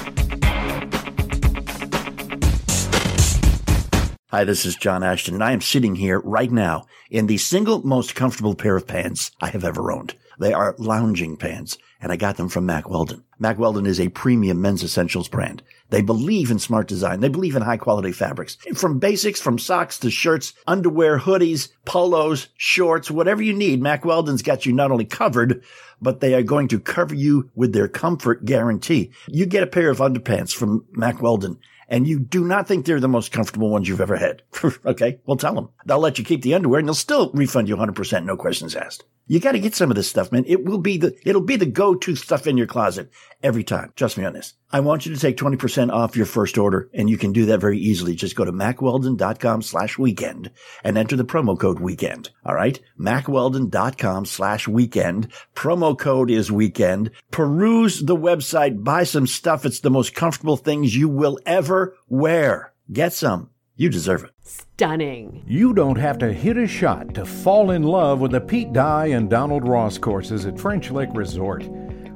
Hi, 4.31 4.45
this 4.45 4.65
is 4.65 4.77
John 4.77 5.03
Ashton, 5.03 5.33
and 5.33 5.43
I 5.43 5.51
am 5.51 5.59
sitting 5.59 5.95
here 5.95 6.21
right 6.21 6.49
now 6.49 6.85
in 7.09 7.27
the 7.27 7.35
single 7.35 7.85
most 7.85 8.15
comfortable 8.15 8.55
pair 8.55 8.77
of 8.77 8.87
pants 8.87 9.31
I 9.41 9.49
have 9.49 9.65
ever 9.65 9.91
owned. 9.91 10.15
They 10.39 10.53
are 10.53 10.73
lounging 10.77 11.35
pants, 11.35 11.77
and 11.99 12.13
I 12.13 12.15
got 12.15 12.37
them 12.37 12.47
from 12.47 12.65
Mack 12.65 12.89
Weldon. 12.89 13.25
Mack 13.39 13.59
Weldon 13.59 13.85
is 13.85 13.99
a 13.99 14.07
premium 14.07 14.61
men's 14.61 14.85
essentials 14.85 15.27
brand. 15.27 15.63
They 15.89 16.01
believe 16.01 16.49
in 16.49 16.59
smart 16.59 16.87
design. 16.87 17.19
They 17.19 17.27
believe 17.27 17.57
in 17.57 17.61
high 17.61 17.75
quality 17.75 18.13
fabrics. 18.13 18.55
From 18.73 18.99
basics, 18.99 19.41
from 19.41 19.59
socks 19.59 19.99
to 19.99 20.09
shirts, 20.09 20.53
underwear, 20.65 21.19
hoodies, 21.19 21.67
polos, 21.83 22.47
shorts, 22.55 23.11
whatever 23.11 23.41
you 23.41 23.51
need, 23.51 23.81
Mack 23.81 24.05
Weldon's 24.05 24.43
got 24.43 24.65
you 24.65 24.71
not 24.71 24.91
only 24.91 25.03
covered, 25.03 25.61
but 26.01 26.21
they 26.21 26.35
are 26.35 26.41
going 26.41 26.69
to 26.69 26.79
cover 26.79 27.13
you 27.13 27.49
with 27.53 27.73
their 27.73 27.89
comfort 27.89 28.45
guarantee. 28.45 29.11
You 29.27 29.45
get 29.45 29.63
a 29.63 29.67
pair 29.67 29.89
of 29.89 29.97
underpants 29.97 30.55
from 30.55 30.85
Mack 30.93 31.21
Weldon 31.21 31.59
and 31.91 32.07
you 32.07 32.19
do 32.19 32.45
not 32.45 32.67
think 32.67 32.85
they're 32.85 33.01
the 33.01 33.07
most 33.09 33.33
comfortable 33.33 33.69
ones 33.69 33.87
you've 33.87 34.01
ever 34.01 34.15
had. 34.15 34.41
okay. 34.85 35.19
Well, 35.25 35.37
tell 35.37 35.53
them. 35.53 35.69
They'll 35.85 35.99
let 35.99 36.17
you 36.17 36.23
keep 36.23 36.41
the 36.41 36.55
underwear 36.55 36.79
and 36.79 36.87
they'll 36.87 36.95
still 36.95 37.29
refund 37.33 37.67
you 37.67 37.75
100%, 37.75 38.25
no 38.25 38.37
questions 38.37 38.75
asked. 38.75 39.03
You 39.31 39.39
got 39.39 39.53
to 39.53 39.59
get 39.59 39.75
some 39.75 39.89
of 39.89 39.95
this 39.95 40.09
stuff, 40.09 40.33
man. 40.33 40.43
It 40.45 40.65
will 40.65 40.77
be 40.77 40.97
the, 40.97 41.17
it'll 41.23 41.39
be 41.39 41.55
the 41.55 41.65
go-to 41.65 42.17
stuff 42.17 42.47
in 42.47 42.57
your 42.57 42.67
closet 42.67 43.09
every 43.41 43.63
time. 43.63 43.93
Trust 43.95 44.17
me 44.17 44.25
on 44.25 44.33
this. 44.33 44.55
I 44.69 44.81
want 44.81 45.05
you 45.05 45.15
to 45.15 45.21
take 45.21 45.37
20% 45.37 45.89
off 45.89 46.17
your 46.17 46.25
first 46.25 46.57
order 46.57 46.89
and 46.93 47.09
you 47.09 47.17
can 47.17 47.31
do 47.31 47.45
that 47.45 47.61
very 47.61 47.79
easily. 47.79 48.13
Just 48.13 48.35
go 48.35 48.43
to 48.43 48.51
mackweldon.com 48.51 49.61
slash 49.61 49.97
weekend 49.97 50.51
and 50.83 50.97
enter 50.97 51.15
the 51.15 51.23
promo 51.23 51.57
code 51.57 51.79
weekend. 51.79 52.29
All 52.45 52.55
right. 52.55 52.77
mackweldon.com 52.99 54.25
slash 54.25 54.67
weekend. 54.67 55.31
Promo 55.55 55.97
code 55.97 56.29
is 56.29 56.51
weekend. 56.51 57.11
Peruse 57.31 58.01
the 58.01 58.17
website. 58.17 58.83
Buy 58.83 59.05
some 59.05 59.27
stuff. 59.27 59.65
It's 59.65 59.79
the 59.79 59.89
most 59.89 60.13
comfortable 60.13 60.57
things 60.57 60.93
you 60.93 61.07
will 61.07 61.39
ever 61.45 61.95
wear. 62.09 62.73
Get 62.91 63.13
some. 63.13 63.50
You 63.81 63.89
deserve 63.89 64.25
it. 64.25 64.29
Stunning. 64.43 65.43
You 65.47 65.73
don't 65.73 65.97
have 65.97 66.19
to 66.19 66.31
hit 66.31 66.55
a 66.55 66.67
shot 66.67 67.15
to 67.15 67.25
fall 67.25 67.71
in 67.71 67.81
love 67.81 68.19
with 68.19 68.29
the 68.29 68.39
Pete 68.39 68.71
Dye 68.73 69.07
and 69.07 69.27
Donald 69.27 69.67
Ross 69.67 69.97
courses 69.97 70.45
at 70.45 70.59
French 70.59 70.91
Lick 70.91 71.09
Resort. 71.15 71.67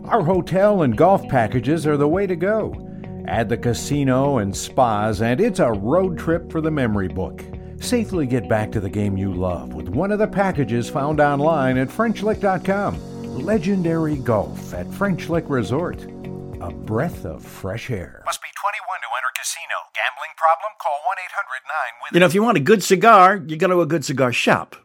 Our 0.04 0.21
hotel 0.21 0.84
and 0.84 0.95
golf 0.95 1.28
packages 1.28 1.88
are 1.88 1.97
the 1.97 2.08
way 2.08 2.28
to 2.28 2.36
go. 2.36 2.88
Add 3.28 3.49
the 3.49 3.58
casino 3.58 4.38
and 4.38 4.56
spas, 4.56 5.23
and 5.23 5.41
it's 5.41 5.58
a 5.58 5.71
road 5.71 6.19
trip 6.19 6.51
for 6.51 6.62
the 6.62 6.69
memory 6.69 7.08
book. 7.08 7.43
Safely 7.82 8.28
get 8.28 8.47
back 8.47 8.71
to 8.73 8.80
the 8.80 8.88
game 8.88 9.17
you 9.17 9.34
love 9.34 9.73
with 9.73 9.89
one 9.89 10.12
of 10.12 10.19
the 10.19 10.28
packages 10.28 10.88
found 10.88 11.19
online 11.19 11.80
at 11.80 11.88
FrenchLick.com. 11.88 13.43
Legendary 13.43 14.17
golf 14.17 14.71
at 14.75 14.93
French 14.93 15.30
Lick 15.30 15.45
Resort. 15.47 16.06
A 16.65 16.71
breath 16.71 17.25
of 17.25 17.45
fresh 17.45 17.91
air. 17.91 18.23
Must 18.25 18.41
be 18.41 18.47
21 18.60 18.99
to 19.01 19.08
enter 19.15 19.30
casino. 19.39 19.75
Gambling 19.93 20.34
problem? 20.36 20.71
Call 20.82 20.97
1 21.06 21.17
800 21.30 21.62
9 22.10 22.13
You 22.15 22.19
know, 22.19 22.25
if 22.25 22.34
you 22.34 22.41
want 22.41 22.58
a 22.58 22.60
good 22.60 22.82
cigar, 22.82 23.43
you 23.45 23.56
go 23.56 23.67
to 23.67 23.82
a 23.82 23.86
good 23.86 24.04
cigar 24.04 24.34
shop. 24.34 24.75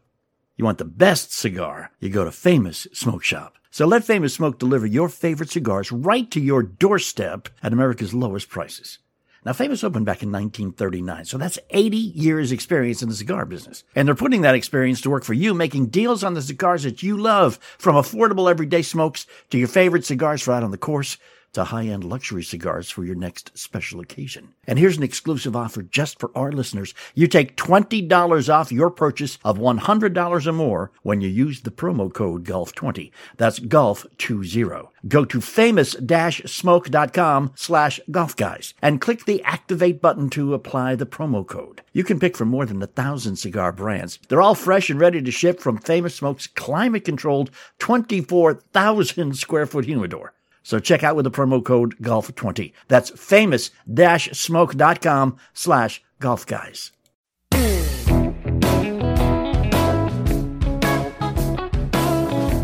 You 0.58 0.66
want 0.66 0.76
the 0.76 0.84
best 0.84 1.32
cigar, 1.32 1.90
you 1.98 2.10
go 2.10 2.26
to 2.26 2.32
Famous 2.32 2.86
Smoke 2.92 3.24
Shop. 3.24 3.54
So 3.70 3.86
let 3.86 4.04
Famous 4.04 4.34
Smoke 4.34 4.58
deliver 4.58 4.84
your 4.84 5.08
favorite 5.08 5.48
cigars 5.48 5.90
right 5.90 6.30
to 6.32 6.38
your 6.38 6.62
doorstep 6.62 7.48
at 7.62 7.72
America's 7.72 8.12
lowest 8.12 8.50
prices. 8.50 8.98
Now, 9.46 9.54
Famous 9.54 9.82
opened 9.82 10.04
back 10.04 10.22
in 10.22 10.30
1939, 10.30 11.24
so 11.24 11.38
that's 11.38 11.58
80 11.70 11.96
years 11.96 12.52
experience 12.52 13.00
in 13.00 13.08
the 13.08 13.14
cigar 13.14 13.46
business. 13.46 13.84
And 13.96 14.06
they're 14.06 14.14
putting 14.14 14.42
that 14.42 14.54
experience 14.54 15.00
to 15.00 15.08
work 15.08 15.24
for 15.24 15.32
you, 15.32 15.54
making 15.54 15.86
deals 15.86 16.22
on 16.22 16.34
the 16.34 16.42
cigars 16.42 16.82
that 16.82 17.02
you 17.02 17.16
love, 17.16 17.58
from 17.78 17.96
affordable 17.96 18.50
everyday 18.50 18.82
smokes 18.82 19.26
to 19.48 19.56
your 19.56 19.68
favorite 19.68 20.04
cigars 20.04 20.42
for 20.42 20.52
out 20.52 20.62
on 20.62 20.72
the 20.72 20.76
course 20.76 21.16
to 21.52 21.64
high-end 21.64 22.04
luxury 22.04 22.42
cigars 22.42 22.90
for 22.90 23.04
your 23.04 23.14
next 23.14 23.56
special 23.58 24.00
occasion. 24.00 24.54
And 24.66 24.78
here's 24.78 24.96
an 24.96 25.02
exclusive 25.02 25.54
offer 25.56 25.82
just 25.82 26.18
for 26.18 26.30
our 26.34 26.52
listeners. 26.52 26.94
You 27.14 27.26
take 27.26 27.56
$20 27.56 28.54
off 28.54 28.72
your 28.72 28.90
purchase 28.90 29.38
of 29.44 29.58
$100 29.58 30.46
or 30.46 30.52
more 30.52 30.92
when 31.02 31.20
you 31.20 31.28
use 31.28 31.62
the 31.62 31.70
promo 31.70 32.12
code 32.12 32.44
GOLF20. 32.44 33.10
That's 33.36 33.60
GOLF20. 33.60 34.88
Go 35.08 35.24
to 35.24 35.40
famous-smoke.com 35.40 37.52
slash 37.54 38.00
golf 38.10 38.36
guys 38.36 38.74
and 38.82 39.00
click 39.00 39.24
the 39.24 39.42
activate 39.44 40.00
button 40.00 40.30
to 40.30 40.54
apply 40.54 40.94
the 40.94 41.06
promo 41.06 41.46
code. 41.46 41.82
You 41.92 42.04
can 42.04 42.20
pick 42.20 42.36
from 42.36 42.48
more 42.48 42.66
than 42.66 42.82
a 42.82 42.86
thousand 42.86 43.36
cigar 43.36 43.72
brands. 43.72 44.18
They're 44.28 44.42
all 44.42 44.54
fresh 44.54 44.90
and 44.90 45.00
ready 45.00 45.22
to 45.22 45.30
ship 45.30 45.60
from 45.60 45.78
Famous 45.78 46.14
Smoke's 46.14 46.46
climate 46.46 47.04
controlled 47.04 47.50
24,000 47.78 49.36
square 49.36 49.66
foot 49.66 49.86
humidor. 49.86 50.34
So 50.62 50.78
check 50.78 51.02
out 51.02 51.16
with 51.16 51.24
the 51.24 51.30
promo 51.30 51.64
code 51.64 51.96
GOLF20. 51.98 52.72
That's 52.88 53.08
famous-smoke.com 53.10 55.36
slash 55.54 56.02
golf 56.20 56.46
guys. 56.46 56.92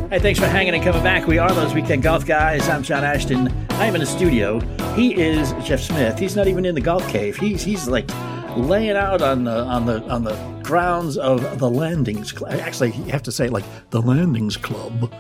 Hey, 0.09 0.20
thanks 0.20 0.38
for 0.40 0.46
hanging 0.46 0.74
and 0.74 0.82
coming 0.85 1.02
back. 1.02 1.26
We 1.26 1.37
are 1.38 1.52
those 1.52 1.74
weekend 1.74 2.02
golf 2.02 2.24
guys. 2.24 2.66
I'm 2.68 2.82
John 2.82 3.04
Ashton. 3.04 3.48
I 3.72 3.87
am 3.87 3.94
in 3.96 4.00
the 4.00 4.06
studio. 4.06 4.61
He 4.94 5.14
is 5.14 5.52
Jeff 5.64 5.80
Smith. 5.80 6.18
He's 6.18 6.37
not 6.37 6.46
even 6.46 6.64
in 6.64 6.74
the 6.74 6.80
golf 6.80 7.06
cave. 7.09 7.37
He's 7.37 7.62
he's 7.62 7.87
like 7.88 8.09
laying 8.56 8.96
out 8.96 9.20
on 9.20 9.44
the 9.44 9.64
on 9.64 9.85
the 9.85 10.02
on 10.09 10.24
the 10.24 10.35
grounds 10.62 11.18
of 11.18 11.59
the 11.59 11.68
Landings. 11.68 12.30
Cl- 12.32 12.48
Actually, 12.62 12.92
you 12.92 13.04
have 13.11 13.24
to 13.24 13.32
say 13.32 13.48
like 13.48 13.64
the 13.90 14.00
Landings 14.00 14.56
Club 14.56 15.12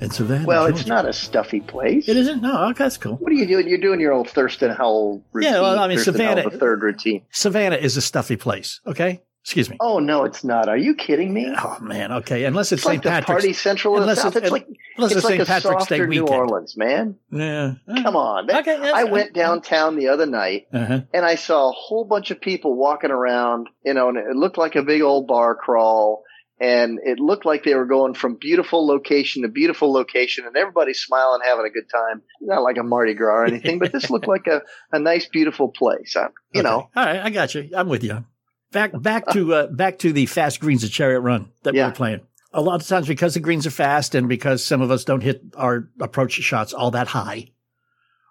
in 0.00 0.10
Savannah. 0.10 0.46
Well, 0.46 0.66
it's 0.66 0.86
not 0.86 1.06
a 1.06 1.12
stuffy 1.12 1.60
place. 1.60 2.08
It 2.08 2.16
isn't. 2.16 2.40
No, 2.42 2.64
okay, 2.70 2.84
that's 2.84 2.96
cool. 2.96 3.14
What 3.16 3.30
are 3.32 3.34
you 3.36 3.46
doing? 3.46 3.68
You're 3.68 3.78
doing 3.78 4.00
your 4.00 4.12
old 4.12 4.28
Thurston 4.30 4.70
Howell 4.70 5.22
routine. 5.32 5.52
Yeah, 5.52 5.60
well, 5.60 5.78
I 5.78 5.88
mean, 5.88 5.98
Thurston 5.98 6.14
Savannah- 6.14 6.40
Howell, 6.42 6.50
the 6.50 6.58
third 6.58 6.82
routine. 6.82 7.22
Savannah 7.30 7.76
is 7.76 7.96
a 7.96 8.00
stuffy 8.02 8.36
place. 8.36 8.80
Okay, 8.86 9.22
excuse 9.42 9.68
me. 9.70 9.76
Oh 9.80 9.98
no, 9.98 10.24
it's 10.24 10.44
not. 10.44 10.68
Are 10.68 10.76
you 10.76 10.94
kidding 10.94 11.32
me? 11.32 11.52
Oh 11.56 11.78
man, 11.80 12.12
okay. 12.12 12.44
Unless 12.44 12.72
it's, 12.72 12.80
It's 12.80 12.86
like 12.86 12.94
St. 12.96 13.02
the 13.04 13.08
Patrick's. 13.10 13.26
party 13.26 13.52
central 13.52 13.98
Unless 14.00 14.22
South. 14.22 14.36
It's 14.36 14.50
like 14.50 14.66
unless 14.96 15.12
it's 15.12 15.18
it's 15.18 15.24
like 15.24 15.32
St. 15.38 15.42
a 15.42 15.46
Patrick's 15.46 15.86
Day 15.86 15.96
softer 15.98 16.06
New 16.06 16.22
weekend. 16.24 16.40
Orleans, 16.40 16.76
man. 16.76 17.16
Yeah. 17.30 17.74
Come 18.02 18.16
on. 18.16 18.46
That- 18.46 18.60
Okay, 18.60 18.76
I 18.92 19.04
went 19.04 19.32
downtown 19.34 19.96
the 19.96 20.08
other 20.08 20.26
night 20.26 20.66
Uh-huh. 20.72 21.00
and 21.14 21.24
I 21.24 21.36
saw 21.36 21.68
a 21.68 21.72
whole 21.72 22.04
bunch 22.04 22.30
of 22.30 22.40
people 22.40 22.74
walking 22.76 23.10
around, 23.10 23.68
you 23.84 23.94
know, 23.94 24.08
and 24.08 24.18
it 24.18 24.34
looked 24.36 24.58
like 24.58 24.74
a 24.76 24.82
big 24.82 25.02
old 25.02 25.26
bar 25.28 25.54
crawl. 25.54 26.24
And 26.60 26.98
it 27.04 27.20
looked 27.20 27.46
like 27.46 27.62
they 27.62 27.74
were 27.74 27.86
going 27.86 28.14
from 28.14 28.34
beautiful 28.34 28.84
location 28.86 29.42
to 29.42 29.48
beautiful 29.48 29.92
location, 29.92 30.44
and 30.46 30.56
everybody's 30.56 30.98
smiling, 31.00 31.40
having 31.44 31.66
a 31.66 31.70
good 31.70 31.88
time. 31.88 32.22
Not 32.40 32.62
like 32.62 32.76
a 32.78 32.82
Mardi 32.82 33.14
Gras 33.14 33.32
or 33.32 33.44
anything, 33.46 33.78
but 33.78 33.92
this 33.92 34.10
looked 34.10 34.26
like 34.26 34.46
a, 34.48 34.62
a 34.90 34.98
nice, 34.98 35.26
beautiful 35.26 35.68
place. 35.68 36.16
Uh, 36.16 36.28
you 36.52 36.60
Okay. 36.60 36.68
know, 36.68 36.88
All 36.96 37.04
right, 37.04 37.20
I 37.20 37.30
got 37.30 37.54
you. 37.54 37.70
I'm 37.76 37.88
with 37.88 38.02
you. 38.02 38.24
Back 38.72 38.90
back 39.00 39.28
to 39.30 39.54
uh, 39.54 39.66
back 39.68 39.98
to 40.00 40.12
the 40.12 40.26
fast 40.26 40.60
greens 40.60 40.82
at 40.84 40.90
Chariot 40.90 41.20
Run 41.20 41.50
that 41.62 41.72
we 41.74 41.78
Yeah. 41.78 41.86
were 41.86 41.92
playing. 41.94 42.20
A 42.52 42.60
lot 42.60 42.80
of 42.82 42.86
times 42.88 43.06
because 43.06 43.34
the 43.34 43.40
greens 43.40 43.66
are 43.66 43.70
fast 43.70 44.14
and 44.14 44.28
because 44.28 44.64
some 44.64 44.80
of 44.82 44.90
us 44.90 45.04
don't 45.04 45.22
hit 45.22 45.42
our 45.54 45.88
approach 46.00 46.32
shots 46.32 46.72
all 46.72 46.90
that 46.90 47.06
high, 47.06 47.52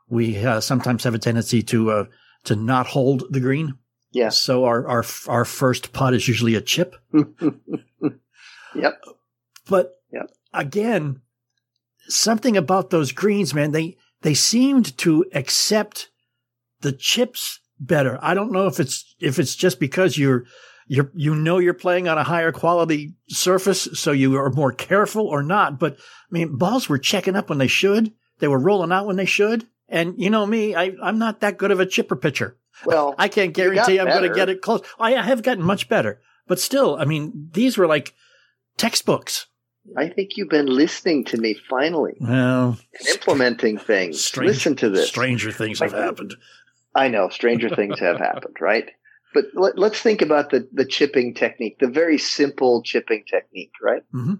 we 0.09 0.37
uh, 0.45 0.59
sometimes 0.59 1.03
have 1.05 1.13
a 1.15 1.19
tendency 1.19 1.61
to 1.63 1.91
uh, 1.91 2.05
to 2.45 2.55
not 2.55 2.87
hold 2.87 3.23
the 3.29 3.39
green. 3.39 3.75
Yes. 4.11 4.39
So 4.39 4.65
our 4.65 4.87
our 4.87 5.05
our 5.27 5.45
first 5.45 5.93
putt 5.93 6.13
is 6.13 6.27
usually 6.27 6.55
a 6.55 6.61
chip. 6.61 6.95
Yep. 8.75 9.01
But 9.69 9.95
Yep. 10.11 10.29
again, 10.53 11.21
something 12.07 12.55
about 12.55 12.89
those 12.89 13.11
greens, 13.11 13.53
man, 13.53 13.71
they 13.71 13.97
they 14.21 14.33
seemed 14.33 14.97
to 14.99 15.25
accept 15.33 16.09
the 16.81 16.91
chips 16.91 17.59
better. 17.79 18.19
I 18.21 18.33
don't 18.33 18.51
know 18.51 18.67
if 18.67 18.79
it's 18.79 19.15
if 19.19 19.39
it's 19.39 19.55
just 19.55 19.79
because 19.79 20.17
you're 20.17 20.45
you're 20.87 21.11
you 21.15 21.33
know 21.35 21.57
you're 21.57 21.73
playing 21.73 22.07
on 22.07 22.17
a 22.17 22.23
higher 22.23 22.51
quality 22.51 23.15
surface, 23.29 23.87
so 23.93 24.11
you 24.11 24.35
are 24.37 24.51
more 24.51 24.71
careful 24.71 25.25
or 25.27 25.41
not. 25.43 25.79
But 25.79 25.95
I 25.95 26.31
mean, 26.31 26.57
balls 26.57 26.87
were 26.87 26.99
checking 26.99 27.35
up 27.35 27.49
when 27.49 27.57
they 27.57 27.67
should. 27.67 28.13
They 28.39 28.47
were 28.47 28.59
rolling 28.59 28.91
out 28.91 29.07
when 29.07 29.15
they 29.15 29.25
should. 29.25 29.65
And 29.89 30.15
you 30.17 30.29
know 30.29 30.45
me, 30.45 30.75
I, 30.75 30.91
I'm 31.01 31.17
not 31.17 31.39
that 31.39 31.57
good 31.57 31.71
of 31.71 31.79
a 31.79 31.85
chipper 31.85 32.15
pitcher. 32.17 32.57
Well, 32.85 33.15
I 33.17 33.27
can't 33.27 33.53
guarantee 33.53 33.99
I'm 33.99 34.07
going 34.07 34.29
to 34.29 34.35
get 34.35 34.49
it 34.49 34.61
close. 34.61 34.81
I 34.99 35.11
have 35.11 35.43
gotten 35.43 35.63
much 35.63 35.89
better, 35.89 36.21
but 36.47 36.59
still, 36.59 36.95
I 36.99 37.05
mean, 37.05 37.49
these 37.53 37.77
were 37.77 37.87
like 37.87 38.13
textbooks. 38.77 39.47
I 39.95 40.09
think 40.09 40.31
you've 40.35 40.49
been 40.49 40.65
listening 40.65 41.23
to 41.25 41.37
me 41.37 41.55
finally 41.69 42.17
Well, 42.19 42.77
and 42.99 43.07
implementing 43.07 43.77
things. 43.77 44.23
strange, 44.23 44.49
Listen 44.49 44.75
to 44.77 44.89
this. 44.89 45.07
Stranger 45.07 45.51
things 45.51 45.79
have 45.79 45.93
happened. 45.93 46.35
I 46.93 47.07
know 47.07 47.29
stranger 47.29 47.69
things 47.73 47.99
have 47.99 48.17
happened, 48.17 48.57
right? 48.59 48.89
But 49.33 49.45
let, 49.53 49.77
let's 49.77 49.99
think 50.01 50.21
about 50.21 50.49
the 50.49 50.67
the 50.73 50.85
chipping 50.85 51.33
technique, 51.35 51.77
the 51.79 51.87
very 51.87 52.17
simple 52.17 52.81
chipping 52.83 53.23
technique, 53.29 53.71
right? 53.81 54.01
Mhm. 54.13 54.39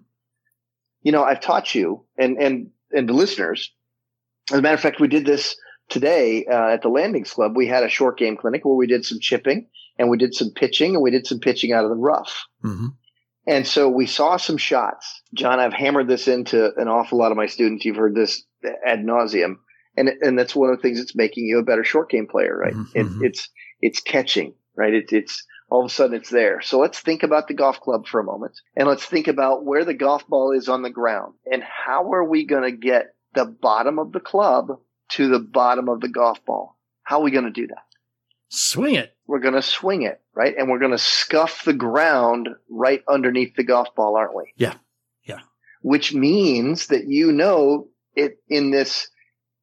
You 1.04 1.12
know, 1.12 1.24
I've 1.24 1.40
taught 1.42 1.74
you 1.76 2.04
and 2.18 2.38
and 2.38 2.72
and 2.92 3.08
the 3.08 3.14
listeners. 3.14 3.72
As 4.52 4.60
a 4.60 4.62
matter 4.62 4.76
of 4.76 4.80
fact, 4.82 5.00
we 5.00 5.08
did 5.08 5.26
this 5.26 5.56
today 5.90 6.46
uh, 6.46 6.70
at 6.70 6.82
the 6.82 6.90
Landings 6.90 7.32
Club. 7.32 7.56
We 7.56 7.68
had 7.68 7.84
a 7.84 7.90
short 7.90 8.18
game 8.18 8.38
clinic 8.38 8.66
where 8.66 8.76
we 8.76 8.88
did 8.88 9.06
some 9.06 9.20
chipping 9.20 9.68
and 9.98 10.10
we 10.10 10.18
did 10.18 10.34
some 10.34 10.52
pitching 10.56 10.94
and 10.96 11.04
we 11.04 11.12
did 11.12 11.26
some 11.28 11.40
pitching 11.40 11.72
out 11.72 11.84
of 11.84 11.90
the 11.90 11.96
rough. 11.96 12.46
hmm 12.62 12.88
And 13.46 13.66
so 13.66 13.90
we 13.90 14.06
saw 14.06 14.38
some 14.38 14.58
shots. 14.58 15.22
John, 15.34 15.60
I've 15.60 15.74
hammered 15.74 16.08
this 16.08 16.28
into 16.28 16.74
an 16.78 16.88
awful 16.88 17.18
lot 17.18 17.32
of 17.32 17.38
my 17.38 17.46
students. 17.48 17.86
You've 17.86 17.96
heard 17.96 18.16
this 18.16 18.44
ad 18.86 19.00
nauseum. 19.06 19.56
And, 19.96 20.10
and 20.22 20.38
that's 20.38 20.56
one 20.56 20.70
of 20.70 20.78
the 20.78 20.82
things 20.82 21.00
that's 21.00 21.16
making 21.16 21.46
you 21.46 21.58
a 21.58 21.64
better 21.64 21.84
short 21.84 22.10
game 22.10 22.28
player, 22.28 22.56
right? 22.56 22.74
Mhm, 22.74 22.88
It, 22.94 23.06
mhm. 23.08 23.24
it's, 23.24 23.50
it's 23.82 24.00
catching, 24.00 24.54
right? 24.76 24.94
It's, 24.94 25.12
it's 25.12 25.44
all 25.70 25.84
of 25.84 25.90
a 25.90 25.94
sudden 25.94 26.16
it's 26.16 26.30
there. 26.30 26.62
So 26.62 26.78
let's 26.80 27.00
think 27.00 27.24
about 27.24 27.48
the 27.48 27.54
golf 27.56 27.80
club 27.82 28.06
for 28.08 28.20
a 28.20 28.24
moment 28.24 28.54
and 28.76 28.88
let's 28.88 29.06
think 29.06 29.28
about 29.28 29.66
where 29.66 29.84
the 29.86 29.94
golf 29.96 30.28
ball 30.28 30.52
is 30.52 30.70
on 30.70 30.82
the 30.82 30.90
ground 30.92 31.34
and 31.52 31.64
how 31.64 32.12
are 32.12 32.24
we 32.24 32.46
going 32.46 32.64
to 32.64 32.78
get 32.78 33.16
the 33.34 33.46
bottom 33.46 33.98
of 34.00 34.12
the 34.12 34.20
club 34.20 34.68
to 35.10 35.28
the 35.30 35.40
bottom 35.40 35.90
of 35.90 36.02
the 36.02 36.10
golf 36.10 36.44
ball? 36.46 36.78
How 37.04 37.20
are 37.20 37.24
we 37.24 37.32
going 37.32 37.46
to 37.46 37.52
do 37.52 37.68
that? 37.68 37.84
Swing 38.50 38.96
it. 38.96 39.16
We're 39.28 39.40
going 39.40 39.54
to 39.56 39.62
swing 39.62 40.04
it, 40.04 40.22
right? 40.34 40.56
And 40.58 40.70
we're 40.70 40.80
going 40.80 40.92
to 40.92 40.98
scuff 40.98 41.64
the 41.66 41.74
ground 41.74 42.50
right 42.70 43.04
underneath 43.08 43.56
the 43.56 43.64
golf 43.64 43.94
ball, 43.96 44.16
aren't 44.16 44.36
we? 44.36 44.54
Yeah. 44.56 44.76
Yeah. 45.26 45.40
Which 45.82 46.14
means 46.14 46.88
that 46.88 47.08
you 47.08 47.32
know 47.32 47.90
it 48.16 48.38
in 48.48 48.72
this 48.72 49.10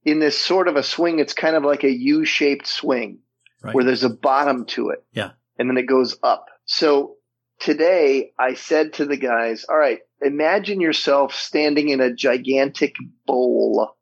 in 0.04 0.18
this 0.18 0.38
sort 0.38 0.68
of 0.68 0.76
a 0.76 0.82
swing, 0.82 1.18
it's 1.18 1.32
kind 1.32 1.56
of 1.56 1.62
like 1.64 1.82
a 1.82 1.90
U-shaped 1.90 2.66
swing 2.66 3.20
Right. 3.62 3.74
where 3.74 3.84
there's 3.84 4.04
a 4.04 4.10
bottom 4.10 4.66
to 4.66 4.90
it. 4.90 5.02
Yeah. 5.12 5.30
And 5.58 5.70
then 5.70 5.78
it 5.78 5.86
goes 5.86 6.18
up. 6.22 6.48
So 6.66 7.14
today 7.58 8.32
I 8.38 8.52
said 8.54 8.92
to 8.94 9.06
the 9.06 9.16
guys, 9.16 9.64
all 9.66 9.78
right, 9.78 10.00
imagine 10.20 10.80
yourself 10.82 11.34
standing 11.34 11.88
in 11.88 12.02
a 12.02 12.12
gigantic 12.12 12.94
bowl 13.26 13.96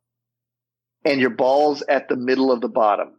and 1.05 1.21
your 1.21 1.31
ball's 1.31 1.83
at 1.83 2.09
the 2.09 2.17
middle 2.17 2.53
of 2.53 2.61
the 2.61 2.69
bottom. 2.69 3.15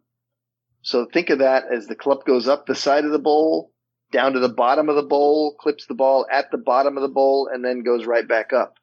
So 0.81 1.05
think 1.05 1.29
of 1.29 1.39
that 1.39 1.65
as 1.73 1.87
the 1.87 1.95
club 1.95 2.25
goes 2.25 2.47
up 2.47 2.65
the 2.65 2.75
side 2.75 3.05
of 3.05 3.11
the 3.11 3.19
bowl, 3.19 3.71
down 4.11 4.33
to 4.33 4.39
the 4.39 4.49
bottom 4.49 4.89
of 4.89 4.95
the 4.95 5.03
bowl, 5.03 5.55
clips 5.59 5.85
the 5.87 5.93
ball 5.93 6.25
at 6.31 6.51
the 6.51 6.57
bottom 6.57 6.97
of 6.97 7.01
the 7.01 7.09
bowl, 7.09 7.49
and 7.51 7.63
then 7.63 7.83
goes 7.83 8.05
right 8.05 8.27
back 8.27 8.53
up. 8.53 8.75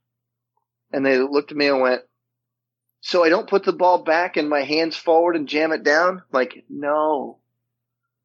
And 0.92 1.05
they 1.05 1.18
looked 1.18 1.53
at 1.53 1.57
me 1.57 1.68
and 1.68 1.80
went, 1.80 2.03
so 3.01 3.24
I 3.24 3.28
don't 3.28 3.48
put 3.48 3.64
the 3.64 3.72
ball 3.72 4.03
back 4.03 4.36
and 4.36 4.48
my 4.48 4.62
hands 4.62 4.96
forward 4.96 5.36
and 5.36 5.48
jam 5.48 5.72
it 5.72 5.82
down? 5.82 6.22
Like, 6.32 6.64
no. 6.68 7.38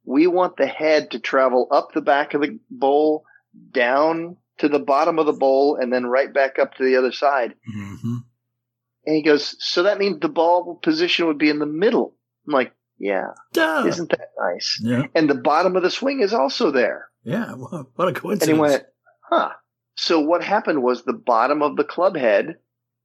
We 0.04 0.28
want 0.28 0.58
the 0.58 0.68
head 0.68 1.12
to 1.12 1.20
travel 1.20 1.68
up 1.72 1.90
the 1.94 2.02
back 2.02 2.34
of 2.34 2.42
the 2.42 2.60
bowl, 2.70 3.26
down 3.72 4.38
to 4.58 4.68
the 4.70 4.80
bottom 4.80 5.20
of 5.20 5.26
the 5.26 5.34
bowl, 5.34 5.78
and 5.80 5.92
then 5.92 6.06
right 6.06 6.34
back 6.34 6.60
up 6.60 6.76
to 6.76 6.84
the 6.84 6.98
other 6.98 7.12
side. 7.12 7.56
Mm-hmm. 7.76 8.18
And 9.06 9.16
he 9.16 9.22
goes, 9.22 9.56
so 9.60 9.84
that 9.84 10.00
means 10.00 10.20
the 10.20 10.30
ball 10.30 10.80
position 10.82 11.28
would 11.28 11.38
be 11.38 11.50
in 11.50 11.60
the 11.60 11.66
middle. 11.66 12.16
I'm 12.48 12.54
like, 12.54 12.74
yeah, 12.98 13.28
Duh. 13.54 13.84
isn't 13.88 14.10
that 14.10 14.30
nice? 14.40 14.80
Yeah. 14.82 15.04
And 15.14 15.30
the 15.30 15.36
bottom 15.36 15.76
of 15.76 15.84
the 15.84 15.92
swing 15.92 16.22
is 16.22 16.34
also 16.34 16.72
there. 16.72 17.10
Yeah. 17.24 17.54
What 17.54 17.88
what 17.96 18.08
a 18.08 18.14
coincidence. 18.14 18.50
And 18.50 18.56
he 18.56 18.62
went, 18.62 18.84
huh. 19.30 19.50
So 19.96 20.20
what 20.20 20.44
happened 20.44 20.82
was 20.82 21.04
the 21.04 21.14
bottom 21.14 21.62
of 21.62 21.76
the 21.76 21.84
club 21.84 22.16
head 22.16 22.56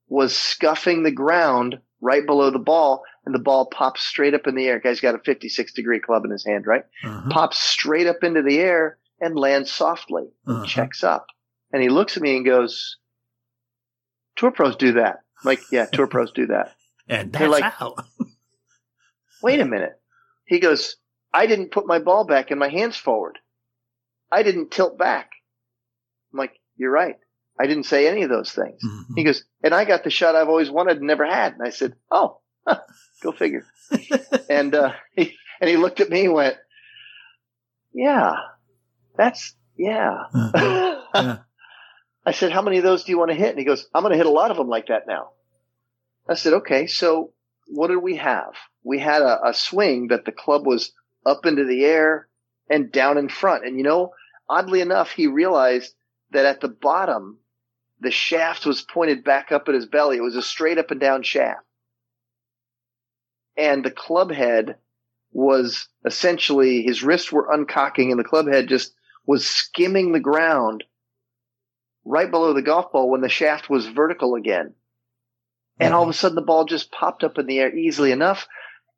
was 0.08 0.36
scuffing 0.36 1.02
the 1.02 1.10
ground 1.10 1.78
right 2.00 2.26
below 2.26 2.50
the 2.50 2.58
ball, 2.58 3.04
and 3.24 3.34
the 3.34 3.38
ball 3.40 3.66
pops 3.66 4.02
straight 4.02 4.34
up 4.34 4.46
in 4.46 4.54
the 4.54 4.66
air. 4.66 4.80
Guy's 4.80 5.00
got 5.00 5.14
a 5.14 5.18
56 5.18 5.72
degree 5.72 6.00
club 6.00 6.24
in 6.24 6.30
his 6.30 6.44
hand, 6.44 6.66
right? 6.66 6.84
Uh-huh. 7.04 7.28
Pops 7.30 7.58
straight 7.58 8.06
up 8.06 8.22
into 8.22 8.42
the 8.42 8.58
air 8.58 8.98
and 9.20 9.38
lands 9.38 9.70
softly. 9.70 10.28
Uh-huh. 10.46 10.64
Checks 10.66 11.04
up. 11.04 11.26
And 11.72 11.82
he 11.82 11.88
looks 11.88 12.16
at 12.16 12.22
me 12.22 12.36
and 12.36 12.44
goes, 12.44 12.96
Tour 14.36 14.50
pros 14.50 14.76
do 14.76 14.92
that. 14.94 15.20
Like, 15.44 15.60
yeah, 15.72 15.86
tour 15.86 16.06
pros 16.06 16.32
do 16.32 16.46
that. 16.48 16.74
And 17.08 17.32
They're 17.32 17.48
like- 17.48 17.64
how. 17.64 17.96
Wait 19.42 19.58
a 19.58 19.64
minute. 19.64 19.98
He 20.46 20.60
goes, 20.60 20.96
I 21.32 21.46
didn't 21.46 21.72
put 21.72 21.86
my 21.86 21.98
ball 21.98 22.24
back 22.24 22.50
and 22.52 22.60
my 22.60 22.68
hands 22.68 22.96
forward. 22.96 23.38
I 24.30 24.42
didn't 24.44 24.70
tilt 24.70 24.96
back. 24.96 25.30
I'm 26.32 26.38
like, 26.38 26.52
you're 26.76 26.92
right. 26.92 27.16
I 27.58 27.66
didn't 27.66 27.84
say 27.84 28.06
any 28.06 28.22
of 28.22 28.30
those 28.30 28.52
things. 28.52 28.80
Mhm. 28.84 29.16
He 29.16 29.24
goes, 29.24 29.42
and 29.62 29.74
I 29.74 29.84
got 29.84 30.04
the 30.04 30.10
shot 30.10 30.36
I've 30.36 30.48
always 30.48 30.70
wanted 30.70 30.98
and 30.98 31.06
never 31.08 31.26
had. 31.26 31.54
And 31.54 31.62
I 31.66 31.70
said, 31.70 31.94
oh, 32.12 32.40
huh, 32.66 32.78
go 33.22 33.32
figure. 33.32 33.64
and, 34.48 34.72
uh, 34.74 34.92
he, 35.16 35.36
and 35.60 35.68
he 35.68 35.76
looked 35.76 36.00
at 36.00 36.10
me 36.10 36.26
and 36.26 36.34
went, 36.34 36.56
yeah, 37.92 38.34
that's, 39.16 39.54
yeah. 39.76 40.16
Uh-huh. 40.32 41.00
Yeah. 41.14 41.38
I 42.30 42.32
said, 42.32 42.52
how 42.52 42.62
many 42.62 42.78
of 42.78 42.84
those 42.84 43.02
do 43.02 43.10
you 43.10 43.18
want 43.18 43.32
to 43.32 43.36
hit? 43.36 43.48
And 43.48 43.58
he 43.58 43.64
goes, 43.64 43.88
I'm 43.92 44.04
going 44.04 44.12
to 44.12 44.16
hit 44.16 44.24
a 44.24 44.30
lot 44.30 44.52
of 44.52 44.56
them 44.56 44.68
like 44.68 44.86
that 44.86 45.08
now. 45.08 45.30
I 46.28 46.34
said, 46.34 46.52
okay, 46.52 46.86
so 46.86 47.32
what 47.66 47.88
did 47.88 47.96
we 47.96 48.18
have? 48.18 48.52
We 48.84 49.00
had 49.00 49.22
a, 49.22 49.48
a 49.48 49.52
swing 49.52 50.06
that 50.10 50.24
the 50.24 50.30
club 50.30 50.64
was 50.64 50.92
up 51.26 51.44
into 51.44 51.64
the 51.64 51.84
air 51.84 52.28
and 52.70 52.92
down 52.92 53.18
in 53.18 53.28
front. 53.28 53.66
And 53.66 53.78
you 53.78 53.82
know, 53.82 54.12
oddly 54.48 54.80
enough, 54.80 55.10
he 55.10 55.26
realized 55.26 55.92
that 56.30 56.46
at 56.46 56.60
the 56.60 56.68
bottom, 56.68 57.38
the 57.98 58.12
shaft 58.12 58.64
was 58.64 58.80
pointed 58.80 59.24
back 59.24 59.50
up 59.50 59.68
at 59.68 59.74
his 59.74 59.86
belly. 59.86 60.18
It 60.18 60.22
was 60.22 60.36
a 60.36 60.42
straight 60.42 60.78
up 60.78 60.92
and 60.92 61.00
down 61.00 61.24
shaft. 61.24 61.66
And 63.56 63.84
the 63.84 63.90
club 63.90 64.30
head 64.30 64.76
was 65.32 65.88
essentially, 66.06 66.82
his 66.82 67.02
wrists 67.02 67.32
were 67.32 67.48
uncocking 67.52 68.12
and 68.12 68.20
the 68.20 68.24
club 68.24 68.46
head 68.46 68.68
just 68.68 68.94
was 69.26 69.44
skimming 69.44 70.12
the 70.12 70.20
ground 70.20 70.84
right 72.04 72.30
below 72.30 72.52
the 72.52 72.62
golf 72.62 72.92
ball 72.92 73.10
when 73.10 73.20
the 73.20 73.28
shaft 73.28 73.68
was 73.68 73.86
vertical 73.86 74.34
again. 74.34 74.74
And 75.78 75.94
all 75.94 76.02
of 76.02 76.10
a 76.10 76.12
sudden 76.12 76.34
the 76.34 76.42
ball 76.42 76.66
just 76.66 76.92
popped 76.92 77.24
up 77.24 77.38
in 77.38 77.46
the 77.46 77.58
air 77.58 77.74
easily 77.74 78.12
enough. 78.12 78.46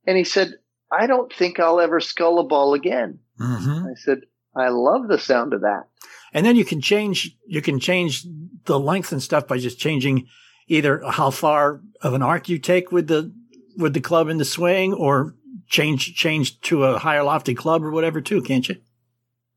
And 0.05 0.19
he 0.19 0.25
said, 0.25 0.55
I 0.91 1.07
don't 1.07 1.33
think 1.33 1.61
I'll 1.61 1.81
ever 1.81 2.01
skull 2.01 2.41
a 2.41 2.45
ball 2.45 2.75
again. 2.75 3.21
Mhm. 3.41 3.91
I 3.91 3.95
said, 3.95 4.23
I 4.55 4.69
love 4.69 5.09
the 5.09 5.19
sound 5.19 5.55
of 5.55 5.61
that. 5.61 5.85
And 6.33 6.45
then 6.45 6.57
you 6.57 6.65
can 6.65 6.81
change 6.81 7.37
you 7.47 7.63
can 7.63 7.79
change 7.79 8.27
the 8.65 8.79
length 8.81 9.13
and 9.13 9.23
stuff 9.23 9.47
by 9.47 9.59
just 9.59 9.79
changing 9.79 10.27
either 10.67 11.03
how 11.09 11.31
far 11.31 11.81
of 12.01 12.15
an 12.15 12.23
arc 12.23 12.49
you 12.49 12.59
take 12.59 12.91
with 12.91 13.07
the 13.07 13.33
with 13.77 13.95
the 13.95 14.01
club 14.01 14.29
in 14.29 14.39
the 14.39 14.45
swing 14.45 14.93
or 14.93 15.35
change 15.69 16.15
change 16.15 16.61
to 16.63 16.85
a 16.85 16.99
higher 16.99 17.23
lofty 17.23 17.55
club 17.55 17.85
or 17.85 17.91
whatever 17.91 18.21
too, 18.21 18.43
can't 18.43 18.69
you? 18.69 18.77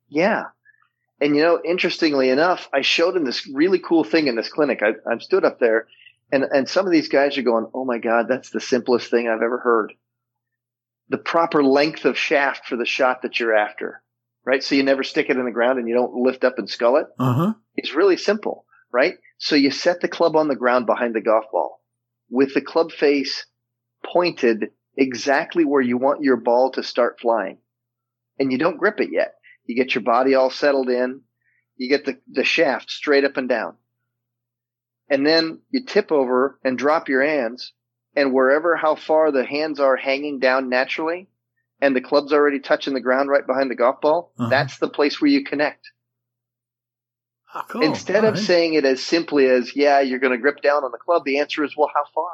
Yeah. 0.09 0.45
And 1.21 1.35
you 1.35 1.41
know, 1.41 1.61
interestingly 1.63 2.29
enough, 2.29 2.69
I 2.73 2.81
showed 2.81 3.15
him 3.15 3.23
this 3.23 3.47
really 3.47 3.79
cool 3.79 4.03
thing 4.03 4.27
in 4.27 4.35
this 4.35 4.49
clinic. 4.49 4.81
I, 4.83 4.93
I 5.09 5.17
stood 5.19 5.45
up 5.45 5.59
there 5.59 5.87
and, 6.31 6.43
and 6.43 6.67
some 6.67 6.85
of 6.85 6.91
these 6.91 7.07
guys 7.07 7.37
are 7.37 7.43
going, 7.43 7.67
Oh 7.73 7.85
my 7.85 7.99
God, 7.99 8.27
that's 8.27 8.49
the 8.49 8.59
simplest 8.59 9.09
thing 9.09 9.27
I've 9.27 9.41
ever 9.41 9.59
heard. 9.59 9.93
The 11.09 11.17
proper 11.17 11.63
length 11.63 12.05
of 12.05 12.17
shaft 12.17 12.65
for 12.65 12.75
the 12.75 12.85
shot 12.85 13.21
that 13.21 13.39
you're 13.39 13.55
after, 13.55 14.01
right? 14.43 14.63
So 14.63 14.75
you 14.75 14.83
never 14.83 15.03
stick 15.03 15.29
it 15.29 15.37
in 15.37 15.45
the 15.45 15.51
ground 15.51 15.79
and 15.79 15.87
you 15.87 15.93
don't 15.93 16.15
lift 16.15 16.43
up 16.43 16.57
and 16.57 16.69
skull 16.69 16.97
it. 16.97 17.07
Uh-huh. 17.19 17.53
It's 17.75 17.93
really 17.93 18.17
simple, 18.17 18.65
right? 18.91 19.15
So 19.37 19.55
you 19.55 19.71
set 19.71 20.01
the 20.01 20.07
club 20.07 20.35
on 20.35 20.47
the 20.47 20.55
ground 20.55 20.85
behind 20.85 21.13
the 21.13 21.21
golf 21.21 21.45
ball 21.51 21.81
with 22.29 22.53
the 22.53 22.61
club 22.61 22.91
face 22.91 23.45
pointed 24.03 24.71
exactly 24.97 25.65
where 25.65 25.81
you 25.81 25.97
want 25.97 26.23
your 26.23 26.37
ball 26.37 26.71
to 26.71 26.83
start 26.83 27.19
flying. 27.19 27.57
And 28.39 28.51
you 28.51 28.57
don't 28.57 28.77
grip 28.77 28.99
it 28.99 29.09
yet. 29.11 29.34
You 29.65 29.75
get 29.75 29.95
your 29.95 30.03
body 30.03 30.35
all 30.35 30.49
settled 30.49 30.89
in. 30.89 31.21
You 31.77 31.89
get 31.89 32.05
the, 32.05 32.19
the 32.31 32.43
shaft 32.43 32.89
straight 32.89 33.25
up 33.25 33.37
and 33.37 33.49
down. 33.49 33.75
And 35.09 35.25
then 35.25 35.59
you 35.69 35.85
tip 35.85 36.11
over 36.11 36.59
and 36.63 36.77
drop 36.77 37.09
your 37.09 37.23
hands 37.23 37.73
and 38.15 38.33
wherever 38.33 38.75
how 38.75 38.95
far 38.95 39.31
the 39.31 39.45
hands 39.45 39.79
are 39.79 39.95
hanging 39.97 40.39
down 40.39 40.69
naturally 40.69 41.27
and 41.81 41.95
the 41.95 42.01
club's 42.01 42.31
already 42.33 42.59
touching 42.59 42.93
the 42.93 43.01
ground 43.01 43.29
right 43.29 43.45
behind 43.45 43.69
the 43.69 43.75
golf 43.75 44.01
ball, 44.01 44.31
Uh-huh. 44.39 44.49
that's 44.49 44.77
the 44.77 44.87
place 44.89 45.19
where 45.21 45.29
you 45.29 45.43
connect. 45.43 45.91
Oh, 47.53 47.61
cool. 47.67 47.83
Instead 47.83 48.23
All 48.23 48.29
of 48.29 48.35
right. 48.35 48.43
saying 48.43 48.73
it 48.73 48.85
as 48.85 49.03
simply 49.03 49.47
as, 49.47 49.75
yeah, 49.75 49.99
you're 49.99 50.19
going 50.19 50.31
to 50.33 50.37
grip 50.41 50.61
down 50.61 50.83
on 50.83 50.91
the 50.91 50.97
club, 50.97 51.23
the 51.25 51.39
answer 51.39 51.63
is, 51.63 51.75
well, 51.77 51.91
how 51.93 52.03
far? 52.13 52.31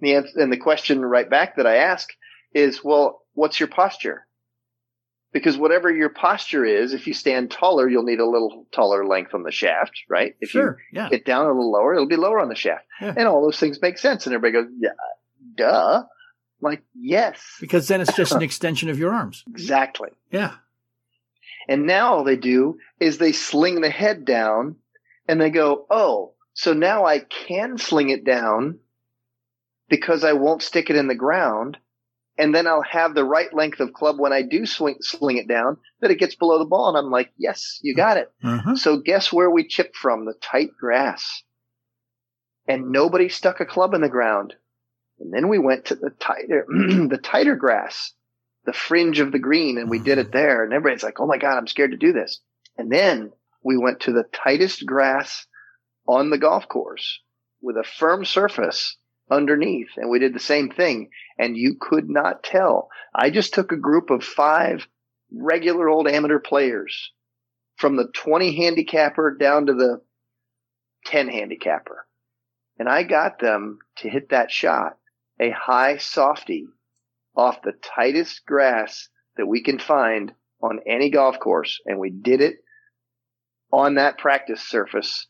The 0.00 0.14
answer, 0.14 0.40
and 0.40 0.52
the 0.52 0.56
question 0.56 1.04
right 1.04 1.28
back 1.28 1.56
that 1.56 1.66
I 1.66 1.76
ask 1.76 2.08
is, 2.54 2.82
well, 2.82 3.22
what's 3.34 3.60
your 3.60 3.68
posture? 3.68 4.26
Because 5.32 5.56
whatever 5.56 5.90
your 5.92 6.08
posture 6.08 6.64
is, 6.64 6.92
if 6.92 7.06
you 7.06 7.14
stand 7.14 7.52
taller, 7.52 7.88
you'll 7.88 8.02
need 8.02 8.18
a 8.18 8.26
little 8.28 8.66
taller 8.72 9.06
length 9.06 9.32
on 9.32 9.44
the 9.44 9.52
shaft, 9.52 9.92
right? 10.08 10.34
If 10.40 10.50
sure. 10.50 10.78
Yeah. 10.92 11.04
you 11.04 11.10
get 11.10 11.24
down 11.24 11.44
a 11.46 11.48
little 11.48 11.70
lower, 11.70 11.94
it'll 11.94 12.08
be 12.08 12.16
lower 12.16 12.40
on 12.40 12.48
the 12.48 12.56
shaft. 12.56 12.84
Yeah. 13.00 13.14
And 13.16 13.28
all 13.28 13.40
those 13.42 13.58
things 13.58 13.80
make 13.80 13.96
sense. 13.98 14.26
And 14.26 14.34
everybody 14.34 14.64
goes, 14.64 14.72
yeah, 14.80 14.90
duh. 15.56 15.98
I'm 16.02 16.04
like, 16.60 16.82
yes, 16.94 17.40
Because 17.60 17.86
then 17.88 18.00
it's 18.00 18.14
just 18.16 18.32
an 18.32 18.42
extension 18.50 18.88
of 18.90 18.98
your 18.98 19.12
arms. 19.14 19.44
exactly. 19.48 20.10
Yeah. 20.32 20.54
And 21.68 21.86
now 21.86 22.14
all 22.14 22.24
they 22.24 22.36
do 22.36 22.78
is 22.98 23.18
they 23.18 23.32
sling 23.32 23.80
the 23.80 23.90
head 23.90 24.24
down 24.24 24.76
and 25.28 25.40
they 25.40 25.50
go, 25.50 25.86
Oh, 25.90 26.32
so 26.54 26.72
now 26.72 27.06
I 27.06 27.20
can 27.20 27.78
sling 27.78 28.08
it 28.10 28.24
down 28.24 28.80
because 29.88 30.24
I 30.24 30.32
won't 30.32 30.62
stick 30.62 30.90
it 30.90 30.96
in 30.96 31.06
the 31.06 31.14
ground. 31.14 31.76
And 32.40 32.54
then 32.54 32.66
I'll 32.66 32.82
have 32.82 33.14
the 33.14 33.24
right 33.24 33.52
length 33.52 33.80
of 33.80 33.92
club 33.92 34.18
when 34.18 34.32
I 34.32 34.40
do 34.40 34.64
swing, 34.64 34.96
sling 35.02 35.36
it 35.36 35.46
down 35.46 35.76
that 36.00 36.10
it 36.10 36.18
gets 36.18 36.34
below 36.34 36.58
the 36.58 36.64
ball. 36.64 36.88
And 36.88 36.96
I'm 36.96 37.10
like, 37.10 37.30
yes, 37.36 37.78
you 37.82 37.94
got 37.94 38.16
it. 38.16 38.32
Uh-huh. 38.42 38.76
So 38.76 38.96
guess 38.96 39.30
where 39.30 39.50
we 39.50 39.68
chipped 39.68 39.94
from? 39.94 40.24
The 40.24 40.32
tight 40.40 40.70
grass. 40.80 41.42
And 42.66 42.92
nobody 42.92 43.28
stuck 43.28 43.60
a 43.60 43.66
club 43.66 43.92
in 43.92 44.00
the 44.00 44.08
ground. 44.08 44.54
And 45.18 45.34
then 45.34 45.48
we 45.48 45.58
went 45.58 45.84
to 45.86 45.96
the 45.96 46.08
tighter, 46.18 46.64
the 46.68 47.20
tighter 47.22 47.56
grass, 47.56 48.14
the 48.64 48.72
fringe 48.72 49.20
of 49.20 49.32
the 49.32 49.38
green, 49.38 49.76
and 49.76 49.90
we 49.90 49.98
did 49.98 50.16
it 50.16 50.32
there. 50.32 50.64
And 50.64 50.72
everybody's 50.72 51.02
like, 51.02 51.20
Oh 51.20 51.26
my 51.26 51.36
God, 51.36 51.58
I'm 51.58 51.66
scared 51.66 51.90
to 51.90 51.98
do 51.98 52.14
this. 52.14 52.40
And 52.78 52.90
then 52.90 53.32
we 53.62 53.76
went 53.76 54.00
to 54.00 54.12
the 54.12 54.24
tightest 54.32 54.86
grass 54.86 55.46
on 56.08 56.30
the 56.30 56.38
golf 56.38 56.66
course 56.68 57.20
with 57.60 57.76
a 57.76 57.84
firm 57.84 58.24
surface 58.24 58.96
underneath. 59.30 59.90
And 59.96 60.10
we 60.10 60.18
did 60.18 60.34
the 60.34 60.40
same 60.40 60.70
thing. 60.70 61.10
And 61.38 61.56
you 61.56 61.76
could 61.80 62.08
not 62.08 62.42
tell. 62.42 62.88
I 63.14 63.30
just 63.30 63.54
took 63.54 63.72
a 63.72 63.76
group 63.76 64.10
of 64.10 64.24
five 64.24 64.86
regular 65.32 65.88
old 65.88 66.08
amateur 66.08 66.38
players 66.38 67.12
from 67.76 67.96
the 67.96 68.08
20 68.12 68.56
handicapper 68.56 69.36
down 69.38 69.66
to 69.66 69.74
the 69.74 70.02
10 71.06 71.28
handicapper. 71.28 72.06
And 72.78 72.88
I 72.88 73.02
got 73.02 73.38
them 73.38 73.78
to 73.98 74.08
hit 74.08 74.30
that 74.30 74.50
shot, 74.50 74.98
a 75.38 75.50
high 75.50 75.98
softy 75.98 76.66
off 77.36 77.62
the 77.62 77.72
tightest 77.72 78.44
grass 78.46 79.08
that 79.36 79.46
we 79.46 79.62
can 79.62 79.78
find 79.78 80.34
on 80.62 80.80
any 80.86 81.10
golf 81.10 81.38
course. 81.38 81.80
And 81.86 81.98
we 81.98 82.10
did 82.10 82.40
it 82.40 82.56
on 83.72 83.94
that 83.94 84.18
practice 84.18 84.62
surface. 84.62 85.26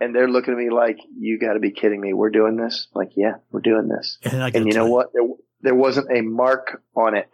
And 0.00 0.14
they're 0.14 0.28
looking 0.28 0.52
at 0.54 0.58
me 0.58 0.70
like, 0.70 0.98
you 1.16 1.38
got 1.38 1.52
to 1.54 1.60
be 1.60 1.70
kidding 1.70 2.00
me. 2.00 2.12
We're 2.12 2.30
doing 2.30 2.56
this. 2.56 2.88
I'm 2.94 2.98
like, 3.00 3.12
yeah, 3.16 3.34
we're 3.52 3.60
doing 3.60 3.88
this. 3.88 4.18
And, 4.24 4.54
And 4.54 4.66
you 4.66 4.72
know 4.74 4.84
tell 4.86 4.90
what? 4.92 5.12
There, 5.12 5.22
there 5.60 5.74
wasn't 5.74 6.10
a 6.16 6.20
mark 6.20 6.82
on 6.96 7.16
it. 7.16 7.30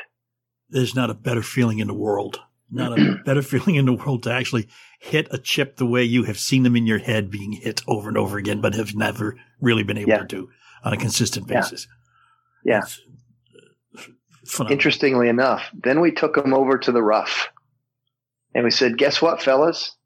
There's 0.69 0.95
not 0.95 1.11
a 1.11 1.15
better 1.15 1.43
feeling 1.43 1.79
in 1.79 1.89
the 1.89 1.95
world. 1.95 2.41
Not 2.71 2.99
a 2.99 3.17
better 3.25 3.43
feeling 3.43 3.77
in 3.77 3.87
the 3.87 3.95
world 3.95 4.23
to 4.25 4.33
actually 4.33 4.69
hit 5.01 5.27
a 5.31 5.39
chip 5.39 5.77
the 5.77 5.87
way 5.87 6.05
you 6.05 6.25
have 6.25 6.39
seen 6.39 6.63
them 6.63 6.77
in 6.77 6.87
your 6.87 6.99
head 6.99 7.31
being 7.31 7.53
hit 7.53 7.81
over 7.89 8.09
and 8.09 8.19
over 8.19 8.37
again, 8.39 8.61
but 8.61 8.75
have 8.75 8.95
never 8.95 9.37
really 9.61 9.83
been 9.83 9.99
able 9.99 10.11
Yeah. 10.11 10.19
to 10.19 10.27
do 10.27 10.51
on 10.85 10.93
a 10.93 10.97
consistent 10.99 11.47
basis. 11.47 11.89
Yeah. 12.65 12.83
It's, 14.43 14.61
uh. 14.61 14.67
Interestingly 14.71 15.29
enough, 15.29 15.63
then 15.75 16.01
we 16.01 16.13
took 16.13 16.35
them 16.35 16.55
over 16.55 16.79
to 16.79 16.93
the 16.93 17.03
rough 17.03 17.49
and 18.55 18.65
we 18.65 18.71
said, 18.71 18.99
guess 18.99 19.21
what, 19.23 19.43
fellas? 19.43 19.97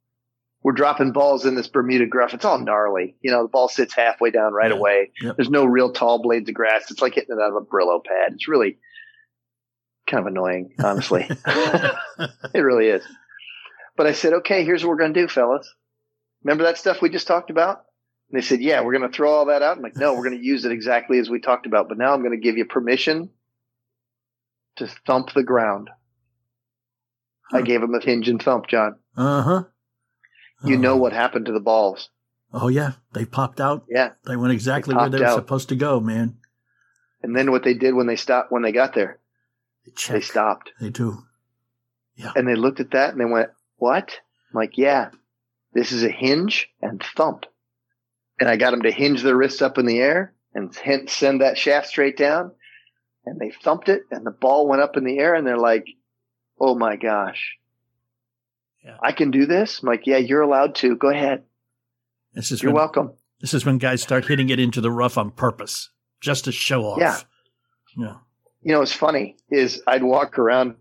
We're 0.65 0.73
dropping 0.73 1.13
balls 1.13 1.45
in 1.45 1.55
this 1.55 1.69
Bermuda 1.69 2.07
gruff. 2.07 2.33
It's 2.33 2.45
all 2.47 2.59
gnarly. 2.59 3.17
You 3.21 3.31
know, 3.31 3.43
the 3.43 3.49
ball 3.51 3.69
sits 3.69 3.95
halfway 3.95 4.31
down 4.31 4.55
right 4.55 4.71
Yeah. 4.71 4.77
away. 4.79 5.13
Yep. 5.21 5.37
There's 5.37 5.51
no 5.51 5.67
real 5.67 5.93
tall 5.93 6.23
blades 6.23 6.49
of 6.49 6.55
grass. 6.55 6.91
It's 6.91 7.03
like 7.03 7.15
hitting 7.15 7.37
it 7.37 7.41
out 7.43 7.51
of 7.51 7.57
a 7.57 7.61
Brillo 7.61 8.03
pad. 8.03 8.33
It's 8.33 8.49
really 8.49 8.79
kind 10.09 10.23
of 10.23 10.27
annoying, 10.27 10.75
honestly. 10.83 11.29
it 11.47 12.61
really 12.61 12.89
is. 12.89 13.05
But 13.97 14.07
I 14.07 14.13
said, 14.13 14.33
okay, 14.33 14.65
here's 14.65 14.83
what 14.83 14.89
we're 14.91 14.97
going 14.97 15.13
to 15.13 15.21
do, 15.21 15.29
fellas. 15.29 15.71
Remember 16.43 16.65
that 16.65 16.79
stuff 16.79 17.03
we 17.03 17.11
just 17.11 17.27
talked 17.27 17.51
about? 17.51 17.83
And 18.31 18.41
they 18.41 18.45
said, 18.45 18.63
yeah, 18.63 18.81
we're 18.81 18.97
going 18.99 19.09
to 19.11 19.15
throw 19.15 19.31
all 19.31 19.45
that 19.47 19.61
out. 19.63 19.77
I'm 19.77 19.83
like, 19.83 19.97
no, 19.97 20.15
we're 20.15 20.25
going 20.25 20.39
to 20.41 20.45
use 20.45 20.65
it 20.65 20.73
exactly 20.73 21.19
as 21.19 21.29
we 21.29 21.41
talked 21.41 21.67
about. 21.67 21.91
But 21.91 21.99
now 21.99 22.15
I'm 22.15 22.21
going 22.23 22.33
to 22.33 22.43
give 22.43 22.57
you 22.57 22.65
permission 22.65 23.29
to 24.77 24.87
thump 25.07 25.35
the 25.35 25.43
ground. 25.45 25.91
I 27.53 27.61
gave 27.61 27.83
him 27.83 27.95
a 27.95 28.01
hinge 28.01 28.31
and 28.31 28.43
thump, 28.43 28.67
John. 28.67 28.97
Uh 29.15 29.43
huh. 29.43 29.63
You 30.65 30.77
know 30.77 30.95
oh. 30.95 30.97
what 30.97 31.13
happened 31.13 31.47
to 31.47 31.53
the 31.53 31.61
balls. 31.61 32.11
Oh 32.53 32.69
yeah, 32.69 32.93
they 33.13 33.25
popped 33.25 33.61
out. 33.61 33.85
Yeah. 33.89 34.13
They 34.27 34.37
went 34.37 34.53
exactly 34.53 34.95
They 34.95 35.01
where 35.01 35.11
they 35.11 35.19
were 35.19 35.27
out. 35.27 35.35
supposed 35.37 35.69
to 35.71 35.77
go, 35.77 35.99
man. 36.01 36.37
And 37.23 37.35
then 37.35 37.51
what 37.51 37.65
they 37.65 37.75
did 37.75 37.95
when 37.95 38.07
they 38.07 38.17
stopped, 38.17 38.53
when 38.53 38.63
they 38.63 38.73
got 38.73 38.95
there, 38.95 39.19
They 39.85 40.15
they 40.15 40.21
stopped 40.21 40.71
They 40.81 40.91
do. 40.91 41.25
Yeah. 42.17 42.33
And 42.37 42.47
they 42.47 42.55
looked 42.55 42.81
at 42.81 42.93
that 42.93 43.11
and 43.11 43.21
they 43.21 43.25
went, 43.25 43.51
what? 43.77 44.21
I'm 44.51 44.57
like, 44.61 44.79
yeah, 44.79 45.11
this 45.73 45.91
is 45.91 46.05
a 46.05 46.09
hinge 46.09 46.71
and 46.81 47.03
thump. 47.17 47.47
And 48.39 48.49
I 48.49 48.57
got 48.57 48.71
them 48.71 48.83
to 48.83 48.93
hinge 48.93 49.23
their 49.23 49.37
wrists 49.37 49.63
up 49.63 49.79
in 49.79 49.87
the 49.87 49.99
air 49.99 50.33
and 50.55 50.73
send 51.09 51.41
that 51.41 51.59
shaft 51.59 51.89
straight 51.89 52.17
down. 52.17 52.53
And 53.27 53.41
they 53.41 53.51
thumped 53.51 53.89
it 53.89 54.03
and 54.11 54.25
the 54.25 54.31
ball 54.31 54.69
went 54.69 54.83
up 54.83 54.97
in 54.97 55.05
the 55.05 55.19
air 55.19 55.35
and 55.35 55.47
they're 55.47 55.59
like, 55.59 55.87
oh 56.61 56.77
my 56.77 56.97
gosh. 56.97 57.57
Yeah. 58.85 58.97
I 59.03 59.13
can 59.13 59.31
do 59.31 59.47
this. 59.47 59.81
I'm 59.83 59.89
like, 59.89 60.07
yeah, 60.07 60.19
you're 60.19 60.43
allowed 60.43 60.75
to. 60.77 60.97
Go 60.97 61.09
ahead. 61.09 61.45
This 62.35 62.53
is 62.53 62.63
You're 62.63 62.73
when, 62.73 62.81
welcome. 62.81 63.13
This 63.41 63.55
is 63.55 63.65
when 63.65 63.79
guys 63.79 64.03
start 64.03 64.27
hitting 64.27 64.51
it 64.51 64.59
into 64.59 64.81
the 64.81 64.91
rough 64.91 65.17
on 65.17 65.31
purpose, 65.31 65.91
just 66.21 66.45
to 66.45 66.53
show 66.53 66.83
off. 66.85 66.99
Yeah. 66.99 67.19
Yeah. 67.97 68.17
you 68.61 68.73
know, 68.73 68.81
what's 68.81 68.93
funny 68.93 69.37
is 69.51 69.81
I'd 69.87 70.03
walk 70.03 70.39
around 70.39 70.75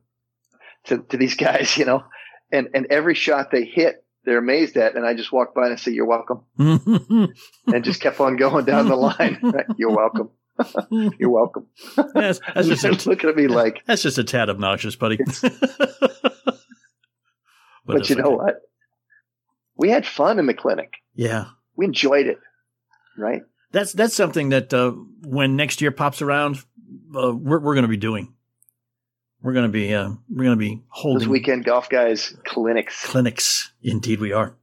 to, 0.86 0.97
to 1.10 1.18
these 1.18 1.36
guys, 1.38 1.78
you 1.78 1.86
know, 1.86 2.04
and, 2.51 2.70
and 2.74 2.88
every 2.89 3.16
shot 3.16 3.51
they 3.51 3.66
hit, 3.66 4.04
they're 4.26 4.39
amazed 4.39 4.78
at. 4.78 4.95
And 4.95 5.06
I 5.06 5.14
just 5.14 5.32
walk 5.32 5.54
by 5.54 5.66
and 5.66 5.74
I 5.74 5.76
say, 5.76 5.91
you're 5.91 6.06
welcome. 6.08 6.43
And 7.66 7.84
just 7.84 8.01
kept 8.01 8.20
on 8.20 8.36
going 8.36 8.66
down 8.66 8.89
the 8.89 8.95
line. 8.95 9.39
Right? 9.43 9.66
You're 9.78 9.95
welcome. 9.95 10.30
You're 11.18 11.30
welcome. 11.30 11.68
that's, 12.14 12.39
that's 12.54 12.68
just 12.68 13.06
a, 13.06 13.10
looking 13.10 13.30
at 13.30 13.36
me 13.36 13.47
like, 13.47 13.84
that's 13.88 14.01
just 14.04 14.18
a 14.18 14.24
tad 14.24 14.49
obnoxious, 14.49 14.95
buddy. 14.95 15.18
But, 17.86 17.98
it's 17.98 18.10
you 18.10 18.16
know 18.16 18.32
what? 18.32 18.62
We 19.76 19.90
had 19.90 20.06
fun 20.06 20.40
in 20.40 20.46
the 20.46 20.54
clinic. 20.54 20.94
Yeah. 21.16 21.46
We 21.76 21.86
enjoyed 21.86 22.28
it. 22.28 22.40
Right. 23.18 23.42
That's 23.72 23.92
that's 23.94 24.16
something 24.16 24.50
that 24.50 24.74
uh, 24.74 24.92
when 25.24 25.56
next 25.56 25.82
year 25.82 25.92
pops 25.92 26.22
around, 26.22 26.58
uh, 27.16 27.34
we're 27.36 27.60
we're 27.60 27.74
going 27.74 27.84
to 27.84 27.88
be 27.88 27.98
doing. 27.98 28.34
We're 29.42 29.54
going 29.54 29.66
to 29.66 29.72
be 29.72 29.94
uh, 29.94 30.12
we're 30.30 30.44
going 30.46 30.58
to 30.58 30.60
be 30.60 30.76
Those 30.76 30.84
holding 30.90 31.30
weekend 31.30 31.66
golf 31.66 31.90
guys 31.90 32.36
clinics. 32.46 33.04
clinics. 33.06 33.72
Indeed, 33.82 34.20
we 34.20 34.32
are. 34.32 34.56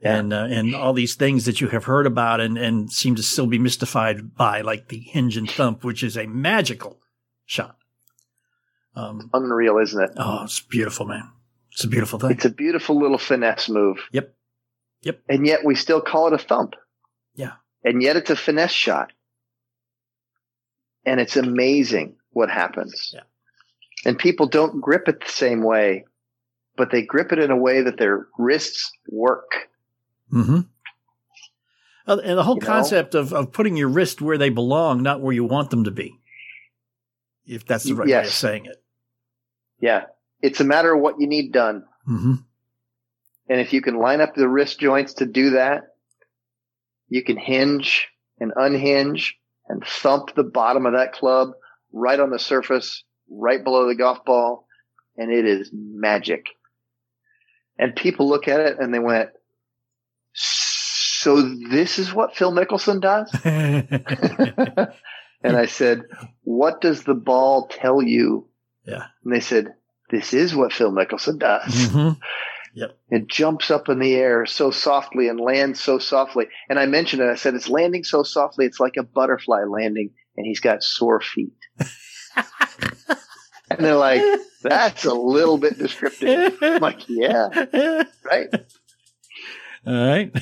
Yeah. 0.00 0.16
And 0.16 0.32
uh, 0.32 0.46
and 0.50 0.74
all 0.74 0.92
these 0.92 1.14
things 1.14 1.44
that 1.46 1.60
you 1.60 1.68
have 1.68 1.84
heard 1.84 2.06
about 2.06 2.40
and, 2.40 2.58
and 2.58 2.92
seem 2.92 3.14
to 3.14 3.22
still 3.22 3.46
be 3.46 3.58
mystified 3.58 4.34
by, 4.34 4.60
like 4.60 4.88
the 4.88 4.98
hinge 4.98 5.36
and 5.36 5.50
thump, 5.50 5.84
which 5.84 6.02
is 6.02 6.16
a 6.16 6.26
magical 6.26 7.00
shot. 7.44 7.78
Um, 8.94 9.30
Unreal, 9.32 9.78
isn't 9.78 10.02
it? 10.02 10.10
oh, 10.16 10.44
it's 10.44 10.60
beautiful, 10.60 11.06
man. 11.06 11.30
It's 11.76 11.84
a 11.84 11.88
beautiful 11.88 12.18
thing. 12.18 12.30
It's 12.30 12.46
a 12.46 12.50
beautiful 12.50 12.98
little 12.98 13.18
finesse 13.18 13.68
move. 13.68 13.98
Yep. 14.10 14.34
Yep. 15.02 15.20
And 15.28 15.46
yet 15.46 15.62
we 15.62 15.74
still 15.74 16.00
call 16.00 16.28
it 16.28 16.32
a 16.32 16.38
thump. 16.38 16.74
Yeah. 17.34 17.52
And 17.84 18.02
yet 18.02 18.16
it's 18.16 18.30
a 18.30 18.36
finesse 18.36 18.72
shot. 18.72 19.12
And 21.04 21.20
it's 21.20 21.36
amazing 21.36 22.16
what 22.30 22.48
happens. 22.48 23.12
Yeah. 23.12 23.20
And 24.06 24.18
people 24.18 24.46
don't 24.46 24.80
grip 24.80 25.06
it 25.06 25.20
the 25.20 25.30
same 25.30 25.62
way, 25.62 26.06
but 26.78 26.90
they 26.90 27.02
grip 27.02 27.30
it 27.30 27.38
in 27.38 27.50
a 27.50 27.56
way 27.58 27.82
that 27.82 27.98
their 27.98 28.26
wrists 28.38 28.90
work. 29.10 29.68
Mm-hmm. 30.32 30.60
And 32.06 32.38
the 32.38 32.42
whole 32.42 32.54
You 32.54 32.60
know? 32.62 32.66
concept 32.66 33.14
of, 33.14 33.34
of 33.34 33.52
putting 33.52 33.76
your 33.76 33.90
wrist 33.90 34.22
where 34.22 34.38
they 34.38 34.48
belong, 34.48 35.02
not 35.02 35.20
where 35.20 35.34
you 35.34 35.44
want 35.44 35.68
them 35.68 35.84
to 35.84 35.90
be. 35.90 36.18
If 37.44 37.66
that's 37.66 37.84
the 37.84 37.94
right 37.94 38.08
way 38.08 38.14
of 38.14 38.28
saying 38.28 38.64
it. 38.64 38.82
Yeah. 39.78 40.06
It's 40.40 40.60
a 40.60 40.64
matter 40.64 40.94
of 40.94 41.00
what 41.00 41.16
you 41.18 41.26
need 41.26 41.52
done. 41.52 41.84
Mm-hmm. 42.08 42.34
And 43.48 43.60
if 43.60 43.72
you 43.72 43.80
can 43.80 43.98
line 43.98 44.20
up 44.20 44.34
the 44.34 44.48
wrist 44.48 44.80
joints 44.80 45.14
to 45.14 45.26
do 45.26 45.50
that, 45.50 45.82
you 47.08 47.22
can 47.22 47.36
hinge 47.36 48.08
and 48.40 48.52
unhinge 48.56 49.38
and 49.68 49.84
thump 49.84 50.34
the 50.34 50.44
bottom 50.44 50.86
of 50.86 50.94
that 50.94 51.12
club 51.12 51.50
right 51.92 52.18
on 52.18 52.30
the 52.30 52.38
surface, 52.38 53.04
right 53.30 53.62
below 53.62 53.86
the 53.86 53.94
golf 53.94 54.24
ball. 54.24 54.66
And 55.16 55.32
it 55.32 55.46
is 55.46 55.70
magic. 55.72 56.46
And 57.78 57.94
people 57.94 58.28
look 58.28 58.48
at 58.48 58.60
it 58.60 58.78
and 58.78 58.92
they 58.92 58.98
went, 58.98 59.30
so 60.32 61.40
this 61.42 61.98
is 61.98 62.12
what 62.12 62.36
Phil 62.36 62.52
Mickelson 62.52 63.00
does? 63.00 63.30
and 65.42 65.56
I 65.56 65.66
said, 65.66 66.02
what 66.42 66.80
does 66.80 67.04
the 67.04 67.14
ball 67.14 67.68
tell 67.68 68.02
you? 68.02 68.48
Yeah. 68.86 69.06
And 69.24 69.34
they 69.34 69.40
said, 69.40 69.74
this 70.10 70.32
is 70.34 70.54
what 70.54 70.72
Phil 70.72 70.92
Mickelson 70.92 71.38
does. 71.38 71.72
Mhm. 71.72 72.18
It 73.10 73.26
jumps 73.26 73.70
up 73.70 73.88
in 73.88 73.98
the 73.98 74.14
air 74.14 74.44
so 74.44 74.70
softly 74.70 75.28
and 75.28 75.40
lands 75.40 75.80
so 75.80 75.98
softly. 75.98 76.46
And 76.68 76.78
I 76.78 76.84
mentioned 76.86 77.22
it. 77.22 77.30
I 77.30 77.36
said, 77.36 77.54
it's 77.54 77.70
landing 77.70 78.04
so 78.04 78.22
softly. 78.22 78.66
It's 78.66 78.78
like 78.78 78.96
a 78.98 79.02
butterfly 79.02 79.64
landing 79.64 80.10
and 80.36 80.46
he's 80.46 80.60
got 80.60 80.82
sore 80.82 81.20
feet. 81.22 81.54
and 83.70 83.78
they're 83.78 83.94
like, 83.96 84.22
that's 84.62 85.06
a 85.06 85.14
little 85.14 85.56
bit 85.58 85.78
descriptive. 85.78 86.58
I'm 86.60 86.80
like, 86.82 87.08
yeah, 87.08 87.48
right. 88.24 88.48
All 89.86 90.06
right. 90.08 90.34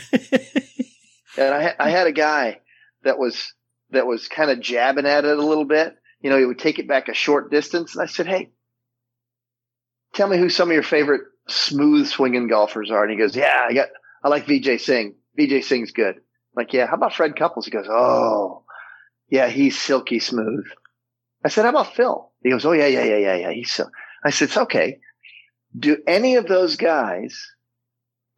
And 1.36 1.54
I, 1.54 1.74
I 1.78 1.90
had 1.90 2.06
a 2.06 2.12
guy 2.12 2.60
that 3.04 3.18
was, 3.18 3.54
that 3.90 4.06
was 4.06 4.28
kind 4.28 4.50
of 4.50 4.60
jabbing 4.60 5.06
at 5.06 5.24
it 5.24 5.38
a 5.38 5.42
little 5.44 5.64
bit. 5.66 5.96
You 6.20 6.30
know, 6.30 6.38
he 6.38 6.44
would 6.44 6.58
take 6.58 6.78
it 6.78 6.88
back 6.88 7.08
a 7.08 7.14
short 7.14 7.50
distance. 7.50 7.94
And 7.94 8.02
I 8.02 8.06
said, 8.06 8.26
Hey, 8.26 8.50
tell 10.14 10.28
me 10.28 10.38
who 10.38 10.48
some 10.48 10.70
of 10.70 10.74
your 10.74 10.82
favorite 10.82 11.22
smooth 11.48 12.06
swinging 12.06 12.48
golfers 12.48 12.90
are. 12.90 13.02
And 13.02 13.10
he 13.12 13.18
goes, 13.18 13.36
Yeah, 13.36 13.66
I 13.68 13.74
got, 13.74 13.88
I 14.22 14.28
like 14.28 14.46
Vijay 14.46 14.80
Singh. 14.80 15.14
Vijay 15.38 15.62
Singh's 15.62 15.92
good. 15.92 16.16
I'm 16.16 16.22
like, 16.56 16.72
yeah, 16.72 16.86
how 16.86 16.94
about 16.94 17.14
Fred 17.14 17.36
Couples? 17.36 17.64
He 17.66 17.70
goes, 17.70 17.86
Oh, 17.88 18.64
yeah, 19.28 19.48
he's 19.48 19.78
silky 19.80 20.20
smooth. 20.20 20.64
I 21.44 21.48
said, 21.48 21.62
How 21.64 21.70
about 21.70 21.94
Phil? 21.94 22.30
He 22.42 22.50
goes, 22.50 22.64
Oh, 22.64 22.72
yeah, 22.72 22.86
yeah, 22.86 23.04
yeah, 23.04 23.16
yeah, 23.18 23.34
yeah. 23.36 23.50
He's 23.52 23.72
so, 23.72 23.88
I 24.24 24.30
said, 24.30 24.48
It's 24.48 24.56
okay. 24.56 25.00
Do 25.76 25.98
any 26.06 26.36
of 26.36 26.46
those 26.46 26.76
guys 26.76 27.50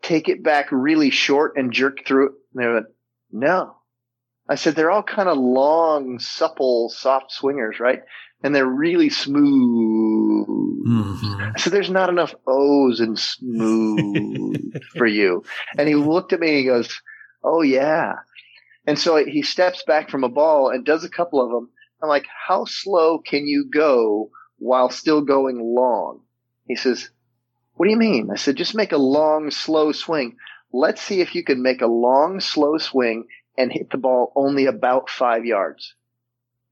take 0.03 0.29
it 0.29 0.43
back 0.43 0.68
really 0.72 1.11
short 1.11 1.57
and 1.57 1.72
jerk 1.72 2.07
through 2.07 2.27
it? 2.27 2.33
And 2.55 2.62
they 2.64 2.68
went, 2.72 2.87
No. 3.31 3.77
I 4.49 4.55
said, 4.55 4.74
They're 4.74 4.91
all 4.91 5.03
kind 5.03 5.29
of 5.29 5.37
long, 5.39 6.18
supple, 6.18 6.89
soft 6.89 7.33
swingers, 7.33 7.79
right? 7.79 8.01
And 8.43 8.55
they're 8.55 8.66
really 8.66 9.11
smooth. 9.11 10.47
Mhm. 10.49 11.36
So 11.57 11.71
there's 11.71 11.91
not 11.91 12.09
enough 12.09 12.35
O's 12.47 13.01
in 13.01 13.17
smooth 13.17 14.75
for 14.97 15.07
you. 15.07 15.45
And 15.79 15.89
he 15.89 15.95
looked 15.95 16.33
at 16.33 16.41
me 16.41 16.49
and 16.49 16.59
he 16.59 16.65
goes, 16.65 17.01
Oh 17.43 17.63
yeah. 17.63 18.15
And 18.87 18.99
so 18.99 19.17
he 19.25 19.43
steps 19.43 19.83
back 19.87 20.11
from 20.11 20.25
a 20.25 20.29
ball 20.29 20.71
and 20.71 20.85
does 20.85 21.05
a 21.05 21.09
couple 21.11 21.45
of 21.45 21.51
them. 21.51 21.71
I'm 22.03 22.09
like, 22.09 22.27
how 22.47 22.65
slow 22.67 23.19
can 23.19 23.47
you 23.47 23.69
go 23.73 24.31
while 24.59 24.91
still 24.91 25.23
going 25.23 25.59
long? 25.61 26.21
He 26.67 26.77
says, 26.77 27.11
What 27.75 27.87
do 27.87 27.91
you 27.91 27.99
mean? 27.99 28.31
I 28.31 28.37
said, 28.37 28.57
Just 28.57 28.75
make 28.75 28.93
a 28.93 28.99
long, 28.99 29.51
slow 29.51 29.93
swing. 29.93 30.37
Let's 30.73 31.01
see 31.01 31.21
if 31.21 31.35
you 31.35 31.43
can 31.43 31.63
make 31.63 31.81
a 31.81 31.87
long, 31.87 32.41
slow 32.41 32.79
swing 32.79 33.27
and 33.57 33.73
hit 33.73 33.91
the 33.91 33.99
ball 33.99 34.33
only 34.37 34.67
about 34.67 35.09
five 35.09 35.45
yards. 35.45 35.95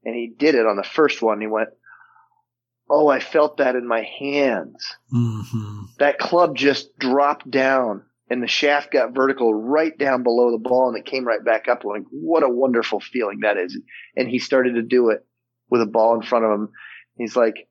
And 0.03 0.13
he 0.13 0.27
did 0.27 0.55
it 0.55 0.67
on 0.67 0.75
the 0.75 0.83
first 0.83 1.21
one. 1.21 1.41
He 1.41 1.47
went, 1.47 1.69
Oh, 2.89 3.07
I 3.07 3.19
felt 3.19 3.57
that 3.57 3.75
in 3.75 3.87
my 3.87 4.01
hands. 4.19 4.95
hmm 5.11 5.81
That 5.99 6.19
club 6.19 6.55
just 6.55 6.97
dropped 6.99 7.49
down 7.49 8.03
and 8.29 8.41
the 8.43 8.47
shaft 8.47 8.91
got 8.91 9.13
vertical 9.15 9.53
right 9.53 9.95
down 9.97 10.23
below 10.23 10.51
the 10.51 10.57
ball 10.57 10.89
and 10.89 10.97
it 10.97 11.05
came 11.05 11.25
right 11.25 11.43
back 11.43 11.67
up. 11.67 11.83
Like, 11.83 12.03
what 12.11 12.43
a 12.43 12.49
wonderful 12.49 12.99
feeling 12.99 13.39
that 13.41 13.57
is. 13.57 13.77
And 14.15 14.27
he 14.27 14.39
started 14.39 14.75
to 14.75 14.81
do 14.81 15.09
it 15.09 15.25
with 15.69 15.81
a 15.81 15.85
ball 15.87 16.15
in 16.15 16.21
front 16.21 16.45
of 16.45 16.51
him. 16.51 16.69
He's 17.17 17.35
like, 17.35 17.67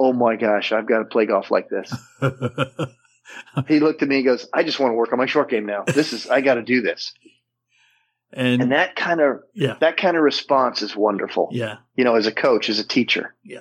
Oh 0.00 0.12
my 0.12 0.36
gosh, 0.36 0.70
I've 0.72 0.86
got 0.88 1.00
to 1.00 1.04
play 1.06 1.26
golf 1.26 1.50
like 1.50 1.68
this. 1.68 1.92
he 3.68 3.80
looked 3.80 4.02
at 4.02 4.08
me 4.08 4.16
and 4.16 4.24
goes, 4.24 4.48
I 4.54 4.62
just 4.62 4.78
want 4.78 4.92
to 4.92 4.96
work 4.96 5.12
on 5.12 5.18
my 5.18 5.26
short 5.26 5.50
game 5.50 5.66
now. 5.66 5.84
This 5.86 6.12
is, 6.12 6.28
I 6.28 6.40
got 6.40 6.54
to 6.54 6.62
do 6.62 6.80
this. 6.82 7.12
and, 8.32 8.62
And 8.62 8.72
that 8.72 8.94
kind 8.96 9.20
of, 9.20 9.40
yeah, 9.54 9.76
that 9.80 9.96
kind 9.96 10.16
of 10.16 10.22
response 10.22 10.82
is 10.82 10.94
wonderful. 10.96 11.48
yeah. 11.52 11.78
You 11.96 12.04
know, 12.04 12.14
as 12.14 12.26
a 12.26 12.32
coach, 12.32 12.68
as 12.70 12.78
a 12.78 12.86
teacher, 12.86 13.34
Yeah, 13.42 13.60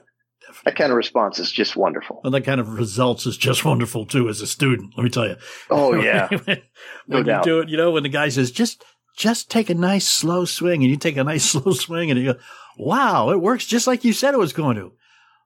that 0.66 0.76
kind 0.76 0.92
of 0.92 0.98
response 0.98 1.40
is 1.40 1.52
just 1.52 1.76
wonderful. 1.76 2.22
Well, 2.24 2.32
that 2.32 2.44
kind 2.46 2.60
of 2.60 2.70
results 2.78 3.26
is 3.26 3.38
just 3.38 3.64
wonderful 3.66 4.06
too 4.06 4.28
as 4.30 4.42
a 4.42 4.48
student. 4.48 4.94
Let 4.98 5.04
me 5.04 5.10
tell 5.10 5.28
you. 5.28 5.36
Oh 5.70 5.94
yeah. 6.02 6.28
when 6.30 6.62
No 7.08 7.18
you 7.20 7.24
doubt. 7.24 7.44
do 7.44 7.60
it, 7.60 7.70
you 7.70 7.78
know, 7.78 7.92
when 7.92 8.04
the 8.04 8.10
guy 8.10 8.30
says 8.30 8.52
just 8.52 8.84
just 9.18 9.50
take 9.50 9.70
a 9.70 9.74
nice 9.76 10.08
slow 10.08 10.46
swing, 10.46 10.84
and 10.84 10.92
you 10.92 10.98
take 10.98 11.18
a 11.18 11.24
nice 11.24 11.44
slow 11.52 11.72
swing, 11.74 12.12
and 12.12 12.20
you 12.20 12.34
go, 12.34 12.40
"Wow, 12.78 13.32
it 13.32 13.42
works 13.42 13.66
just 13.66 13.88
like 13.88 14.04
you 14.04 14.14
said 14.14 14.34
it 14.34 14.40
was 14.40 14.54
going 14.54 14.76
to, 14.78 14.94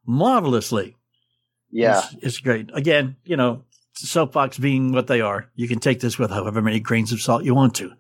marvelously." 0.06 0.96
Yeah. 1.74 2.00
it's, 2.00 2.16
it's 2.24 2.38
great. 2.40 2.70
Again, 2.74 3.16
you 3.24 3.38
know, 3.38 3.64
soapbox 3.94 4.58
being 4.58 4.92
what 4.92 5.08
they 5.08 5.22
are, 5.22 5.50
you 5.56 5.70
can 5.70 5.80
take 5.80 6.02
this 6.02 6.20
with 6.20 6.30
however 6.30 6.62
many 6.62 6.82
grains 6.82 7.14
of 7.14 7.22
salt 7.22 7.46
you 7.46 7.56
want 7.56 7.76
to. 7.76 7.94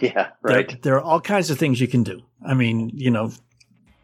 Yeah. 0.00 0.12
There- 0.12 0.32
Right. 0.42 0.82
There, 0.82 0.94
are 0.96 1.00
all 1.00 1.20
kinds 1.20 1.50
of 1.50 1.58
things 1.58 1.80
you 1.80 1.88
can 1.88 2.02
do. 2.02 2.22
I 2.46 2.52
mean, 2.54 2.90
you 2.92 3.10
know, 3.10 3.32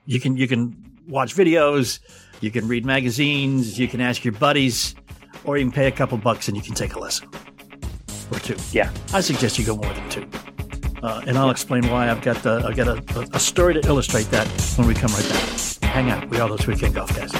you 0.07 0.19
can 0.19 0.37
you 0.39 0.49
can 0.49 0.94
watch 1.07 1.35
videos, 1.35 2.01
you 2.41 2.51
can 2.51 2.69
read 2.69 2.85
magazines, 2.85 3.79
you 3.79 3.89
can 3.89 4.01
ask 4.01 4.25
your 4.25 4.35
buddies, 4.35 4.95
or 5.45 5.59
you 5.59 5.65
can 5.65 5.73
pay 5.73 5.87
a 5.87 5.93
couple 5.93 6.19
bucks 6.19 6.49
and 6.49 6.57
you 6.57 6.63
can 6.63 6.75
take 6.75 6.95
a 6.95 6.99
lesson 6.99 7.29
or 8.31 8.39
two. 8.39 8.57
Yeah. 8.73 8.91
I 9.13 9.21
suggest 9.21 9.59
you 9.59 9.65
go 9.65 9.77
more 9.77 9.93
than 9.93 10.09
two. 10.11 10.29
Uh, 11.03 11.23
and 11.27 11.37
I'll 11.37 11.51
explain 11.51 11.87
why. 11.89 12.11
I've 12.11 12.23
got 12.23 12.43
the, 12.43 12.65
I've 12.67 12.77
got 12.77 12.89
a, 12.89 13.29
a 13.35 13.41
story 13.41 13.75
to 13.75 13.87
illustrate 13.87 14.31
that 14.31 14.47
when 14.77 14.87
we 14.87 14.95
come 14.95 15.13
right 15.13 15.29
back. 15.29 15.91
Hang 15.91 16.11
out. 16.11 16.29
We 16.31 16.41
are 16.41 16.49
those 16.49 16.67
weekend 16.67 16.95
golf 16.95 17.15
guys. 17.15 17.33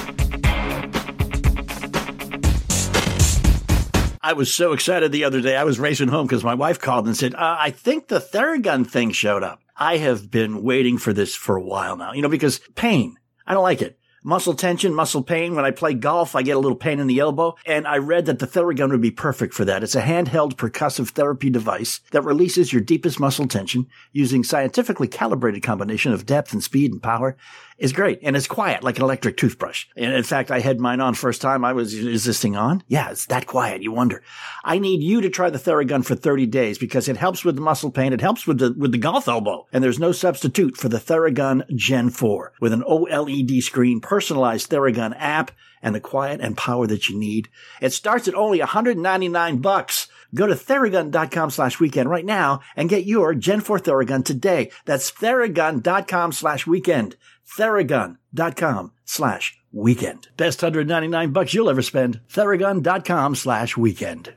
I 4.21 4.33
was 4.33 4.51
so 4.53 4.73
excited 4.73 5.11
the 5.11 5.23
other 5.23 5.41
day. 5.41 5.55
I 5.55 5.63
was 5.63 5.79
racing 5.79 6.07
home 6.07 6.25
because 6.25 6.43
my 6.43 6.55
wife 6.55 6.79
called 6.79 7.05
and 7.05 7.15
said, 7.15 7.35
uh, 7.35 7.57
I 7.59 7.69
think 7.69 8.07
the 8.07 8.19
Theragun 8.19 8.87
thing 8.87 9.11
showed 9.11 9.43
up. 9.43 9.61
I 9.77 9.97
have 9.97 10.31
been 10.31 10.63
waiting 10.63 10.97
for 10.97 11.13
this 11.13 11.35
for 11.35 11.55
a 11.55 11.61
while 11.61 11.95
now, 11.95 12.13
you 12.13 12.21
know, 12.21 12.29
because 12.29 12.59
pain, 12.75 13.17
I 13.45 13.53
don't 13.53 13.63
like 13.63 13.81
it. 13.81 13.99
Muscle 14.27 14.55
tension, 14.55 14.91
muscle 14.91 15.21
pain. 15.21 15.53
When 15.53 15.65
I 15.65 15.69
play 15.69 15.93
golf, 15.93 16.35
I 16.35 16.41
get 16.41 16.55
a 16.55 16.59
little 16.59 16.75
pain 16.75 16.99
in 16.99 17.05
the 17.05 17.19
elbow. 17.19 17.55
And 17.63 17.85
I 17.85 17.99
read 17.99 18.25
that 18.25 18.39
the 18.39 18.47
Theragun 18.47 18.89
would 18.89 18.99
be 18.99 19.11
perfect 19.11 19.53
for 19.53 19.65
that. 19.65 19.83
It's 19.83 19.93
a 19.93 20.01
handheld 20.01 20.55
percussive 20.55 21.09
therapy 21.09 21.51
device 21.51 21.99
that 22.09 22.23
releases 22.23 22.73
your 22.73 22.81
deepest 22.81 23.19
muscle 23.19 23.47
tension 23.47 23.85
using 24.13 24.43
scientifically 24.43 25.07
calibrated 25.07 25.61
combination 25.61 26.11
of 26.11 26.25
depth 26.25 26.53
and 26.53 26.63
speed 26.63 26.91
and 26.91 27.03
power 27.03 27.37
is 27.77 27.93
great. 27.93 28.19
And 28.23 28.35
it's 28.35 28.47
quiet 28.47 28.83
like 28.83 28.97
an 28.97 29.03
electric 29.03 29.37
toothbrush. 29.37 29.85
And 29.95 30.13
in 30.13 30.23
fact, 30.23 30.51
I 30.51 30.59
had 30.59 30.79
mine 30.79 31.01
on 31.01 31.13
first 31.13 31.41
time. 31.41 31.65
I 31.65 31.73
was, 31.73 31.93
is 31.93 32.23
this 32.23 32.41
thing 32.41 32.55
on? 32.55 32.83
Yeah, 32.87 33.11
it's 33.11 33.25
that 33.27 33.47
quiet. 33.47 33.81
You 33.81 33.91
wonder. 33.91 34.23
I 34.63 34.79
need 34.79 35.03
you 35.03 35.21
to 35.21 35.29
try 35.29 35.49
the 35.49 35.59
Theragun 35.59 36.05
for 36.05 36.15
30 36.15 36.45
days 36.47 36.77
because 36.77 37.09
it 37.09 37.17
helps 37.17 37.43
with 37.43 37.55
the 37.55 37.61
muscle 37.61 37.91
pain. 37.91 38.13
It 38.13 38.21
helps 38.21 38.47
with 38.47 38.59
the, 38.59 38.73
with 38.77 38.91
the 38.91 38.97
golf 38.97 39.27
elbow. 39.27 39.67
And 39.73 39.83
there's 39.83 39.99
no 39.99 40.11
substitute 40.11 40.77
for 40.77 40.89
the 40.89 40.99
Theragun 40.99 41.63
Gen 41.75 42.09
4 42.09 42.53
with 42.61 42.71
an 42.73 42.83
OLED 42.83 43.61
screen, 43.61 43.99
personalized 43.99 44.69
Theragun 44.69 45.15
app, 45.17 45.51
and 45.81 45.93
the 45.93 45.99
quiet 45.99 46.41
and 46.41 46.57
power 46.57 46.87
that 46.87 47.09
you 47.09 47.17
need. 47.17 47.47
It 47.79 47.93
starts 47.93 48.27
at 48.27 48.33
only 48.33 48.59
199 48.59 49.57
bucks. 49.57 50.07
Go 50.33 50.47
to 50.47 50.55
Theragun.com 50.55 51.49
slash 51.49 51.79
weekend 51.79 52.09
right 52.09 52.25
now 52.25 52.61
and 52.75 52.89
get 52.89 53.05
your 53.05 53.33
Gen 53.33 53.61
4 53.61 53.79
Theragun 53.79 54.25
today. 54.25 54.71
That's 54.85 55.11
Theragun.com 55.11 56.31
slash 56.31 56.65
weekend. 56.65 57.15
Theragun.com 57.57 58.91
slash 59.05 59.57
weekend. 59.71 60.27
Best 60.37 60.61
199 60.61 61.31
bucks 61.31 61.53
you'll 61.53 61.69
ever 61.69 61.81
spend. 61.81 62.21
Theragun.com 62.29 63.35
slash 63.35 63.77
weekend. 63.77 64.33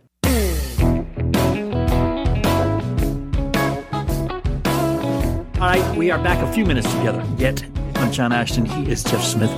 All 5.60 5.66
right, 5.66 5.96
we 5.96 6.12
are 6.12 6.22
back 6.22 6.38
a 6.38 6.52
few 6.52 6.64
minutes 6.64 6.86
together. 6.94 7.26
Yet, 7.36 7.64
I'm 7.96 8.12
John 8.12 8.32
Ashton. 8.32 8.64
He 8.64 8.88
is 8.88 9.02
Jeff 9.02 9.24
Smith. 9.24 9.50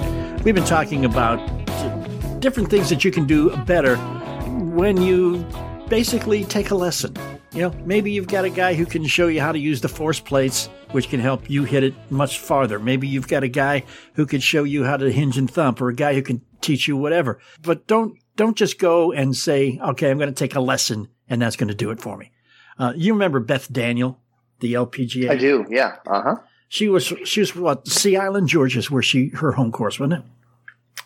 We've 0.44 0.54
been 0.54 0.64
talking 0.64 1.04
about 1.04 1.36
different 2.40 2.70
things 2.70 2.88
that 2.88 3.04
you 3.04 3.10
can 3.10 3.26
do 3.26 3.54
better 3.64 3.96
when 3.96 5.02
you 5.02 5.44
basically 5.90 6.44
take 6.44 6.70
a 6.70 6.74
lesson. 6.74 7.14
You 7.52 7.62
know, 7.62 7.74
maybe 7.84 8.12
you've 8.12 8.28
got 8.28 8.44
a 8.44 8.50
guy 8.50 8.74
who 8.74 8.86
can 8.86 9.04
show 9.04 9.26
you 9.26 9.40
how 9.40 9.50
to 9.52 9.58
use 9.58 9.80
the 9.80 9.88
force 9.88 10.20
plates, 10.20 10.66
which 10.92 11.10
can 11.10 11.18
help 11.18 11.50
you 11.50 11.64
hit 11.64 11.82
it 11.82 11.94
much 12.10 12.38
farther. 12.38 12.78
Maybe 12.78 13.08
you've 13.08 13.28
got 13.28 13.42
a 13.42 13.48
guy 13.48 13.84
who 14.14 14.24
could 14.24 14.42
show 14.42 14.62
you 14.62 14.84
how 14.84 14.96
to 14.96 15.10
hinge 15.10 15.36
and 15.36 15.50
thump, 15.50 15.80
or 15.80 15.88
a 15.88 15.94
guy 15.94 16.14
who 16.14 16.22
can 16.22 16.40
teach 16.60 16.86
you 16.86 16.96
whatever. 16.96 17.40
But 17.60 17.88
don't 17.88 18.16
don't 18.36 18.56
just 18.56 18.78
go 18.78 19.12
and 19.12 19.36
say, 19.36 19.80
"Okay, 19.82 20.10
I'm 20.10 20.16
going 20.18 20.32
to 20.32 20.34
take 20.34 20.54
a 20.54 20.60
lesson, 20.60 21.08
and 21.28 21.42
that's 21.42 21.56
going 21.56 21.68
to 21.68 21.74
do 21.74 21.90
it 21.90 22.00
for 22.00 22.16
me." 22.16 22.30
Uh, 22.78 22.92
you 22.96 23.12
remember 23.12 23.40
Beth 23.40 23.70
Daniel, 23.70 24.20
the 24.60 24.74
LPGA? 24.74 25.28
I 25.28 25.36
do. 25.36 25.66
Yeah. 25.68 25.96
Uh 26.06 26.22
huh. 26.22 26.36
She 26.68 26.88
was 26.88 27.12
she 27.24 27.40
was 27.40 27.56
what 27.56 27.88
Sea 27.88 28.16
Island, 28.16 28.48
Georgia, 28.48 28.78
is 28.78 28.92
where 28.92 29.02
she 29.02 29.30
her 29.30 29.52
home 29.52 29.72
course, 29.72 29.98
wasn't 29.98 30.24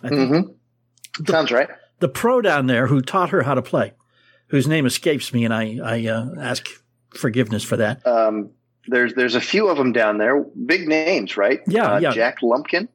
it? 0.02 0.12
Mm-hmm. 0.12 1.24
Sounds 1.24 1.50
right. 1.50 1.70
The 2.00 2.08
pro 2.08 2.42
down 2.42 2.66
there 2.66 2.88
who 2.88 3.00
taught 3.00 3.30
her 3.30 3.44
how 3.44 3.54
to 3.54 3.62
play, 3.62 3.94
whose 4.48 4.66
name 4.68 4.86
escapes 4.86 5.32
me, 5.32 5.44
and 5.44 5.52
I 5.54 5.78
I 5.82 6.06
uh, 6.06 6.26
ask 6.40 6.66
forgiveness 7.14 7.64
for 7.64 7.76
that. 7.78 8.06
Um, 8.06 8.50
there's 8.88 9.14
there's 9.14 9.34
a 9.34 9.40
few 9.40 9.68
of 9.68 9.76
them 9.78 9.92
down 9.92 10.18
there, 10.18 10.42
big 10.42 10.86
names, 10.88 11.36
right? 11.36 11.60
Yeah, 11.66 11.94
uh, 11.94 11.98
yeah. 12.00 12.10
Jack 12.12 12.42
Lumpkin, 12.42 12.88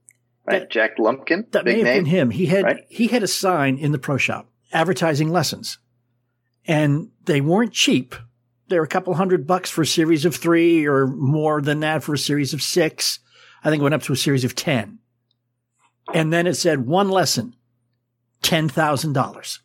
right? 0.45 0.59
That- 0.61 0.69
Jack 0.69 0.97
Lumpkin, 0.99 1.47
That 1.51 1.65
may 1.65 1.77
have 1.77 1.83
name. 1.83 2.03
been 2.03 2.05
him. 2.05 2.29
He 2.31 2.45
had 2.45 2.63
right? 2.63 2.85
he 2.89 3.07
had 3.07 3.23
a 3.23 3.27
sign 3.27 3.77
in 3.77 3.91
the 3.91 3.99
pro 3.99 4.17
shop 4.17 4.49
advertising 4.71 5.29
lessons, 5.29 5.79
and 6.67 7.09
they 7.25 7.41
weren't 7.41 7.73
cheap. 7.73 8.15
They 8.67 8.77
were 8.77 8.85
a 8.85 8.87
couple 8.87 9.15
hundred 9.15 9.47
bucks 9.47 9.69
for 9.71 9.81
a 9.81 9.85
series 9.87 10.25
of 10.25 10.35
three, 10.35 10.85
or 10.85 11.07
more 11.07 11.59
than 11.61 11.79
that 11.79 12.03
for 12.03 12.13
a 12.13 12.17
series 12.19 12.53
of 12.53 12.61
six. 12.61 13.19
I 13.63 13.69
think 13.69 13.81
it 13.81 13.83
went 13.83 13.95
up 13.95 14.03
to 14.03 14.13
a 14.13 14.17
series 14.17 14.43
of 14.45 14.53
ten. 14.55 14.99
And 16.13 16.31
then 16.31 16.45
it 16.47 16.53
said 16.55 16.85
one 16.85 17.09
lesson, 17.09 17.55
ten 18.43 18.69
thousand 18.69 19.13
dollars. 19.13 19.59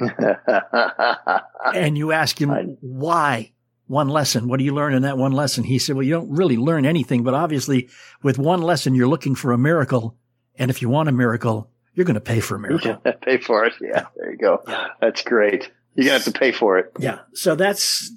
and 1.74 1.96
you 1.98 2.12
ask 2.12 2.40
him 2.40 2.50
I- 2.50 2.64
why? 2.80 3.52
One 3.86 4.08
lesson. 4.08 4.46
What 4.46 4.58
do 4.58 4.64
you 4.64 4.72
learn 4.72 4.94
in 4.94 5.02
that 5.02 5.18
one 5.18 5.32
lesson? 5.32 5.64
He 5.64 5.78
said 5.80 5.96
well 5.96 6.04
you 6.04 6.12
don't 6.12 6.30
really 6.30 6.56
learn 6.56 6.86
anything 6.86 7.24
but 7.24 7.34
obviously 7.34 7.88
with 8.22 8.38
one 8.38 8.62
lesson 8.62 8.94
you're 8.94 9.08
looking 9.08 9.34
for 9.34 9.52
a 9.52 9.58
miracle. 9.58 10.16
And 10.56 10.70
if 10.70 10.80
you 10.82 10.88
want 10.88 11.08
a 11.08 11.12
miracle 11.12 11.70
you're 11.94 12.06
going 12.06 12.14
to 12.14 12.20
pay 12.20 12.38
for 12.40 12.54
a 12.54 12.58
miracle. 12.60 12.96
pay 13.20 13.38
for 13.38 13.64
it. 13.64 13.74
Yeah, 13.80 14.06
there 14.16 14.30
you 14.30 14.38
go. 14.38 14.62
That's 15.00 15.22
great. 15.22 15.70
You're 15.96 16.06
gonna 16.06 16.18
have 16.18 16.24
to 16.24 16.32
pay 16.32 16.52
for 16.52 16.78
it. 16.78 16.92
yeah. 17.00 17.18
So 17.34 17.56
that's 17.56 18.12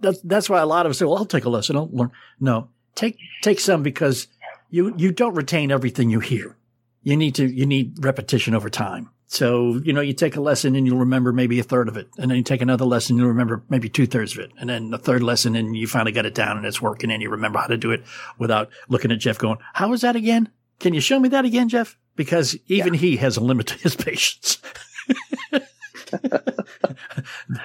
that's 0.00 0.20
that's 0.22 0.48
why 0.48 0.60
a 0.60 0.66
lot 0.66 0.86
of 0.86 0.90
us 0.90 0.98
say 0.98 1.04
well 1.04 1.18
i'll 1.18 1.26
take 1.26 1.44
a 1.44 1.50
lesson. 1.50 1.76
I'll 1.76 1.90
learn. 1.92 2.10
No. 2.40 2.68
Take 2.94 3.18
take 3.42 3.60
some 3.60 3.82
because 3.82 4.28
you 4.70 4.94
you 4.96 5.12
don't 5.12 5.34
retain 5.34 5.70
everything 5.70 6.08
you 6.10 6.20
hear. 6.20 6.56
You 7.02 7.16
need 7.16 7.34
to 7.34 7.46
you 7.46 7.66
need 7.66 8.02
repetition 8.02 8.54
over 8.54 8.70
time 8.70 9.10
so 9.32 9.80
you 9.82 9.94
know 9.94 10.02
you 10.02 10.12
take 10.12 10.36
a 10.36 10.42
lesson 10.42 10.76
and 10.76 10.86
you'll 10.86 10.98
remember 10.98 11.32
maybe 11.32 11.58
a 11.58 11.62
third 11.62 11.88
of 11.88 11.96
it. 11.96 12.08
And 12.18 12.30
then 12.30 12.36
you 12.36 12.44
take 12.44 12.60
another 12.60 12.84
lesson 12.84 13.16
you'll 13.16 13.28
remember 13.28 13.62
maybe 13.70 13.88
two 13.88 14.06
thirds 14.06 14.34
of 14.34 14.40
it. 14.40 14.52
And 14.58 14.68
then 14.68 14.90
the 14.90 14.98
third 14.98 15.22
lesson 15.22 15.56
and 15.56 15.74
you 15.74 15.86
finally 15.86 16.12
got 16.12 16.26
it 16.26 16.34
down 16.34 16.58
and 16.58 16.66
it's 16.66 16.82
working 16.82 17.10
and 17.10 17.22
you 17.22 17.30
remember 17.30 17.58
how 17.58 17.66
to 17.68 17.78
do 17.78 17.92
it 17.92 18.04
without 18.38 18.68
looking 18.90 19.10
at 19.10 19.20
jeff 19.20 19.38
going 19.38 19.56
how 19.72 19.88
was 19.88 20.02
that 20.02 20.16
again? 20.16 20.50
Can 20.80 20.92
you 20.92 21.00
show 21.00 21.18
me 21.18 21.30
that 21.30 21.46
again 21.46 21.70
jeff? 21.70 21.96
Because 22.14 22.56
even 22.66 22.92
he 22.92 23.16
has 23.16 23.38
a 23.38 23.40
limit 23.40 23.68
to 23.68 23.78
his 23.78 23.96
patience. 24.08 24.58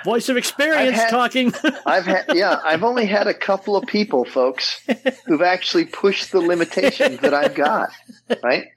Voice 0.05 0.30
of 0.30 0.38
experience 0.38 0.89
I've 0.97 1.03
had- 1.03 1.09
talking. 1.09 1.53
I've 1.86 2.05
had, 2.05 2.26
yeah, 2.34 2.61
I've 2.63 2.84
only 2.86 3.05
had 3.05 3.28
a 3.28 3.34
couple 3.34 3.76
of 3.76 3.86
people, 3.88 4.24
folks, 4.24 4.82
who've 5.26 5.41
actually 5.41 5.84
pushed 5.86 6.32
the 6.32 6.39
limitations 6.39 7.20
that 7.20 7.34
I've 7.34 7.55
got, 7.55 7.89
right? 8.41 8.68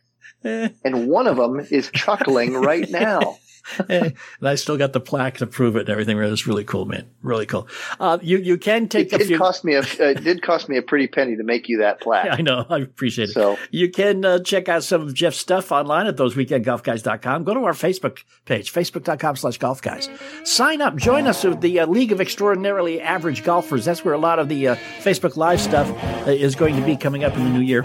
And 0.85 1.09
one 1.09 1.27
of 1.27 1.37
them 1.37 1.61
is 1.71 1.91
chuckling 1.93 2.55
right 2.55 2.89
now. 2.91 3.39
and 3.91 4.15
I 4.43 4.55
still 4.55 4.79
got 4.79 4.95
the 4.95 5.01
plaque 5.01 5.37
to 5.39 5.47
prove 5.47 5.77
it 5.77 5.81
and 5.81 5.91
everything. 5.91 6.17
It 6.19 6.31
was 6.31 6.47
really 6.47 6.65
cool, 6.65 6.87
man. 6.87 7.11
Really 7.23 7.45
cool. 7.45 7.69
Uh, 8.01 8.19
you 8.23 8.39
you 8.39 8.57
can 8.57 8.89
take 8.89 9.13
it 9.13 9.19
did 9.19 9.27
few. 9.27 9.39
cost 9.39 9.65
me 9.65 9.75
a 9.75 9.81
it 9.83 10.25
did 10.25 10.41
cost 10.43 10.69
me 10.69 10.79
a 10.79 10.83
pretty 10.83 11.07
penny 11.07 11.37
to 11.37 11.43
make 11.45 11.69
you 11.69 11.79
that 11.79 12.01
plaque. 12.05 12.39
I 12.39 12.41
know. 12.41 12.65
I 12.69 12.79
appreciate 12.79 13.29
it. 13.29 13.33
So- 13.33 13.59
you 13.71 13.91
can 13.91 14.25
uh, 14.25 14.39
check 14.41 14.69
out 14.71 14.83
some 14.83 15.03
of 15.03 15.13
Jeff's 15.15 15.37
stuff 15.37 15.71
online 15.73 16.07
at 16.07 16.17
thoseweekendgolfguys.com. 16.17 17.45
Go 17.45 17.55
to 17.55 17.65
our 17.65 17.73
Facebook 17.75 18.21
page, 18.47 18.73
facebook.com 18.73 19.37
slash 19.37 19.59
golf 19.59 19.83
guys. 19.83 20.09
Sign 20.45 20.81
up. 20.81 20.97
Join 20.97 21.27
us 21.27 21.45
with 21.45 21.61
the 21.61 21.81
uh, 21.81 21.87
League 21.87 22.13
of 22.13 22.21
Extraordinarily 22.21 23.01
Average 23.01 23.45
Golfers. 23.45 23.85
That's 23.85 24.05
where 24.05 24.15
a 24.15 24.19
lot 24.19 24.39
of 24.39 24.49
the 24.49 24.69
uh, 24.69 24.77
Facebook 25.01 25.37
Live 25.37 25.61
stuff 25.61 25.89
uh, 26.27 26.31
is 26.31 26.55
going 26.57 26.77
to 26.77 26.83
be 26.83 26.97
coming 26.97 27.25
up 27.25 27.37
in 27.37 27.45
the 27.45 27.51
new 27.51 27.61
year. 27.61 27.83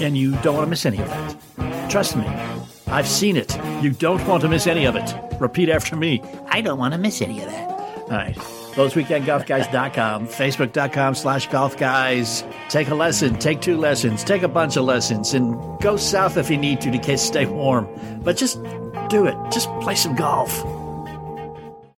And 0.00 0.16
you 0.16 0.32
don't 0.42 0.54
want 0.54 0.66
to 0.66 0.70
miss 0.70 0.86
any 0.86 0.98
of 0.98 1.08
that. 1.08 1.90
Trust 1.90 2.16
me. 2.16 2.24
I've 2.86 3.08
seen 3.08 3.36
it. 3.36 3.56
You 3.82 3.90
don't 3.90 4.26
want 4.26 4.42
to 4.42 4.48
miss 4.48 4.66
any 4.66 4.86
of 4.86 4.96
it. 4.96 5.14
Repeat 5.40 5.68
after 5.68 5.96
me. 5.96 6.22
I 6.48 6.60
don't 6.60 6.78
want 6.78 6.94
to 6.94 6.98
miss 6.98 7.20
any 7.20 7.40
of 7.42 7.50
that. 7.50 7.68
All 7.68 8.08
right. 8.08 8.36
ThoseWeekendGolfGuys.com, 8.36 10.28
Facebook.com 10.28 11.14
slash 11.16 11.48
golf 11.48 11.76
guys. 11.76 12.44
Take 12.68 12.88
a 12.88 12.94
lesson, 12.94 13.36
take 13.38 13.60
two 13.60 13.76
lessons, 13.76 14.22
take 14.22 14.42
a 14.42 14.48
bunch 14.48 14.76
of 14.76 14.84
lessons, 14.84 15.34
and 15.34 15.56
go 15.80 15.96
south 15.96 16.36
if 16.36 16.48
you 16.48 16.56
need 16.56 16.80
to 16.82 16.90
to 16.92 16.98
case 16.98 17.20
stay 17.20 17.44
warm. 17.44 17.88
But 18.22 18.36
just 18.36 18.62
do 19.08 19.26
it. 19.26 19.36
Just 19.50 19.68
play 19.80 19.96
some 19.96 20.14
golf. 20.14 20.62